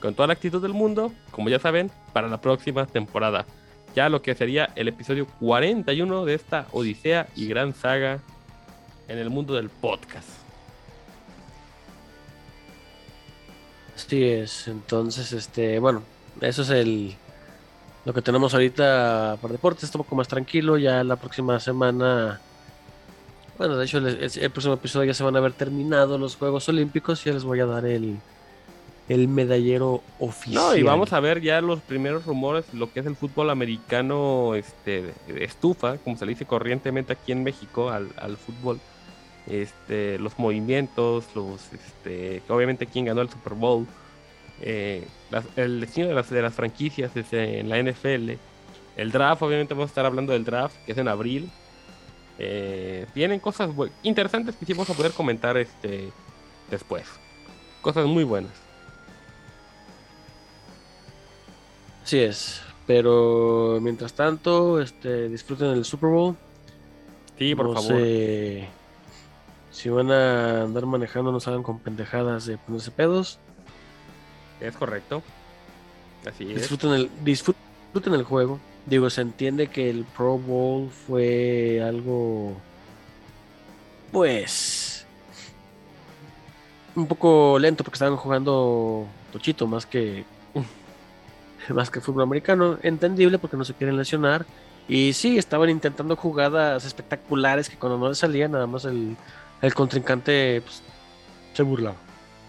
con 0.00 0.14
toda 0.14 0.28
la 0.28 0.34
actitud 0.34 0.62
del 0.62 0.74
mundo, 0.74 1.12
como 1.30 1.48
ya 1.48 1.58
saben, 1.58 1.90
para 2.12 2.28
la 2.28 2.40
próxima 2.40 2.86
temporada. 2.86 3.46
Ya 3.94 4.08
lo 4.08 4.22
que 4.22 4.34
sería 4.34 4.70
el 4.76 4.88
episodio 4.88 5.26
41 5.40 6.24
de 6.24 6.34
esta 6.34 6.66
odisea 6.72 7.28
y 7.34 7.46
gran 7.46 7.74
saga 7.74 8.20
en 9.08 9.18
el 9.18 9.30
mundo 9.30 9.54
del 9.54 9.70
podcast. 9.70 10.28
Así 13.94 14.24
es, 14.24 14.68
entonces, 14.68 15.32
este, 15.32 15.78
bueno, 15.78 16.02
eso 16.40 16.62
es 16.62 16.70
el 16.70 17.16
lo 18.04 18.14
que 18.14 18.22
tenemos 18.22 18.54
ahorita 18.54 19.36
para 19.42 19.52
deportes, 19.52 19.84
está 19.84 19.98
un 19.98 20.04
poco 20.04 20.14
más 20.14 20.28
tranquilo, 20.28 20.78
ya 20.78 21.02
la 21.02 21.16
próxima 21.16 21.58
semana, 21.58 22.40
bueno, 23.58 23.76
de 23.76 23.84
hecho 23.84 23.98
el, 23.98 24.06
el 24.06 24.50
próximo 24.50 24.74
episodio 24.74 25.06
ya 25.06 25.14
se 25.14 25.24
van 25.24 25.34
a 25.34 25.38
haber 25.38 25.54
terminado 25.54 26.16
los 26.16 26.36
Juegos 26.36 26.68
Olímpicos 26.68 27.22
y 27.22 27.30
ya 27.30 27.32
les 27.32 27.42
voy 27.42 27.58
a 27.58 27.66
dar 27.66 27.84
el, 27.84 28.18
el 29.08 29.28
medallero 29.28 30.02
oficial. 30.18 30.62
No, 30.62 30.76
y 30.76 30.82
vamos 30.82 31.12
a 31.12 31.20
ver 31.20 31.40
ya 31.40 31.60
los 31.60 31.80
primeros 31.80 32.26
rumores, 32.26 32.64
lo 32.74 32.92
que 32.92 33.00
es 33.00 33.06
el 33.06 33.14
fútbol 33.14 33.50
americano 33.50 34.54
este, 34.54 35.12
estufa, 35.38 35.98
como 35.98 36.16
se 36.16 36.26
le 36.26 36.30
dice 36.30 36.44
corrientemente 36.44 37.12
aquí 37.12 37.32
en 37.32 37.44
México 37.44 37.90
al, 37.90 38.36
fútbol. 38.36 38.80
Este, 39.46 40.18
los 40.18 40.38
movimientos, 40.40 41.26
los, 41.36 41.72
este, 41.72 42.42
obviamente 42.48 42.86
quién 42.86 43.04
ganó 43.04 43.20
el 43.20 43.30
Super 43.30 43.54
Bowl, 43.54 43.86
eh, 44.60 45.06
el 45.54 45.80
destino 45.80 46.08
de 46.08 46.14
las, 46.14 46.28
de 46.28 46.42
las 46.42 46.54
franquicias 46.54 47.12
en 47.14 47.68
la 47.68 47.80
NFL, 47.80 48.32
el 48.96 49.12
draft, 49.12 49.42
obviamente 49.42 49.74
vamos 49.74 49.88
a 49.88 49.92
estar 49.92 50.06
hablando 50.06 50.32
del 50.32 50.44
draft, 50.44 50.74
que 50.84 50.92
es 50.92 50.98
en 50.98 51.06
abril. 51.06 51.50
Eh, 52.38 53.06
vienen 53.14 53.38
cosas 53.40 53.70
interesantes 54.02 54.56
que 54.56 54.66
sí 54.66 54.72
vamos 54.72 54.90
a 54.90 54.94
poder 54.94 55.12
comentar 55.12 55.56
este, 55.56 56.10
después. 56.70 57.04
Cosas 57.82 58.06
muy 58.06 58.24
buenas. 58.24 58.65
Así 62.06 62.20
es. 62.20 62.62
Pero 62.86 63.80
mientras 63.82 64.12
tanto, 64.12 64.80
este, 64.80 65.28
disfruten 65.28 65.70
el 65.70 65.84
Super 65.84 66.08
Bowl. 66.08 66.36
Sí, 67.36 67.52
por 67.56 67.74
favor. 67.74 68.00
si 69.72 69.88
van 69.88 70.12
a 70.12 70.62
andar 70.62 70.86
manejando, 70.86 71.32
no 71.32 71.40
salgan 71.40 71.64
con 71.64 71.80
pendejadas 71.80 72.46
de 72.46 72.58
ponerse 72.58 72.92
pedos. 72.92 73.40
Es 74.60 74.76
correcto. 74.76 75.20
Así 76.24 76.44
es. 76.44 76.60
Disfruten 76.60 76.92
el, 76.92 77.10
disfruten 77.24 78.14
el 78.14 78.22
juego. 78.22 78.60
Digo, 78.86 79.10
se 79.10 79.22
entiende 79.22 79.66
que 79.66 79.90
el 79.90 80.04
Pro 80.04 80.38
Bowl 80.38 80.88
fue 80.90 81.82
algo. 81.82 82.56
Pues. 84.12 85.04
Un 86.94 87.08
poco 87.08 87.58
lento 87.58 87.82
porque 87.82 87.96
estaban 87.96 88.16
jugando 88.16 89.08
Tochito 89.32 89.66
más 89.66 89.86
que 89.86 90.24
más 91.74 91.90
que 91.90 92.00
fútbol 92.00 92.22
americano. 92.24 92.78
Entendible 92.82 93.38
porque 93.38 93.56
no 93.56 93.64
se 93.64 93.74
quieren 93.74 93.96
lesionar. 93.96 94.46
Y 94.88 95.12
sí, 95.14 95.38
estaban 95.38 95.70
intentando 95.70 96.16
jugadas 96.16 96.84
espectaculares 96.84 97.68
que 97.68 97.76
cuando 97.76 97.98
no 97.98 98.08
les 98.08 98.18
salía, 98.18 98.48
nada 98.48 98.66
más 98.66 98.84
el, 98.84 99.16
el 99.60 99.74
contrincante 99.74 100.62
pues, 100.62 100.82
se 101.54 101.62
burlaba. 101.62 101.96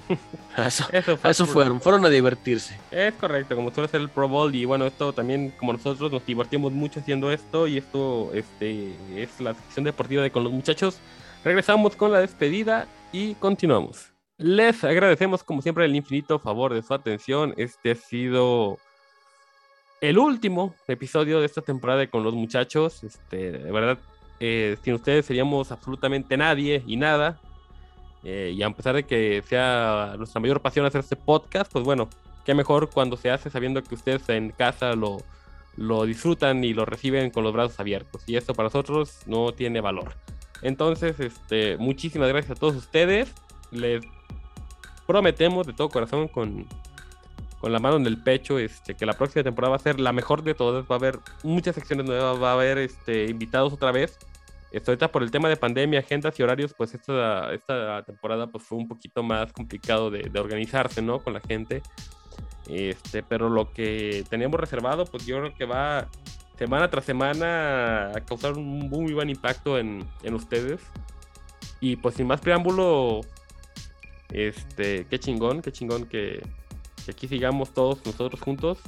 Eso, 0.57 0.85
Eso, 0.91 1.17
fue 1.17 1.31
eso 1.31 1.43
absurdo. 1.43 1.53
fueron, 1.53 1.81
fueron 1.81 2.05
a 2.05 2.09
divertirse. 2.09 2.79
Es 2.91 3.13
correcto, 3.15 3.55
como 3.55 3.71
suele 3.71 3.89
ser 3.89 4.01
el 4.01 4.09
Pro 4.09 4.27
Bowl 4.27 4.55
y 4.55 4.65
bueno, 4.65 4.85
esto 4.85 5.13
también 5.13 5.51
como 5.51 5.73
nosotros 5.73 6.11
nos 6.11 6.25
divertimos 6.25 6.71
mucho 6.71 6.99
haciendo 6.99 7.31
esto 7.31 7.67
y 7.67 7.77
esto 7.77 8.31
este 8.33 8.95
es 9.15 9.39
la 9.41 9.53
sección 9.53 9.85
deportiva 9.85 10.23
de 10.23 10.31
con 10.31 10.43
los 10.43 10.53
muchachos. 10.53 10.99
Regresamos 11.43 11.95
con 11.95 12.11
la 12.11 12.21
despedida 12.21 12.87
y 13.11 13.35
continuamos. 13.35 14.13
Les 14.37 14.83
agradecemos 14.83 15.43
como 15.43 15.61
siempre 15.61 15.85
el 15.85 15.95
infinito 15.95 16.39
favor 16.39 16.73
de 16.73 16.83
su 16.83 16.93
atención. 16.93 17.53
Este 17.57 17.91
ha 17.91 17.95
sido 17.95 18.77
el 20.01 20.17
último 20.17 20.75
episodio 20.87 21.39
de 21.39 21.45
esta 21.45 21.61
temporada 21.61 22.07
con 22.07 22.23
los 22.23 22.33
muchachos. 22.33 23.03
Este, 23.03 23.51
de 23.51 23.71
verdad, 23.71 23.97
eh, 24.39 24.77
sin 24.83 24.93
ustedes 24.93 25.25
seríamos 25.25 25.71
absolutamente 25.71 26.37
nadie 26.37 26.83
y 26.85 26.97
nada. 26.97 27.39
Eh, 28.23 28.53
y 28.55 28.61
a 28.63 28.69
pesar 28.71 28.95
de 28.95 29.03
que 29.03 29.43
sea 29.47 30.15
nuestra 30.17 30.41
mayor 30.41 30.61
pasión 30.61 30.85
hacer 30.85 31.01
este 31.01 31.15
podcast, 31.15 31.71
pues 31.71 31.85
bueno, 31.85 32.09
qué 32.45 32.53
mejor 32.53 32.89
cuando 32.89 33.17
se 33.17 33.31
hace 33.31 33.49
sabiendo 33.49 33.83
que 33.83 33.95
ustedes 33.95 34.27
en 34.29 34.51
casa 34.51 34.93
lo, 34.93 35.17
lo 35.75 36.05
disfrutan 36.05 36.63
y 36.63 36.73
lo 36.73 36.85
reciben 36.85 37.29
con 37.29 37.43
los 37.43 37.53
brazos 37.53 37.79
abiertos. 37.79 38.23
Y 38.27 38.35
esto 38.35 38.53
para 38.53 38.67
nosotros 38.67 39.19
no 39.25 39.53
tiene 39.53 39.81
valor. 39.81 40.15
Entonces, 40.61 41.19
este, 41.19 41.77
muchísimas 41.77 42.29
gracias 42.29 42.57
a 42.57 42.59
todos 42.59 42.75
ustedes. 42.75 43.33
Les 43.71 44.03
prometemos 45.05 45.65
de 45.65 45.73
todo 45.73 45.89
corazón 45.89 46.27
con, 46.27 46.67
con 47.59 47.71
la 47.71 47.79
mano 47.79 47.97
en 47.97 48.05
el 48.05 48.21
pecho 48.21 48.59
este, 48.59 48.95
que 48.95 49.05
la 49.05 49.13
próxima 49.13 49.43
temporada 49.43 49.71
va 49.71 49.75
a 49.77 49.79
ser 49.79 49.99
la 49.99 50.13
mejor 50.13 50.43
de 50.43 50.53
todas. 50.53 50.85
Va 50.85 50.95
a 50.95 50.99
haber 50.99 51.19
muchas 51.43 51.75
secciones 51.75 52.05
nuevas, 52.05 52.41
va 52.41 52.51
a 52.51 52.53
haber 52.53 52.77
este, 52.77 53.25
invitados 53.25 53.73
otra 53.73 53.91
vez. 53.91 54.17
Esto 54.71 54.91
ahorita 54.91 55.11
por 55.11 55.23
el 55.23 55.31
tema 55.31 55.49
de 55.49 55.55
pandemia, 55.55 55.99
agendas 55.99 56.37
y 56.39 56.43
horarios, 56.43 56.73
pues 56.73 56.93
esta, 56.93 57.53
esta 57.53 58.03
temporada 58.03 58.47
pues 58.47 58.63
fue 58.63 58.77
un 58.77 58.87
poquito 58.87 59.23
más 59.23 59.51
complicado 59.53 60.11
de, 60.11 60.29
organizarse, 60.39 61.01
¿no? 61.01 61.19
Con 61.19 61.33
la 61.33 61.39
gente. 61.39 61.81
Este, 62.67 63.23
pero 63.23 63.49
lo 63.49 63.71
que 63.71 64.25
teníamos 64.29 64.59
reservado, 64.59 65.05
pues 65.05 65.25
yo 65.25 65.39
creo 65.39 65.55
que 65.55 65.65
va 65.65 66.09
semana 66.57 66.89
tras 66.89 67.05
semana 67.05 68.11
a 68.13 68.21
causar 68.25 68.53
un 68.53 68.89
muy 68.89 69.13
buen 69.13 69.29
impacto 69.29 69.77
en, 69.79 70.05
en 70.21 70.33
ustedes. 70.33 70.81
Y 71.79 71.95
pues 71.95 72.15
sin 72.15 72.27
más 72.27 72.41
preámbulo, 72.41 73.21
este, 74.31 75.05
qué 75.05 75.19
chingón, 75.19 75.61
qué 75.61 75.71
chingón 75.71 76.05
que, 76.05 76.41
que 77.07 77.11
aquí 77.11 77.27
sigamos 77.29 77.73
todos 77.73 78.05
nosotros 78.05 78.41
juntos. 78.41 78.79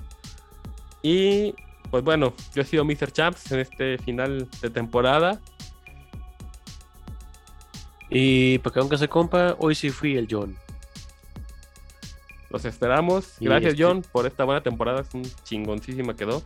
Y 1.01 1.55
pues 1.89 2.03
bueno, 2.03 2.33
yo 2.53 2.61
he 2.61 2.65
sido 2.65 2.83
Mr. 2.83 3.11
Champs 3.13 3.49
en 3.53 3.61
este 3.61 3.97
final 3.97 4.49
de 4.61 4.69
temporada. 4.69 5.39
Y 8.09 8.57
para 8.59 8.73
que 8.73 8.79
aunque 8.81 8.97
se 8.97 9.07
compa, 9.07 9.55
hoy 9.59 9.73
sí 9.73 9.89
fui 9.89 10.17
el 10.17 10.27
John. 10.29 10.57
Los 12.49 12.65
esperamos. 12.65 13.35
Gracias, 13.39 13.71
este- 13.73 13.83
John, 13.83 14.03
por 14.11 14.27
esta 14.27 14.43
buena 14.43 14.61
temporada. 14.61 15.01
Es 15.01 15.13
un 15.13 15.23
chingoncísima 15.43 16.13
quedó. 16.15 16.41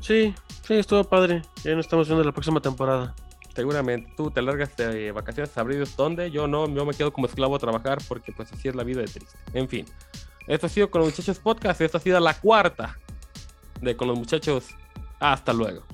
Sí, 0.00 0.34
sí, 0.66 0.74
estuvo 0.74 1.04
padre. 1.04 1.40
Ya 1.64 1.72
no 1.74 1.80
estamos 1.80 2.06
viendo 2.06 2.22
la 2.22 2.32
próxima 2.32 2.60
temporada. 2.60 3.14
Seguramente 3.56 4.12
tú 4.18 4.30
te 4.30 4.42
largas 4.42 4.76
de 4.76 5.12
vacaciones 5.12 5.56
a 5.56 5.62
abril 5.62 5.82
¿dónde? 5.96 6.30
Yo 6.30 6.46
no, 6.46 6.68
yo 6.68 6.84
me 6.84 6.92
quedo 6.92 7.10
como 7.10 7.26
esclavo 7.26 7.56
a 7.56 7.58
trabajar 7.58 7.98
porque 8.06 8.30
pues 8.30 8.52
así 8.52 8.68
es 8.68 8.74
la 8.74 8.84
vida 8.84 9.00
de 9.00 9.06
triste. 9.06 9.38
En 9.54 9.66
fin, 9.66 9.86
esto 10.46 10.66
ha 10.66 10.68
sido 10.68 10.90
con 10.90 11.00
los 11.00 11.10
muchachos 11.10 11.38
podcast. 11.38 11.80
Esta 11.80 11.96
ha 11.96 12.00
sido 12.02 12.20
la 12.20 12.34
cuarta 12.38 12.98
de 13.80 13.96
con 13.96 14.08
los 14.08 14.18
muchachos. 14.18 14.68
Hasta 15.18 15.54
luego. 15.54 15.84